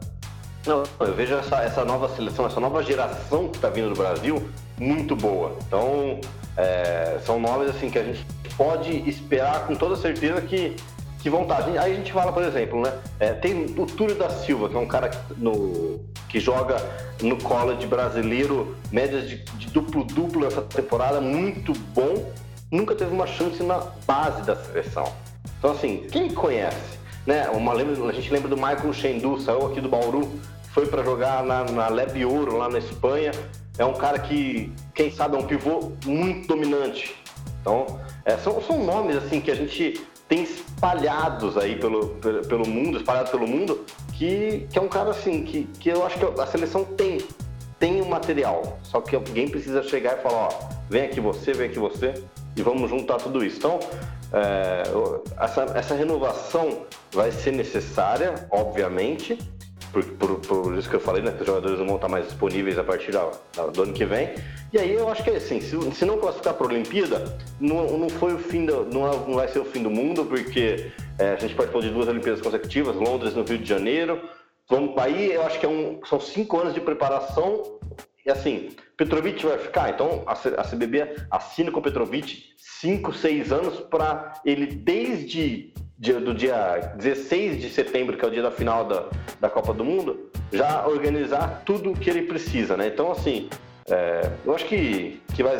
Não, 0.65 0.83
eu 0.99 1.13
vejo 1.13 1.33
essa, 1.35 1.63
essa 1.63 1.85
nova 1.85 2.09
seleção, 2.09 2.45
essa 2.45 2.59
nova 2.59 2.83
geração 2.83 3.47
que 3.47 3.55
está 3.55 3.69
vindo 3.69 3.89
do 3.89 3.95
Brasil 3.95 4.43
muito 4.77 5.15
boa. 5.15 5.55
Então, 5.65 6.19
é, 6.57 7.19
são 7.25 7.39
nomes 7.39 7.69
assim 7.69 7.89
que 7.89 7.97
a 7.97 8.03
gente 8.03 8.25
pode 8.57 9.07
esperar 9.07 9.65
com 9.65 9.75
toda 9.75 9.95
certeza 9.95 10.41
que 10.41 10.75
que 11.19 11.29
vontade. 11.29 11.77
Aí 11.77 11.93
a 11.93 11.95
gente 11.95 12.11
fala, 12.11 12.31
por 12.31 12.43
exemplo, 12.43 12.81
né? 12.81 12.93
É, 13.19 13.33
tem 13.33 13.65
o 13.77 13.85
Túlio 13.85 14.15
da 14.15 14.29
Silva, 14.29 14.69
que 14.69 14.75
é 14.75 14.79
um 14.79 14.87
cara 14.87 15.11
no, 15.37 15.99
que 16.29 16.39
joga 16.39 16.77
no 17.21 17.37
college 17.37 17.85
brasileiro, 17.87 18.75
médias 18.91 19.27
de, 19.27 19.37
de 19.37 19.67
duplo-duplo 19.67 20.45
essa 20.45 20.61
temporada, 20.61 21.19
muito 21.19 21.73
bom. 21.93 22.31
Nunca 22.71 22.95
teve 22.95 23.11
uma 23.11 23.27
chance 23.27 23.63
na 23.63 23.79
base 24.05 24.41
da 24.43 24.55
seleção. 24.55 25.11
Então, 25.57 25.71
assim, 25.71 26.05
quem 26.11 26.29
conhece? 26.33 26.97
Né? 27.25 27.47
Uma, 27.49 27.73
a 27.73 28.13
gente 28.13 28.31
lembra 28.31 28.49
do 28.49 28.55
Michael 28.55 28.93
Shendu, 28.93 29.39
saiu 29.39 29.67
aqui 29.67 29.81
do 29.81 29.89
Bauru, 29.89 30.31
foi 30.71 30.85
para 30.85 31.03
jogar 31.03 31.43
na, 31.43 31.63
na 31.65 31.87
Leb 31.87 32.23
Ouro, 32.25 32.57
lá 32.57 32.69
na 32.69 32.77
Espanha. 32.77 33.31
É 33.77 33.85
um 33.85 33.93
cara 33.93 34.19
que, 34.19 34.71
quem 34.93 35.11
sabe, 35.11 35.35
é 35.35 35.39
um 35.39 35.45
pivô 35.45 35.91
muito 36.05 36.47
dominante. 36.47 37.15
Então, 37.61 37.99
é, 38.25 38.37
são, 38.37 38.61
são 38.61 38.83
nomes 38.83 39.15
assim 39.17 39.41
que 39.41 39.51
a 39.51 39.55
gente 39.55 40.01
tem 40.27 40.45
espalhados 40.77 41.57
aí 41.57 41.75
pelo, 41.75 42.09
pelo, 42.47 42.67
mundo, 42.67 42.97
espalhado 42.97 43.31
pelo 43.31 43.47
mundo, 43.47 43.83
que, 44.13 44.67
que 44.69 44.77
é 44.77 44.81
um 44.81 44.87
cara 44.87 45.09
assim, 45.09 45.43
que, 45.43 45.63
que 45.79 45.89
eu 45.89 46.05
acho 46.05 46.19
que 46.19 46.39
a 46.39 46.45
seleção 46.45 46.85
tem, 46.85 47.17
tem 47.79 47.99
o 47.99 48.05
um 48.05 48.09
material. 48.09 48.77
Só 48.83 49.01
que 49.01 49.15
alguém 49.15 49.49
precisa 49.49 49.81
chegar 49.81 50.19
e 50.19 50.21
falar, 50.21 50.49
ó, 50.49 50.69
vem 50.87 51.05
aqui 51.05 51.19
você, 51.19 51.51
vem 51.51 51.67
aqui 51.67 51.79
você, 51.79 52.13
e 52.55 52.61
vamos 52.61 52.91
juntar 52.91 53.17
tudo 53.17 53.43
isso. 53.43 53.57
Então, 53.57 53.79
é, 54.31 54.83
essa, 55.39 55.63
essa 55.75 55.95
renovação 55.95 56.85
vai 57.11 57.31
ser 57.31 57.53
necessária, 57.53 58.47
obviamente, 58.51 59.39
por, 59.91 60.03
por, 60.03 60.39
por, 60.39 60.77
isso 60.77 60.89
que 60.89 60.95
eu 60.95 60.99
falei, 60.99 61.21
né? 61.21 61.31
Que 61.31 61.41
os 61.41 61.47
jogadores 61.47 61.79
não 61.79 61.85
vão 61.85 61.95
estar 61.95 62.07
mais 62.07 62.25
disponíveis 62.25 62.77
a 62.77 62.83
partir 62.83 63.11
da, 63.11 63.31
da, 63.55 63.67
do 63.67 63.83
ano 63.83 63.93
que 63.93 64.05
vem. 64.05 64.35
E 64.71 64.77
aí 64.77 64.93
eu 64.93 65.09
acho 65.09 65.23
que 65.23 65.29
é 65.29 65.37
assim, 65.37 65.61
se, 65.61 65.79
se 65.91 66.05
não 66.05 66.17
classificar 66.17 66.53
para 66.53 66.67
a 66.67 66.69
Olimpíada, 66.69 67.37
não, 67.59 67.97
não 67.97 68.09
foi 68.09 68.33
o 68.33 68.37
fim 68.37 68.65
do, 68.65 68.85
não, 68.85 69.07
é, 69.07 69.11
não 69.11 69.35
vai 69.35 69.47
ser 69.47 69.59
o 69.59 69.65
fim 69.65 69.81
do 69.81 69.89
mundo, 69.89 70.25
porque 70.25 70.91
é, 71.17 71.33
a 71.33 71.35
gente 71.35 71.55
participou 71.55 71.81
de 71.81 71.89
duas 71.89 72.07
Olimpíadas 72.07 72.41
consecutivas, 72.41 72.95
Londres 72.95 73.33
no 73.33 73.43
Rio 73.43 73.57
de 73.57 73.67
Janeiro. 73.67 74.21
Vamos, 74.69 74.97
aí 74.97 75.31
eu 75.31 75.43
acho 75.43 75.59
que 75.59 75.65
é 75.65 75.69
um, 75.69 75.99
são 76.05 76.19
cinco 76.19 76.59
anos 76.59 76.73
de 76.73 76.81
preparação. 76.81 77.79
E 78.25 78.29
assim, 78.29 78.71
Petrovic 78.97 79.45
vai 79.45 79.57
ficar, 79.57 79.89
então 79.89 80.23
a, 80.25 80.35
CBB 80.35 81.15
assina 81.31 81.71
com 81.71 81.79
o 81.79 81.83
Petrovic 81.83 82.43
cinco, 82.57 83.13
seis 83.13 83.51
anos 83.51 83.79
para 83.79 84.33
ele 84.43 84.65
desde 84.65 85.73
dia, 85.97 86.19
do 86.19 86.33
dia 86.33 86.93
16 86.95 87.61
de 87.61 87.69
setembro, 87.69 88.17
que 88.17 88.23
é 88.23 88.27
o 88.27 88.31
dia 88.31 88.43
da 88.43 88.51
final 88.51 88.85
da, 88.85 89.05
da 89.39 89.49
Copa 89.49 89.73
do 89.73 89.83
Mundo, 89.83 90.29
já 90.51 90.87
organizar 90.87 91.63
tudo 91.65 91.91
o 91.91 91.97
que 91.97 92.09
ele 92.09 92.23
precisa, 92.23 92.77
né? 92.77 92.87
Então, 92.87 93.11
assim, 93.11 93.49
é, 93.89 94.29
eu 94.45 94.53
acho 94.53 94.65
que, 94.65 95.21
que, 95.33 95.43
vai, 95.43 95.59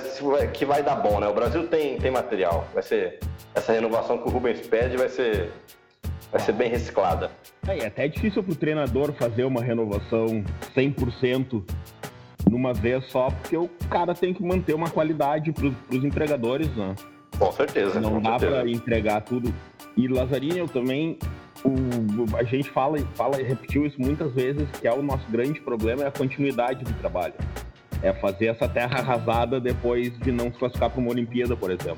que 0.51 0.65
vai 0.65 0.83
dar 0.83 0.95
bom, 0.95 1.19
né? 1.19 1.27
O 1.27 1.33
Brasil 1.33 1.67
tem, 1.67 1.97
tem 1.97 2.11
material. 2.11 2.67
Vai 2.73 2.83
ser. 2.83 3.19
Essa 3.55 3.73
renovação 3.73 4.17
que 4.17 4.27
o 4.27 4.31
Rubens 4.31 4.65
pede 4.67 4.97
vai 4.97 5.09
ser, 5.09 5.49
vai 6.31 6.39
ser 6.41 6.51
bem 6.51 6.69
reciclada. 6.69 7.31
É, 7.67 7.79
é 7.79 7.87
até 7.87 8.07
difícil 8.07 8.43
para 8.43 8.51
o 8.51 8.55
treinador 8.55 9.13
fazer 9.13 9.45
uma 9.45 9.63
renovação 9.63 10.43
100% 10.75 11.63
numa 12.49 12.73
vez 12.73 13.05
só, 13.05 13.29
porque 13.29 13.57
o 13.57 13.69
cara 13.89 14.13
tem 14.13 14.33
que 14.33 14.43
manter 14.43 14.73
uma 14.73 14.89
qualidade 14.89 15.51
para 15.51 15.67
os 15.67 16.03
empregadores, 16.03 16.69
né? 16.75 16.95
Com 17.39 17.51
certeza. 17.51 17.99
Não 17.99 18.15
com 18.15 18.21
dá 18.21 18.37
para 18.37 18.69
entregar 18.69 19.21
tudo. 19.21 19.53
E 19.97 20.07
Lazarini, 20.07 20.59
eu 20.59 20.67
também. 20.67 21.17
O, 21.65 22.37
a 22.37 22.43
gente 22.43 22.69
fala, 22.69 22.99
fala 23.15 23.41
e 23.41 23.43
repetiu 23.43 23.85
isso 23.85 23.99
muitas 23.99 24.31
vezes, 24.31 24.69
que 24.79 24.87
é 24.87 24.93
o 24.93 25.01
nosso 25.01 25.29
grande 25.29 25.59
problema 25.59 26.03
é 26.03 26.07
a 26.07 26.11
continuidade 26.11 26.85
do 26.85 26.93
trabalho. 26.99 27.33
É 28.03 28.13
fazer 28.13 28.45
essa 28.45 28.69
terra 28.69 28.99
arrasada 28.99 29.59
depois 29.59 30.17
de 30.19 30.31
não 30.31 30.51
se 30.51 30.59
classificar 30.59 30.91
para 30.91 31.01
uma 31.01 31.09
Olimpíada, 31.09 31.57
por 31.57 31.71
exemplo. 31.71 31.97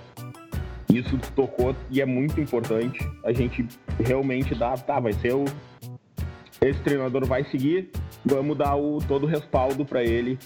Isso 0.87 1.19
tocou 1.35 1.75
e 1.91 2.01
é 2.01 2.05
muito 2.05 2.39
importante. 2.39 2.99
A 3.23 3.33
gente 3.33 3.67
realmente 3.99 4.55
dá, 4.55 4.75
tá, 4.75 4.99
vai 4.99 5.11
ser 5.13 5.35
o. 5.35 5.43
Esse 6.61 6.79
treinador 6.81 7.25
vai 7.25 7.43
seguir, 7.45 7.89
vamos 8.25 8.57
dar 8.57 8.75
o, 8.75 8.99
todo 9.07 9.23
o 9.23 9.27
respaldo 9.27 9.85
para 9.85 10.03
ele 10.03 10.39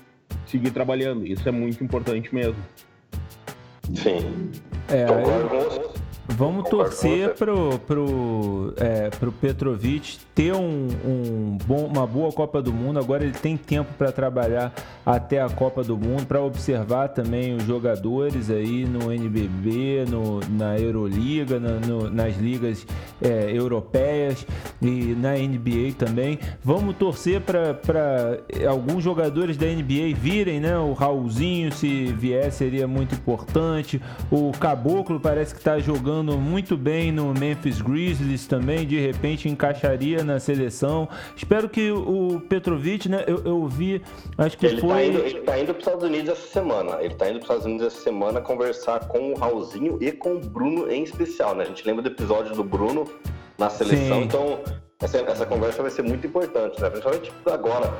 seguir 0.47 0.71
trabalhando. 0.71 1.25
Isso 1.25 1.47
é 1.47 1.51
muito 1.51 1.83
importante 1.83 2.33
mesmo. 2.33 2.61
Sim. 3.95 4.51
É, 4.89 5.05
Vamos 6.25 6.69
torcer 6.69 7.35
pro, 7.35 7.77
pro, 7.79 8.73
é, 8.77 9.09
pro 9.09 9.31
Petrovic 9.31 10.17
ter 10.33 10.53
um, 10.53 10.87
um, 11.05 11.57
bom, 11.65 11.85
uma 11.85 12.07
boa 12.07 12.31
Copa 12.31 12.61
do 12.61 12.71
Mundo. 12.71 12.97
Agora 12.97 13.23
ele 13.23 13.33
tem 13.33 13.57
tempo 13.57 13.93
para 13.97 14.11
trabalhar 14.11 14.73
até 15.05 15.41
a 15.41 15.49
Copa 15.49 15.83
do 15.83 15.97
Mundo, 15.97 16.25
para 16.25 16.41
observar 16.41 17.09
também 17.09 17.55
os 17.55 17.63
jogadores 17.63 18.49
aí 18.49 18.85
no 18.85 19.11
NBB, 19.11 20.05
no, 20.09 20.39
na 20.49 20.79
Euroliga, 20.79 21.59
na, 21.59 21.73
no, 21.73 22.09
nas 22.09 22.37
ligas 22.37 22.87
é, 23.21 23.51
europeias 23.51 24.47
e 24.81 25.13
na 25.15 25.33
NBA 25.33 25.93
também. 25.97 26.39
Vamos 26.63 26.95
torcer 26.95 27.41
para 27.41 28.39
alguns 28.67 29.03
jogadores 29.03 29.57
da 29.57 29.67
NBA 29.67 30.15
virem, 30.15 30.61
né? 30.61 30.77
O 30.77 30.93
Raulzinho, 30.93 31.71
se 31.71 32.05
vier, 32.13 32.49
seria 32.51 32.87
muito 32.87 33.13
importante. 33.13 34.01
O 34.31 34.51
Caboclo 34.57 35.19
parece 35.19 35.53
que 35.53 35.59
está 35.59 35.77
jogando 35.79 36.12
muito 36.21 36.77
bem 36.77 37.11
no 37.11 37.33
Memphis 37.33 37.81
Grizzlies 37.81 38.45
também, 38.45 38.85
de 38.85 38.99
repente 38.99 39.49
encaixaria 39.49 40.23
na 40.23 40.39
seleção. 40.39 41.07
Espero 41.35 41.69
que 41.69 41.91
o 41.91 42.41
Petrovic, 42.47 43.09
né? 43.09 43.23
Eu, 43.25 43.41
eu 43.45 43.67
vi, 43.67 44.01
acho 44.37 44.57
que 44.57 44.65
ele 44.65 44.81
foi. 44.81 44.89
Tá 44.89 45.03
indo, 45.05 45.19
ele 45.19 45.41
tá 45.41 45.59
indo 45.59 45.73
para 45.73 45.79
os 45.79 45.87
Estados 45.87 46.03
Unidos 46.03 46.29
essa 46.29 46.47
semana. 46.47 46.97
Ele 47.01 47.15
tá 47.15 47.29
indo 47.29 47.39
para 47.39 47.43
os 47.43 47.43
Estados 47.43 47.65
Unidos 47.65 47.87
essa 47.87 48.01
semana 48.01 48.41
conversar 48.41 49.07
com 49.07 49.31
o 49.31 49.35
Raulzinho 49.35 49.97
e 50.01 50.11
com 50.11 50.35
o 50.35 50.39
Bruno 50.39 50.91
em 50.91 51.03
especial, 51.03 51.55
né? 51.55 51.63
A 51.63 51.67
gente 51.67 51.85
lembra 51.85 52.03
do 52.03 52.09
episódio 52.09 52.53
do 52.53 52.63
Bruno 52.63 53.05
na 53.57 53.69
seleção, 53.69 54.19
Sim. 54.19 54.25
então 54.25 54.59
essa, 55.03 55.17
essa 55.19 55.45
conversa 55.45 55.81
vai 55.81 55.91
ser 55.91 56.01
muito 56.01 56.25
importante, 56.25 56.81
né? 56.81 56.89
Principalmente 56.89 57.31
agora. 57.45 57.93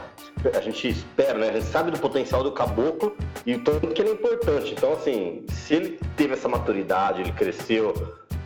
A 0.55 0.61
gente 0.61 0.87
espera, 0.87 1.37
né? 1.37 1.49
A 1.49 1.53
gente 1.53 1.65
sabe 1.65 1.91
do 1.91 1.99
potencial 1.99 2.43
do 2.43 2.51
caboclo 2.51 3.15
e 3.45 3.55
o 3.55 3.63
tanto 3.63 3.87
que 3.87 4.01
ele 4.01 4.09
é 4.09 4.13
importante. 4.13 4.73
Então, 4.73 4.93
assim, 4.93 5.45
se 5.51 5.73
ele 5.75 5.99
teve 6.15 6.33
essa 6.33 6.47
maturidade, 6.47 7.21
ele 7.21 7.31
cresceu, 7.31 7.93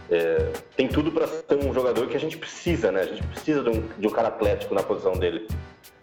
é, 0.10 0.51
tem 0.76 0.88
tudo 0.88 1.12
para 1.12 1.28
ser 1.28 1.55
um 1.64 1.74
jogador 1.74 2.08
que 2.08 2.18
a 2.18 2.20
gente 2.20 2.38
precisa, 2.38 2.91
né? 2.91 3.01
A 3.01 3.05
gente 3.05 3.24
precisa 3.24 3.64
de 3.64 3.70
um, 3.70 3.84
de 3.97 4.08
um 4.08 4.12
cara 4.12 4.30
atlético 4.30 4.74
na 4.74 4.82
posição 4.82 5.14
dele. 5.14 5.47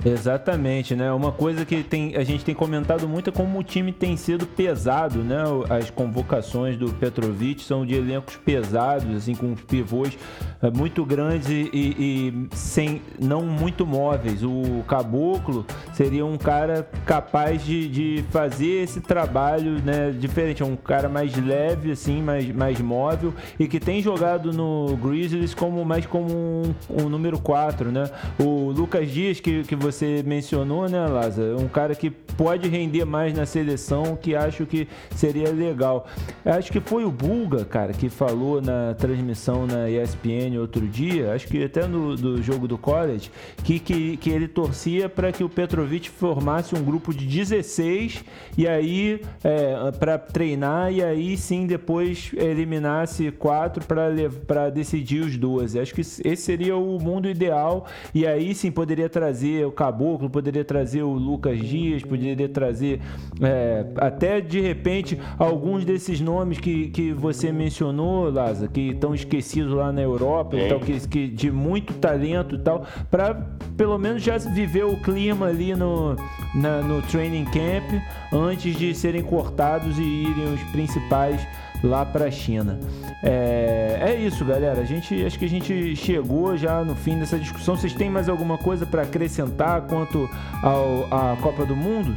Exatamente, 0.04 0.94
né? 0.94 1.10
Uma 1.12 1.32
coisa 1.32 1.64
que 1.64 1.82
tem, 1.82 2.14
a 2.14 2.22
gente 2.22 2.44
tem 2.44 2.54
comentado 2.54 3.08
muito 3.08 3.30
é 3.30 3.32
como 3.32 3.58
o 3.58 3.62
time 3.62 3.90
tem 3.90 4.16
sido 4.18 4.46
pesado, 4.46 5.20
né? 5.20 5.42
As 5.70 5.88
convocações 5.88 6.76
do 6.76 6.92
Petrovic 6.92 7.62
são 7.62 7.86
de 7.86 7.94
elencos 7.94 8.36
pesados, 8.36 9.16
assim, 9.16 9.34
com 9.34 9.54
pivôs 9.54 10.18
eh, 10.62 10.70
muito 10.70 11.06
grandes 11.06 11.48
e, 11.48 11.70
e, 11.72 12.48
sem, 12.54 13.00
não 13.18 13.42
muito 13.42 13.86
móveis. 13.86 14.42
O 14.42 14.84
Caboclo 14.86 15.64
seria 15.94 16.26
um 16.26 16.36
cara 16.36 16.86
capaz 17.06 17.64
de, 17.64 17.88
de 17.88 18.24
fazer 18.30 18.82
esse 18.82 19.00
trabalho, 19.00 19.82
né? 19.82 20.10
Diferente, 20.10 20.62
é 20.62 20.66
um 20.66 20.76
cara 20.76 21.08
mais 21.08 21.34
leve, 21.34 21.92
assim, 21.92 22.20
mais, 22.20 22.46
mais 22.54 22.78
móvel 22.78 23.32
e 23.58 23.66
que 23.66 23.80
tem 23.80 24.02
jogado 24.02 24.52
no 24.52 24.98
Grizzlies 24.98 25.54
como 25.54 25.82
mais 25.82 26.04
como 26.04 26.30
um, 26.30 26.74
um 26.90 27.08
número 27.08 27.38
4, 27.38 27.90
né? 27.90 28.04
O 28.38 28.63
Lucas 28.70 29.10
Dias, 29.10 29.40
que, 29.40 29.62
que 29.64 29.76
você 29.76 30.22
mencionou, 30.24 30.88
né, 30.88 31.06
Lázaro? 31.06 31.60
Um 31.60 31.68
cara 31.68 31.94
que 31.94 32.10
pode 32.10 32.68
render 32.68 33.04
mais 33.04 33.34
na 33.34 33.46
seleção, 33.46 34.16
que 34.16 34.34
acho 34.34 34.66
que 34.66 34.88
seria 35.14 35.50
legal. 35.50 36.06
Acho 36.44 36.72
que 36.72 36.80
foi 36.80 37.04
o 37.04 37.10
Bulga, 37.10 37.64
cara, 37.64 37.92
que 37.92 38.08
falou 38.08 38.60
na 38.60 38.94
transmissão 38.94 39.66
na 39.66 39.88
ESPN 39.88 40.58
outro 40.58 40.86
dia, 40.86 41.32
acho 41.32 41.46
que 41.46 41.62
até 41.62 41.86
no 41.86 42.16
do 42.16 42.42
jogo 42.42 42.66
do 42.66 42.76
college, 42.76 43.30
que, 43.62 43.78
que, 43.78 44.16
que 44.16 44.30
ele 44.30 44.48
torcia 44.48 45.08
para 45.08 45.32
que 45.32 45.44
o 45.44 45.48
Petrovic 45.48 46.10
formasse 46.10 46.74
um 46.74 46.82
grupo 46.82 47.12
de 47.12 47.26
16 47.26 48.24
e 48.56 48.66
aí 48.66 49.20
é, 49.42 49.92
para 49.92 50.18
treinar 50.18 50.92
e 50.92 51.02
aí 51.02 51.36
sim 51.36 51.66
depois 51.66 52.30
eliminasse 52.34 53.30
quatro 53.30 53.84
para 53.84 54.70
decidir 54.70 55.20
os 55.20 55.36
12. 55.36 55.78
Acho 55.78 55.94
que 55.94 56.00
esse 56.00 56.36
seria 56.36 56.76
o 56.76 56.98
mundo 56.98 57.28
ideal 57.28 57.86
e 58.14 58.26
aí 58.26 58.53
sim 58.54 58.70
poderia 58.70 59.08
trazer 59.08 59.66
o 59.66 59.72
Caboclo, 59.72 60.30
poderia 60.30 60.64
trazer 60.64 61.02
o 61.02 61.12
Lucas 61.12 61.58
Dias, 61.58 62.02
poderia 62.02 62.48
trazer 62.48 63.00
é, 63.40 63.86
até 63.96 64.40
de 64.40 64.60
repente 64.60 65.18
alguns 65.38 65.84
desses 65.84 66.20
nomes 66.20 66.58
que, 66.58 66.88
que 66.88 67.12
você 67.12 67.52
mencionou, 67.52 68.30
Laza, 68.30 68.68
que 68.68 68.90
estão 68.90 69.14
esquecidos 69.14 69.72
lá 69.72 69.92
na 69.92 70.00
Europa 70.00 70.56
e 70.56 70.68
tal, 70.68 70.80
que, 70.80 71.08
que 71.08 71.28
de 71.28 71.50
muito 71.50 71.94
talento 71.94 72.54
e 72.54 72.58
tal, 72.58 72.86
para 73.10 73.34
pelo 73.76 73.98
menos 73.98 74.22
já 74.22 74.38
viver 74.38 74.84
o 74.84 74.96
clima 75.02 75.46
ali 75.46 75.74
no, 75.74 76.16
na, 76.54 76.80
no 76.82 77.02
training 77.02 77.44
camp 77.46 78.00
antes 78.32 78.76
de 78.76 78.94
serem 78.94 79.22
cortados 79.22 79.98
e 79.98 80.02
irem 80.02 80.54
os 80.54 80.62
principais 80.70 81.40
lá 81.84 82.04
para 82.04 82.26
a 82.26 82.30
China. 82.30 82.78
É, 83.22 83.98
é 84.00 84.16
isso, 84.16 84.44
galera. 84.44 84.80
A 84.80 84.84
gente 84.84 85.24
acho 85.24 85.38
que 85.38 85.44
a 85.44 85.48
gente 85.48 85.94
chegou 85.94 86.56
já 86.56 86.82
no 86.82 86.94
fim 86.94 87.18
dessa 87.18 87.38
discussão. 87.38 87.76
Vocês 87.76 87.94
têm 87.94 88.10
mais 88.10 88.28
alguma 88.28 88.58
coisa 88.58 88.86
para 88.86 89.02
acrescentar 89.02 89.82
quanto 89.82 90.28
ao, 90.62 91.06
à 91.10 91.36
Copa 91.36 91.64
do 91.64 91.76
Mundo? 91.76 92.14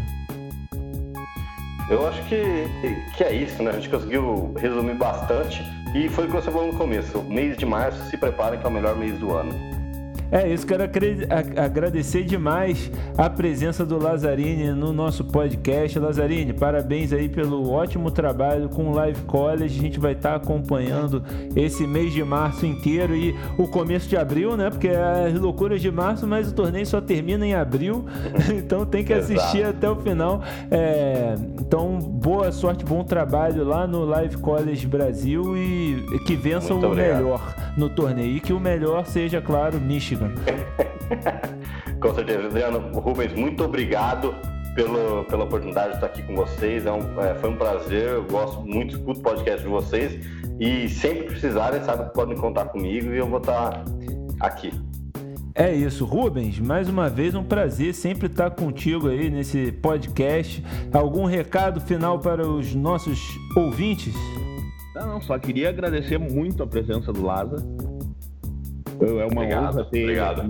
Eu 1.90 2.06
acho 2.08 2.22
que, 2.24 2.68
que 3.16 3.24
é 3.24 3.34
isso, 3.34 3.64
né? 3.64 3.72
A 3.72 3.74
gente 3.76 3.90
conseguiu 3.90 4.54
resumir 4.58 4.96
bastante. 4.96 5.64
E 5.96 6.10
foi 6.10 6.26
o 6.26 6.28
que 6.28 6.34
você 6.34 6.52
falou 6.52 6.72
no 6.72 6.78
começo. 6.78 7.24
Mês 7.24 7.58
de 7.58 7.66
março, 7.66 8.10
se 8.10 8.18
preparem 8.18 8.60
que 8.60 8.66
é 8.66 8.70
o 8.70 8.72
melhor 8.72 8.96
mês 8.96 9.18
do 9.18 9.34
ano. 9.34 9.67
É 10.32 10.52
isso, 10.52 10.68
quero 10.68 10.84
agradecer 11.56 12.24
demais 12.24 12.92
a 13.18 13.30
presença 13.30 13.86
do 13.86 13.98
Lazzarini 13.98 14.72
no 14.72 14.92
nosso 14.92 15.24
podcast. 15.24 15.98
Lazzarini, 15.98 16.52
parabéns 16.52 17.14
aí 17.14 17.30
pelo 17.30 17.70
ótimo 17.72 18.12
trabalho 18.12 18.68
com 18.68 18.90
o 18.90 18.94
Live 18.94 19.22
College. 19.22 19.80
A 19.80 19.82
gente 19.82 20.00
vai 20.00 20.12
estar 20.12 20.36
acompanhando 20.36 21.24
esse 21.56 21.88
mês 21.88 22.12
de 22.12 22.24
março 22.24 22.66
inteiro 22.66 23.16
e 23.16 23.34
o 23.58 23.68
começo 23.68 24.10
de 24.10 24.18
abril, 24.18 24.58
né? 24.58 24.70
Porque 24.70 24.90
é 24.90 25.28
as 25.28 25.40
loucuras 25.40 25.82
de 25.82 25.90
março, 25.90 26.28
mas 26.28 26.50
o 26.50 26.54
torneio 26.54 26.86
só 26.86 27.00
termina 27.00 27.48
em 27.48 27.54
abril, 27.54 28.06
então 28.54 28.86
tem 28.86 29.06
que 29.06 29.14
assistir 29.14 29.64
até 29.64 29.90
o 29.90 29.96
final. 29.96 30.42
É, 30.70 31.36
então, 31.60 32.00
boa 32.00 32.52
sorte, 32.52 32.84
bom 32.84 33.04
trabalho 33.04 33.64
lá 33.64 33.88
no 33.88 34.04
Live 34.04 34.38
College 34.38 34.86
Brasil 34.88 35.56
e 35.56 36.20
que 36.26 36.36
vença 36.36 36.74
Muito 36.74 36.88
o 36.88 36.96
melhor 36.96 37.56
no 37.78 37.90
torneio 37.90 38.36
e 38.38 38.40
que 38.40 38.52
o 38.52 38.60
melhor 38.60 39.06
seja, 39.06 39.40
claro, 39.40 39.80
Michigan. 39.80 40.17
com 42.00 42.14
certeza, 42.14 42.48
Adriano. 42.48 42.80
Rubens, 43.00 43.34
muito 43.34 43.64
obrigado 43.64 44.34
pelo, 44.76 45.26
pela 45.26 45.44
oportunidade 45.44 45.90
de 45.90 45.96
estar 45.96 46.08
aqui 46.08 46.22
com 46.24 46.36
vocês. 46.36 46.86
É 46.86 46.92
um, 46.92 47.22
é, 47.22 47.34
foi 47.36 47.50
um 47.50 47.58
prazer. 47.58 48.10
Eu 48.10 48.24
gosto 48.26 48.62
muito, 48.62 48.96
escuto 48.96 49.20
o 49.20 49.24
podcast 49.24 49.64
de 49.64 49.70
vocês. 49.70 50.20
E 50.60 50.88
sempre 50.90 51.26
precisarem, 51.26 51.84
sabe 51.84 52.06
que 52.06 52.14
podem 52.14 52.38
contar 52.38 52.66
comigo 52.66 53.12
e 53.12 53.18
eu 53.18 53.28
vou 53.28 53.40
estar 53.40 53.84
aqui. 54.40 54.72
É 55.54 55.74
isso, 55.74 56.06
Rubens. 56.06 56.60
Mais 56.60 56.88
uma 56.88 57.10
vez 57.10 57.34
um 57.34 57.44
prazer 57.44 57.92
sempre 57.96 58.28
estar 58.28 58.52
contigo 58.52 59.10
aí 59.10 59.28
nesse 59.28 59.72
podcast. 59.72 60.64
Algum 60.94 61.26
recado 61.26 61.82
final 61.82 62.20
para 62.20 62.48
os 62.48 62.76
nossos 62.76 63.20
ouvintes? 63.56 64.14
Não, 64.94 65.08
não, 65.08 65.22
só 65.22 65.40
queria 65.40 65.70
agradecer 65.70 66.20
muito 66.20 66.62
a 66.62 66.68
presença 66.68 67.12
do 67.12 67.26
Laza. 67.26 67.58
É 69.06 69.26
uma 69.26 69.42
obrigado, 69.42 69.74
honra 69.76 69.84
ter 69.86 70.02
obrigado. 70.04 70.42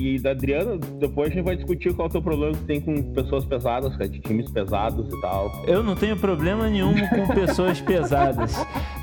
E 0.00 0.18
da 0.18 0.30
Adriana, 0.30 0.78
depois 0.98 1.30
a 1.30 1.34
gente 1.34 1.44
vai 1.44 1.56
discutir 1.56 1.92
qual 1.92 2.06
é 2.06 2.08
o 2.08 2.12
teu 2.12 2.22
problema 2.22 2.54
que 2.54 2.64
tem 2.64 2.80
com 2.80 3.02
pessoas 3.12 3.44
pesadas, 3.44 3.92
cara, 3.92 4.08
de 4.08 4.18
times 4.18 4.50
pesados 4.50 5.12
e 5.12 5.20
tal. 5.20 5.52
Eu 5.66 5.82
não 5.82 5.94
tenho 5.94 6.16
problema 6.16 6.68
nenhum 6.70 6.94
com 7.08 7.28
pessoas 7.34 7.80
pesadas. 7.82 8.56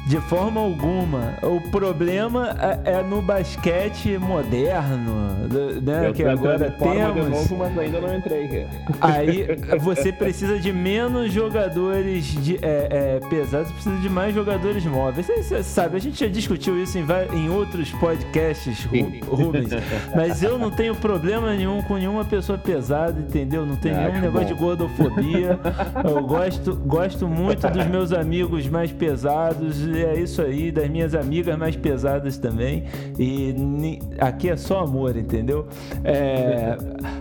De 0.08 0.20
forma 0.22 0.62
alguma. 0.62 1.38
O 1.44 1.70
problema 1.70 2.56
é, 2.86 2.94
é 2.94 3.04
no 3.04 3.22
basquete 3.22 4.18
moderno, 4.18 5.48
né? 5.82 6.08
Eu 6.08 6.14
que 6.14 6.24
agora 6.24 6.72
temos. 6.72 7.30
Novo, 7.30 7.58
mas 7.58 7.78
ainda 7.78 8.00
não 8.00 8.16
entrei, 8.16 8.48
cara. 8.48 8.70
Aí 9.02 9.46
você 9.80 10.12
precisa 10.12 10.58
de 10.58 10.72
menos 10.72 11.32
jogadores 11.32 12.26
de, 12.44 12.56
é, 12.62 13.20
é, 13.22 13.30
pesados, 13.30 13.72
precisa 13.72 13.98
de 13.98 14.10
mais 14.10 14.34
jogadores 14.34 14.86
móveis. 14.86 15.28
Você 15.28 15.62
sabe, 15.62 15.98
a 15.98 16.00
gente 16.00 16.20
já 16.20 16.28
discutiu 16.28 16.82
isso 16.82 16.98
em, 16.98 17.06
em 17.36 17.50
outros 17.50 17.92
podcasts, 17.92 18.88
Rubens. 19.28 19.70
Mas 20.16 20.42
eu 20.42 20.58
não 20.58 20.72
tenho 20.72 20.87
problema 20.96 21.54
nenhum 21.56 21.82
com 21.82 21.96
nenhuma 21.96 22.26
pessoa 22.26 22.58
pesada, 22.58 23.20
entendeu? 23.20 23.66
Não 23.66 23.76
tem 23.76 23.94
ah, 23.94 24.10
nenhum 24.10 24.22
negócio 24.22 24.50
bom. 24.50 24.54
de 24.54 24.60
gordofobia. 24.60 25.60
Eu 26.04 26.24
gosto, 26.24 26.76
gosto 26.76 27.28
muito 27.28 27.68
dos 27.70 27.86
meus 27.88 28.12
amigos 28.12 28.68
mais 28.68 28.92
pesados 28.92 29.88
é 29.88 30.20
isso 30.20 30.42
aí, 30.42 30.72
das 30.72 30.90
minhas 30.90 31.16
amigas 31.16 31.58
mais 31.58 31.76
pesadas 31.76 32.38
também. 32.38 32.86
E 33.18 34.00
aqui 34.20 34.50
é 34.50 34.58
só 34.58 34.80
amor, 34.80 35.16
entendeu? 35.16 35.68
É, 36.04 36.78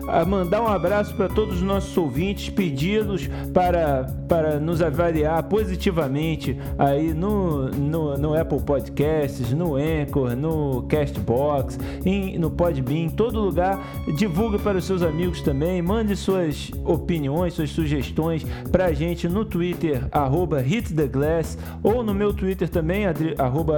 a 0.09 0.25
mandar 0.25 0.63
um 0.63 0.69
abraço 0.69 1.15
para 1.15 1.29
todos 1.29 1.57
os 1.57 1.63
nossos 1.63 1.97
ouvintes, 1.97 2.49
pedi-los 2.49 3.29
para, 3.53 4.07
para 4.29 4.59
nos 4.59 4.83
avaliar 4.83 5.43
positivamente 5.45 6.59
aí 6.79 7.13
no, 7.13 7.69
no, 7.69 8.17
no 8.17 8.35
Apple 8.39 8.61
Podcasts, 8.61 9.53
no 9.53 9.77
Anchor, 9.77 10.37
no 10.37 10.83
Castbox, 10.89 11.79
em, 12.05 12.39
no 12.39 12.51
Podbean, 12.51 13.09
todo 13.09 13.46
lugar. 13.47 13.81
Divulgue 14.17 14.59
para 14.59 14.79
os 14.79 14.85
seus 14.85 15.03
amigos 15.03 15.41
também. 15.41 15.81
Mande 15.81 16.17
suas 16.17 16.71
opiniões, 16.85 17.55
suas 17.55 17.71
sugestões 17.71 18.45
pra 18.71 18.93
gente 18.93 19.29
no 19.29 19.45
Twitter, 19.45 20.07
arroba 20.13 20.61
HitTheGlass, 20.61 21.59
ou 21.83 22.03
no 22.03 22.15
meu 22.15 22.33
Twitter 22.33 22.69
também, 22.69 23.07
adri, 23.07 23.35
arroba. 23.39 23.77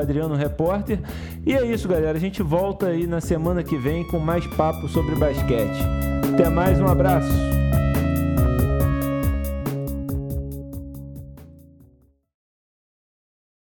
E 1.46 1.52
é 1.52 1.66
isso, 1.66 1.88
galera. 1.88 2.16
A 2.16 2.20
gente 2.20 2.42
volta 2.42 2.86
aí 2.86 3.06
na 3.06 3.20
semana 3.20 3.62
que 3.62 3.76
vem 3.76 4.04
com 4.04 4.18
mais 4.18 4.46
papo 4.46 4.88
sobre 4.88 5.14
basquete. 5.14 5.78
Até 6.32 6.48
mais, 6.48 6.80
um 6.80 6.86
abraço. 6.86 7.32